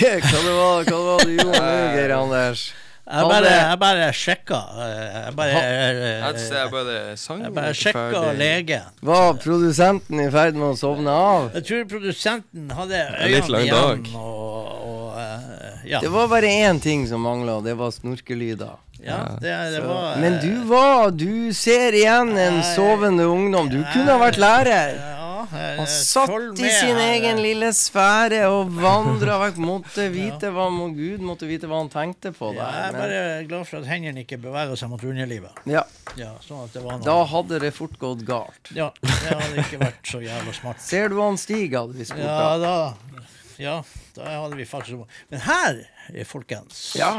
[0.08, 2.68] Hva det var, hva det var du gjorde Geir Anders?
[3.08, 4.56] Jeg bare, jeg bare sjekka.
[4.84, 6.34] eh, Jeg bare, Jeg
[6.92, 8.90] eh, sang jeg bare sjekka legen.
[9.00, 11.46] Var produsenten i ferd med å sovne av?
[11.56, 14.04] Jeg tror produsenten hadde øynene igjen.
[14.12, 16.02] Og, og eh, ja.
[16.04, 18.76] Det var bare én ting som mangla, og det var snorkelyder.
[19.00, 23.70] ja, det, det var Men du var Du ser igjen en sovende ungdom.
[23.72, 24.98] Du kunne ha vært lærer.
[25.58, 27.42] Ja, eh, Han satt i sin her, egen eh.
[27.42, 29.58] lille sfære og vandra vekk.
[29.68, 33.22] Måtte vite hva må Gud måtte vite hva han tenkte på Ja, jeg er bare
[33.50, 35.58] glad for at hendene ikke beveger seg mot underlivet.
[35.66, 35.82] ja,
[36.16, 37.06] Ja, sånn at det var noe.
[37.08, 38.70] da hadde det fort gått galt.
[38.76, 40.80] Ja, det hadde ikke vært så jævla smart.
[40.84, 42.76] Ser du han Stig, hadde vi spurt Ja, da.
[43.58, 43.76] Ja,
[44.14, 45.02] da hadde vi faktisk
[45.32, 45.82] Men her,
[46.30, 47.16] folkens Ja.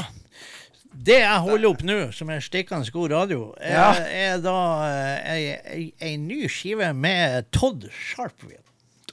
[0.93, 3.91] Det jeg holder opp nå, som er stikkende god radio, er, Ja.
[4.33, 4.55] er da
[4.89, 8.63] eh, ei, ny skive med Todd Sharpville.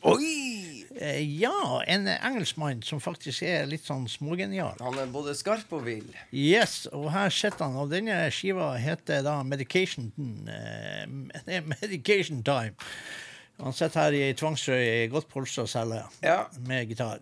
[0.07, 0.87] Oi!
[0.97, 4.79] Eh, Ja, en engelskmann som faktisk er litt sånn smågenial.
[4.81, 6.09] Han er både skarp og vill.
[6.33, 7.77] Yes, og her sitter han.
[7.77, 10.09] Og denne skiva heter da Medication
[10.49, 12.75] eh, Medication Time.
[13.61, 16.47] Han sitter her i tvangstrøye godt polstra celle Ja.
[16.67, 17.21] med gitar.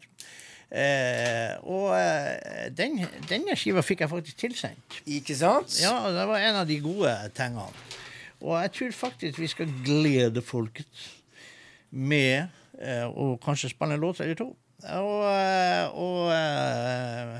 [0.70, 5.02] Eh, og eh, den, denne skiva fikk jeg faktisk tilsendt.
[5.06, 5.76] Ikke sant?
[5.82, 7.68] Ja, det var en av de gode tingene.
[8.44, 11.06] Og jeg tror faktisk vi skal glede folket
[11.94, 12.50] med
[12.80, 14.50] eh, å kanskje spille en låt eller to.
[14.84, 17.38] Og, eh, og eh,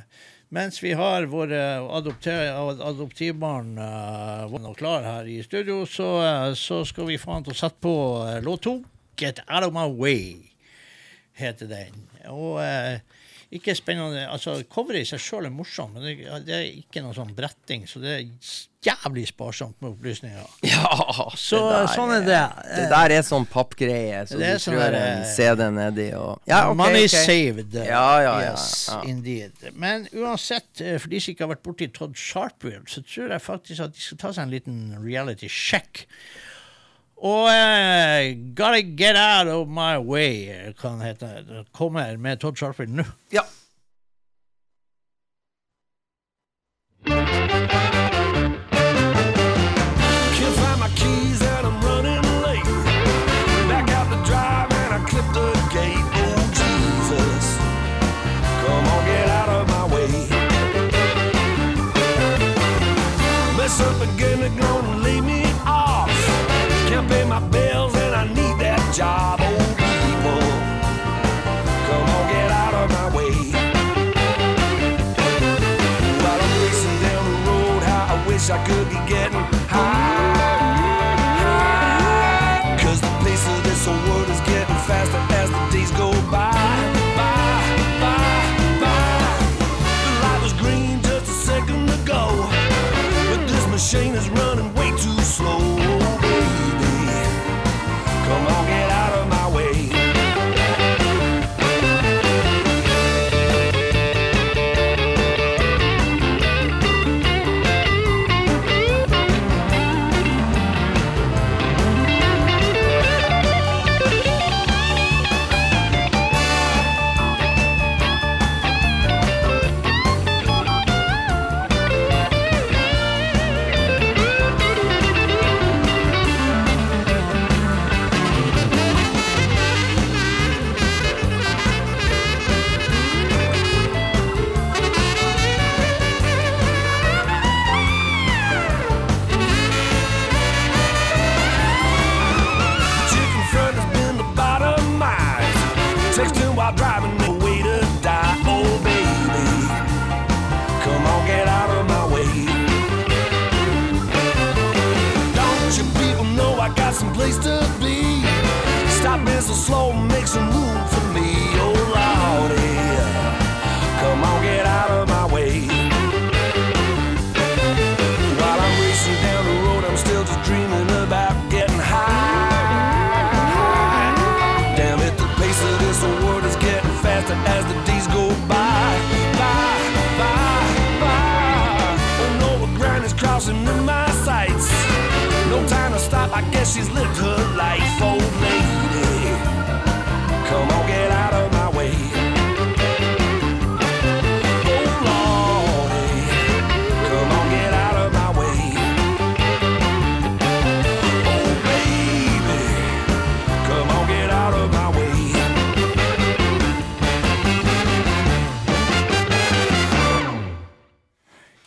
[0.55, 1.61] mens vi har våre
[1.99, 6.09] adoptivbarn uh, klar her i studio, så,
[6.55, 7.95] så skal vi han til å sette på
[8.47, 8.79] låt to.
[9.19, 10.55] Get Out of My Way
[11.35, 12.07] heter den.
[12.31, 12.63] Og
[13.55, 17.15] ikke spennende Altså, coveret i seg sjøl er morsomt, men det, det er ikke noe
[17.17, 18.25] sånn bretting, så det er
[18.85, 20.49] jævlig sparsomt med opplysninger.
[20.75, 22.41] Ja, Så der sånn er det.
[22.69, 26.09] Det der er sånn pappgreie, så Det du sånn strør der, en eh, CD nedi
[26.19, 27.27] og Ja, okay, Money okay.
[27.29, 27.77] saved.
[27.79, 29.69] Ja, ja, ja, Yes, indeed.
[29.73, 33.47] Men uansett, eh, for de som ikke har vært borti Todd Sharpville, så tror jeg
[33.47, 36.07] faktisk at de skal ta seg en liten reality check.
[37.25, 41.65] Og eh, Gotta Get Out of My Way kan hete.
[41.73, 43.05] Kommer med Todd Sharpville nå.
[43.33, 43.41] Ja.
[50.37, 52.69] Can't find my keys and I'm running late.
[53.73, 56.05] Back out the drive and I clip the gate.
[56.21, 57.45] Oh Jesus,
[58.67, 60.09] come on, get out of my way.
[63.57, 64.84] Mess up again, they're gonna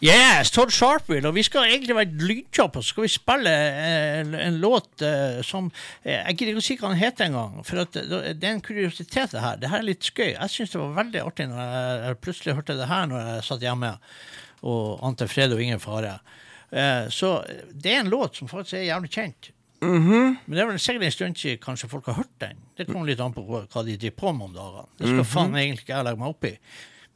[0.08, 1.26] Yes, Todd Sharpwill.
[1.28, 5.42] Og vi skal egentlig være lydkjappe, så skal vi spille eh, en, en låt uh,
[5.44, 5.68] som
[6.06, 8.64] eh, Jeg gidder ikke å si hva den heter engang, for at, det er en
[8.64, 9.60] kuriositet, det her.
[9.60, 10.30] Det her er litt skøy.
[10.30, 11.76] Jeg syns det var veldig artig når
[12.06, 13.92] jeg plutselig hørte det her når jeg satt hjemme
[14.72, 16.18] og ante fred og ingen fare.
[16.72, 17.36] Uh, så
[17.74, 19.54] det er en låt som faktisk er jævlig kjent.
[19.82, 20.36] Mm -hmm.
[20.46, 22.58] Men det er vel sikkert en stund siden kanskje folk har hørt den.
[22.78, 24.88] Det kommer litt an på hva de driver på med om dagene.
[24.98, 25.34] Det skal mm -hmm.
[25.34, 26.58] faen egentlig ikke jeg legge meg opp i.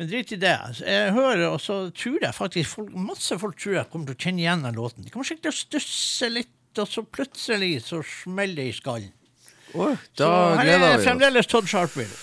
[0.01, 0.55] Men drit i det.
[0.57, 4.15] Altså, jeg hører, og så tror jeg faktisk folk, masse folk tror jeg kommer til
[4.17, 5.05] å kjenne igjen den låten.
[5.05, 9.11] De kommer sikkert til å stusse litt, og så plutselig så smeller det i skallen.
[9.77, 12.17] Oh, da så her er fremdeles Todd Sharpville.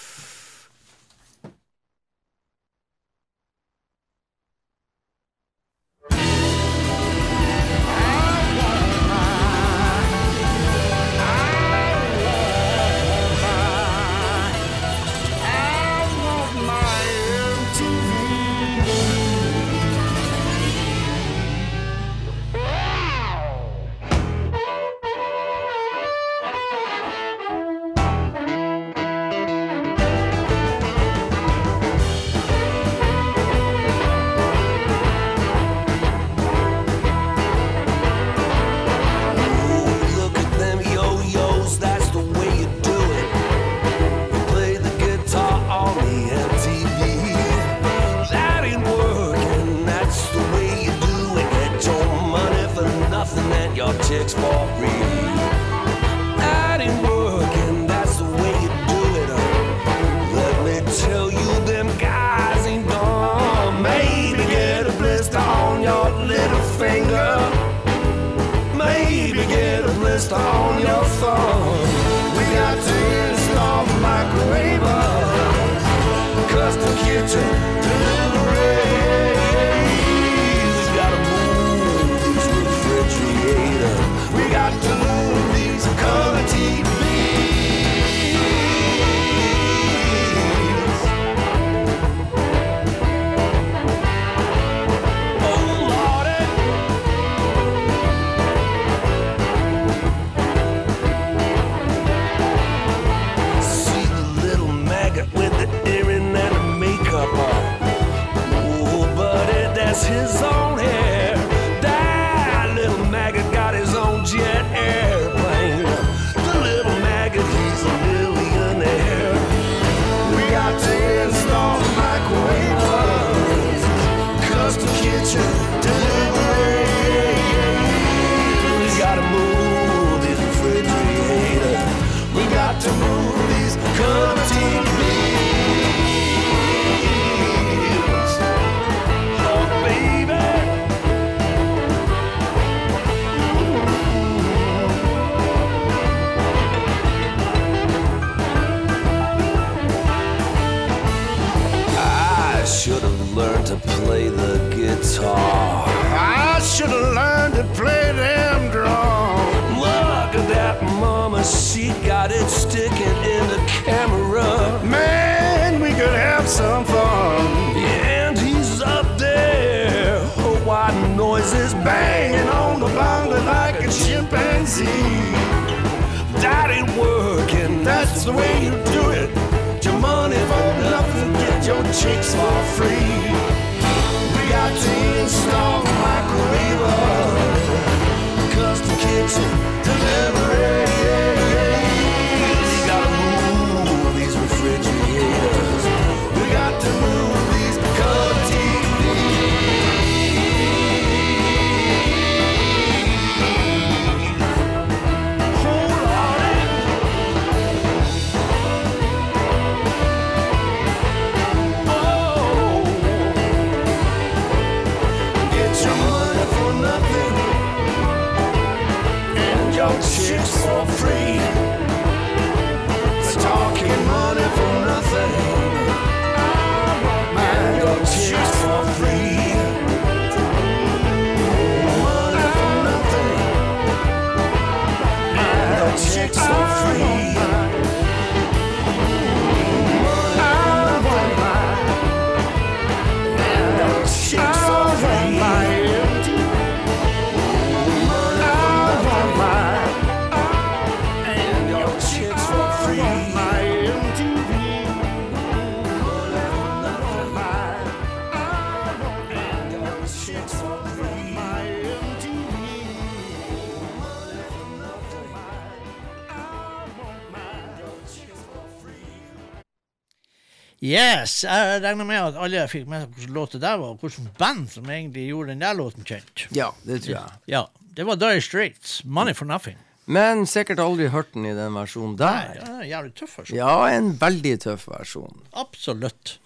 [270.82, 274.02] Yes, jeg regner med at alle fikk med seg hvilken låt det der var, og
[274.05, 276.44] hvilket band som egentlig gjorde den der låten kjent.
[276.55, 277.38] Ja, det tror jeg.
[277.50, 277.64] Ja,
[277.98, 282.55] Det var Dye Straits, 'Money for Nothing' aldri hørt den i den versjonen der.
[282.55, 283.59] Nei, ja, jævlig tøff versjon.
[283.59, 285.43] Ja, en veldig tøff versjon.
[285.52, 286.39] Absolutt.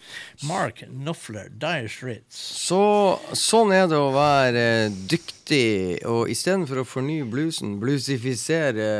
[0.48, 2.40] Mark Nuffler, Dire Straits.
[2.66, 2.80] Så
[3.38, 8.90] sånn er det å være eh, dyktig, og istedenfor å fornye bluesen, bluesifisere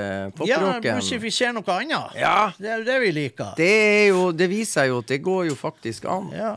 [0.47, 2.15] Ja, bluesifisere noe annet.
[2.21, 2.53] Ja.
[2.59, 3.53] Det er jo det vi liker.
[3.59, 3.75] det,
[4.13, 6.31] jo, det viser seg jo at det går jo faktisk an.
[6.37, 6.55] Ja.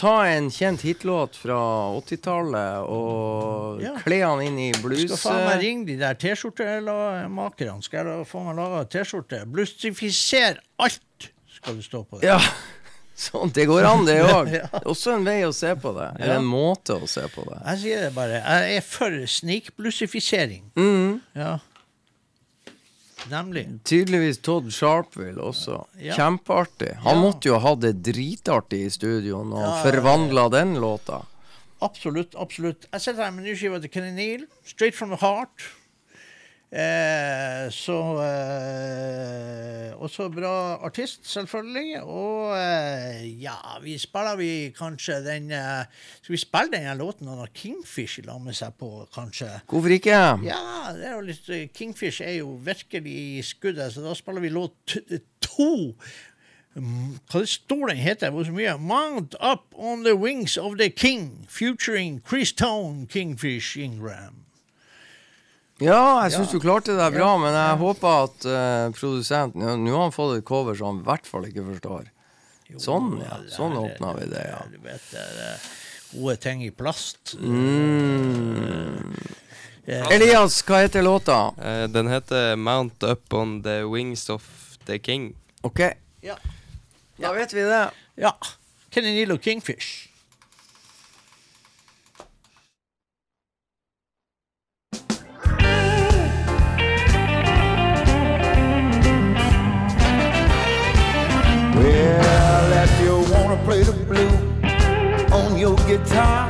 [0.00, 1.58] Ta en kjent hitlåt fra
[2.00, 3.90] 80-tallet og Ja.
[4.00, 5.02] kle han inn i blues...
[5.10, 7.82] Skal faen meg ringe de der T-skjortemakerne.
[7.84, 9.42] Skal jeg få meg laga T-skjorte?
[9.52, 12.30] Blussifiser alt, skal det stå på det.
[12.30, 12.38] Ja,
[13.26, 14.48] sånn, det går an det òg.
[14.60, 14.70] Ja.
[14.88, 16.08] Også en vei å se på det.
[16.16, 17.60] Eller en måte å se på det.
[17.74, 18.40] Jeg sier det bare.
[18.40, 20.70] Jeg er for snikblussifisering.
[20.80, 21.20] Mm.
[21.36, 21.58] Ja.
[23.28, 23.66] Nemlig.
[23.84, 25.84] Tydeligvis Todd Sharpville også.
[26.00, 26.14] Ja.
[26.16, 26.94] Kjempeartig.
[27.04, 27.20] Han Ja.
[27.22, 31.24] måtte jo ha det dritartig i studio når han Ja, forvandla den låta.
[31.82, 32.34] Absolutt.
[32.34, 32.86] absolutt.
[32.92, 34.46] Jeg sitter her med ny skive til Kenny Neal.
[34.64, 35.50] Straight from the heart.
[36.70, 42.02] Eh, så eh, Også bra artist, selvfølgelig.
[42.02, 45.82] Og eh, ja, vi spiller vi kanskje den eh,
[46.22, 49.48] Skal vi spille den låten han har Kingfish la med seg på, kanskje?
[49.66, 50.14] Hvorfor ikke?
[50.46, 50.60] Ja,
[50.94, 54.52] det er jo litt eh, Kingfish er jo virkelig i skuddet, så da spiller vi
[54.54, 54.94] låt
[55.42, 55.72] to.
[56.78, 58.30] Mm, Hva står den heter?
[58.30, 58.76] Hvor mye?
[58.78, 64.39] Mount Up On The Wings Of The King, featuring Chris Tone, Kingfish Ingram.
[65.80, 66.58] Ja, jeg syns Ja.
[66.58, 67.76] du klarte deg bra, men jeg ja.
[67.80, 71.26] håper at uh, produsenten ja, Nå har han fått et cover som han i hvert
[71.26, 72.10] fall ikke forstår.
[72.78, 73.38] sånn, ja.
[73.50, 74.60] Sånn åpna vi det, ja.
[74.70, 75.64] Du vet, det er eh,
[76.12, 77.34] gode ting i plast.
[77.40, 79.14] Mm.
[79.86, 81.38] Eh, Elias, hva heter låta?
[81.58, 84.44] Uh, den heter 'Mount Up On The Wings of
[84.86, 85.34] The King'.
[85.62, 85.80] OK.
[86.22, 86.36] Ja.
[87.18, 87.90] Da vet vi det.
[88.16, 88.36] Ja.
[88.90, 90.09] Kenny Neal og Kingfish.
[103.30, 104.28] Wanna play the blue
[105.32, 106.48] on your guitar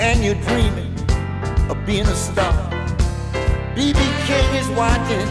[0.00, 0.92] and you're dreaming
[1.70, 2.54] of being a star,
[3.74, 5.28] BB King is watching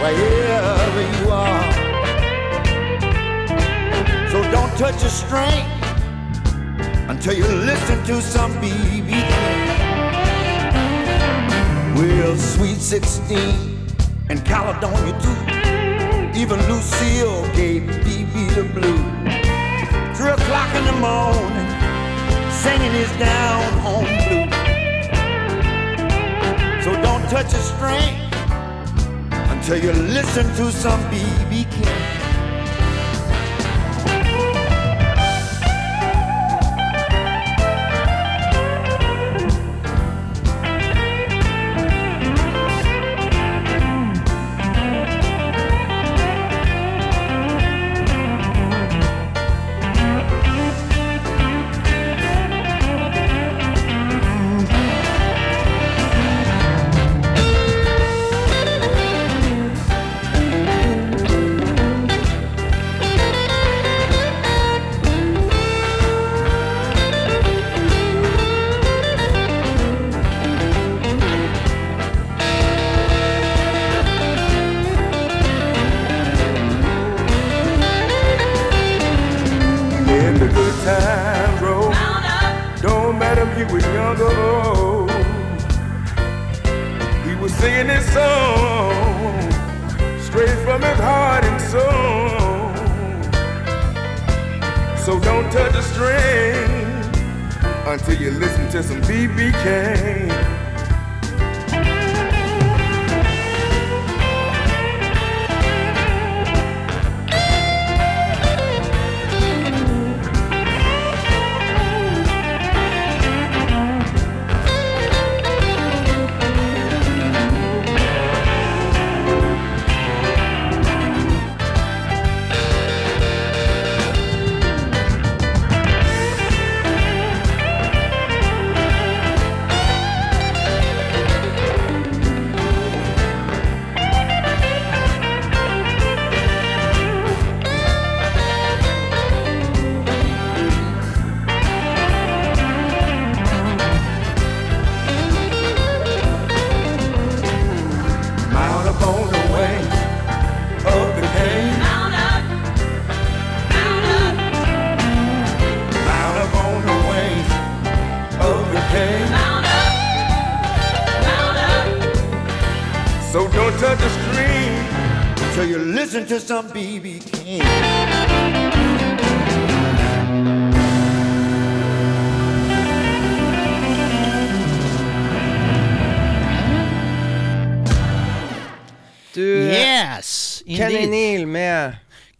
[0.00, 1.72] wherever you are.
[4.30, 5.64] So don't touch a string
[7.08, 9.74] until you listen to some BB King.
[11.96, 13.38] Well, Sweet 16
[14.28, 16.38] and Caledonia too.
[16.38, 19.23] Even Lucille gave BB the blues.
[20.24, 21.68] Three o'clock in the morning,
[22.50, 24.54] singing his down home blues.
[26.82, 28.14] So don't touch a string
[29.50, 32.03] until you listen to some BB King.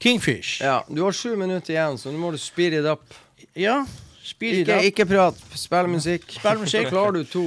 [0.04, 0.58] Kingfish.
[0.60, 3.14] Ja, du har sju minutter igjen, så nå må du speed it up.
[3.56, 3.78] Ja,
[4.24, 4.88] speed it Ikke, up.
[4.90, 6.26] ikke prat, spill musikk.
[6.36, 6.88] Spill musikk.
[6.92, 7.44] Klarer du to.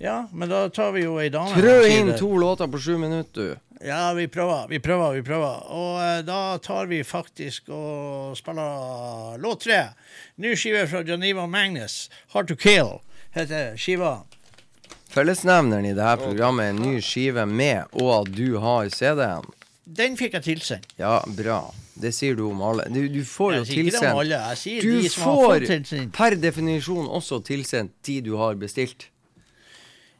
[0.00, 1.52] Ja, men da tar vi jo ei dame.
[1.54, 3.68] Trø her, inn to låter på sju minutter, du.
[3.84, 5.62] Ja, vi prøver, vi prøver, vi prøver.
[5.74, 9.80] Og eh, da tar vi faktisk og spiller låt tre.
[10.42, 12.08] Ny skive fra Janiva Magnus.
[12.32, 13.00] 'Hard to Kill'
[13.34, 14.20] heter skiva.
[15.12, 19.44] Fellesnevneren i dette programmet er en ny skive med, og at du har CD-en.
[19.84, 20.94] Den fikk jeg tilsendt.
[20.96, 21.58] Ja, bra.
[21.94, 22.86] Det sier du om alle.
[22.88, 25.66] Du, du får jo tilsendt alle, jeg sier Du de som får
[26.16, 29.08] per definisjon også tilsendt de du har bestilt.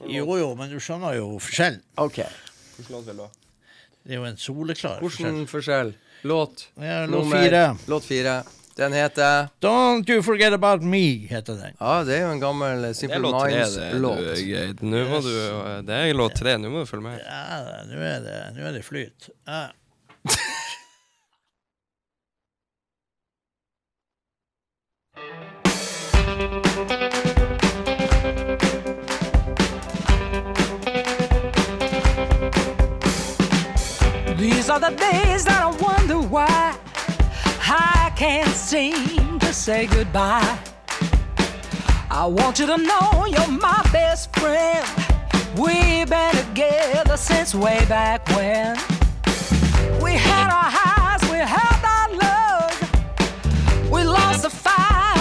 [0.05, 1.81] Jo jo, men du skjønner jo forskjellen.
[2.03, 2.19] OK.
[2.77, 3.31] Hvilken låt vil du ha?
[4.03, 5.93] Det er jo en soleklar Hvordan forskjell?
[6.27, 7.77] Låt Ja, låt nummer- fire.
[7.89, 8.43] Låt fire.
[8.77, 11.77] Den heter Don't You Forget About Me, heter den.
[11.81, 13.57] Ja, det er jo en gammel eh, Simple låt det.
[13.57, 14.81] Minds-låt.
[14.83, 17.21] Må du Det er låt tre, nå må du følge med.
[17.21, 19.29] Ja, nå er det, nå er det flyt.
[19.47, 19.69] Ja.
[34.37, 36.77] These are the days that I wonder why
[37.69, 40.59] I can't seem to say goodbye.
[42.11, 44.87] I want you to know you're my best friend.
[45.57, 48.77] We've been together since way back when.
[50.03, 53.91] We had our highs, we had our lows.
[53.91, 55.12] We lost the fight,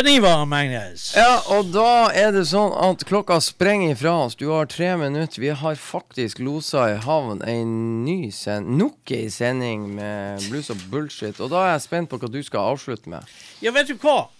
[0.00, 1.10] Geneva, Magnus.
[1.12, 4.36] Ja, og da er det sånn at klokka sprenger ifra oss.
[4.38, 5.42] Du har tre minutter.
[5.42, 7.74] Vi har faktisk losa i havn en
[8.06, 11.36] ny send nok ei sending med blues og bullshit.
[11.44, 13.28] Og da er jeg spent på hva du skal avslutte med.
[13.60, 14.30] Ja, vet du hva?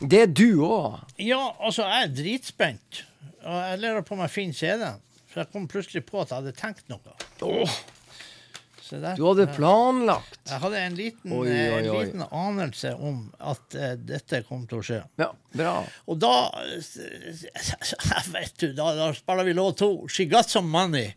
[0.00, 1.02] Det er du òg.
[1.20, 3.04] Ja, altså, jeg er dritspent.
[3.44, 4.88] Og jeg lurer på meg fin CD.
[5.28, 7.68] For jeg kom plutselig på at jeg hadde tenkt noe.
[8.90, 9.14] Se der.
[9.14, 10.40] Du hadde planlagt.
[10.50, 14.64] Jeg hadde en liten, Oi, oi, oi, en liten anelse om at uh, dette kom
[14.66, 14.98] til å skje.
[15.20, 15.76] Ja, bra.
[16.10, 16.32] Og da
[18.34, 19.92] Vet du, da, da spiller vi låt to.
[20.10, 21.12] She got some money.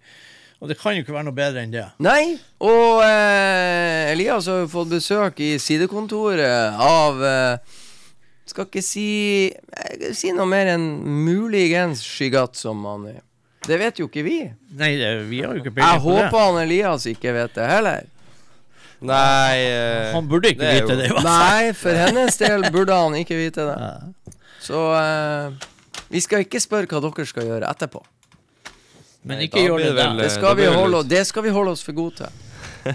[0.63, 1.83] Og det kan jo ikke være noe bedre enn det.
[2.05, 7.81] Nei, og eh, Elias har jo fått besøk i sidekontoret av eh,
[8.47, 9.09] Skal ikke si
[9.51, 10.85] eh, Si noe mer enn
[11.25, 13.17] muligens Shigat som money.
[13.67, 14.37] Det vet jo ikke vi.
[14.75, 16.23] Nei, det, vi har jo ikke Jeg peiling på det.
[16.25, 18.01] håper han Elias ikke vet det heller.
[19.03, 21.27] Nei eh, Han burde ikke er vite jo- det, i hvert fall.
[21.27, 23.77] Nei, for hennes del burde han ikke vite det.
[24.63, 25.69] Så eh,
[26.13, 28.03] vi skal ikke spørre hva dere skal gjøre etterpå.
[29.23, 30.09] Men Nei, ikke da gjør blir det det der.
[30.11, 31.95] vel, Det eh, skal, vi blir det holde, litt- det skal vi holde oss for
[31.99, 32.39] gode til.
[32.83, 32.93] I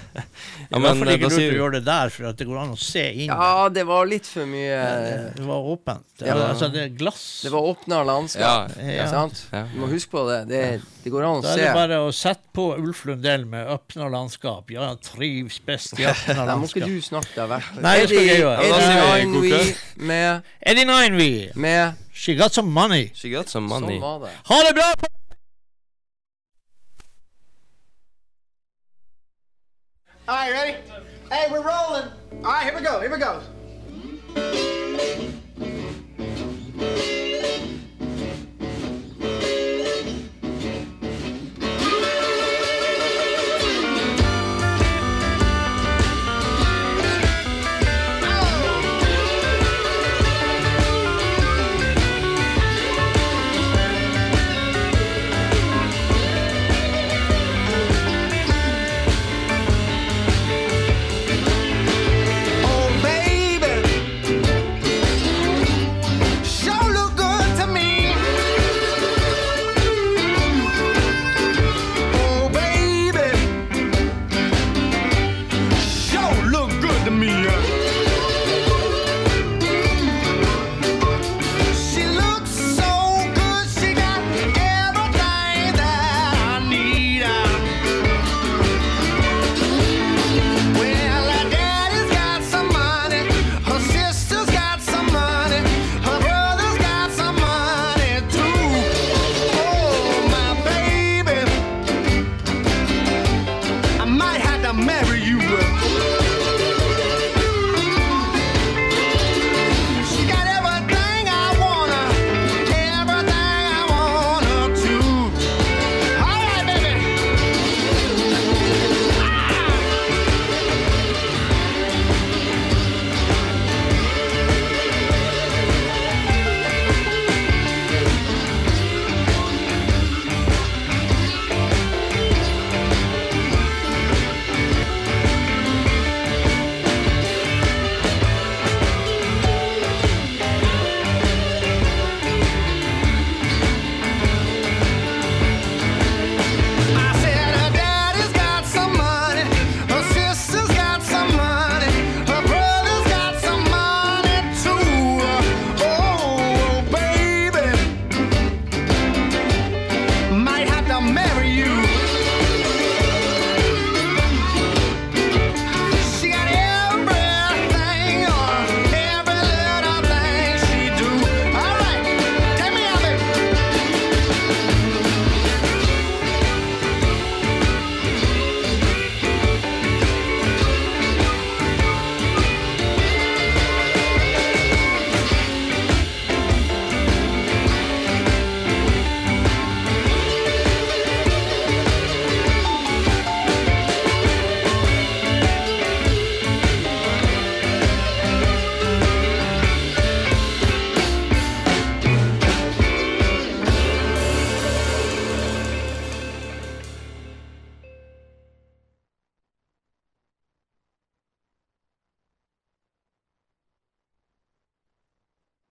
[0.69, 2.47] Ja, hvert fall men, eh, ikke da lurt å gjøre det der, for at det
[2.49, 3.31] går an å se inn.
[3.33, 4.81] Ja, det var litt for mye
[5.37, 6.05] Det var åpent.
[6.19, 6.35] Det, Ja.
[6.51, 7.23] altså, det er glass.
[7.47, 8.75] Det var åpna landskap.
[8.77, 9.07] Ja, ja.
[9.11, 9.47] Sant?
[9.53, 9.63] Ja.
[9.73, 10.39] Du må huske på det.
[10.51, 10.63] Det,
[11.05, 11.49] det går an å se.
[11.49, 11.65] Da er se.
[11.65, 14.71] det bare å sette på Ulf Lundell med 'Åpna landskap'.
[14.75, 17.71] Ja, trives best i åpna Nei, må ikke du snakke deg vekk.
[17.81, 18.59] Nei, det skal jeg gjøre.
[18.59, 19.77] Eddie god Nine kveld.
[19.97, 23.11] med, Eddie Ninevey, med she got some money.
[23.15, 23.99] She got some money.
[23.99, 24.35] Sånn var det.
[24.51, 24.93] Ha det bra!
[30.29, 30.77] All right, ready?
[31.33, 32.11] Hey, we're rolling.
[32.45, 33.01] All right, here we go.
[33.01, 33.41] Here we go.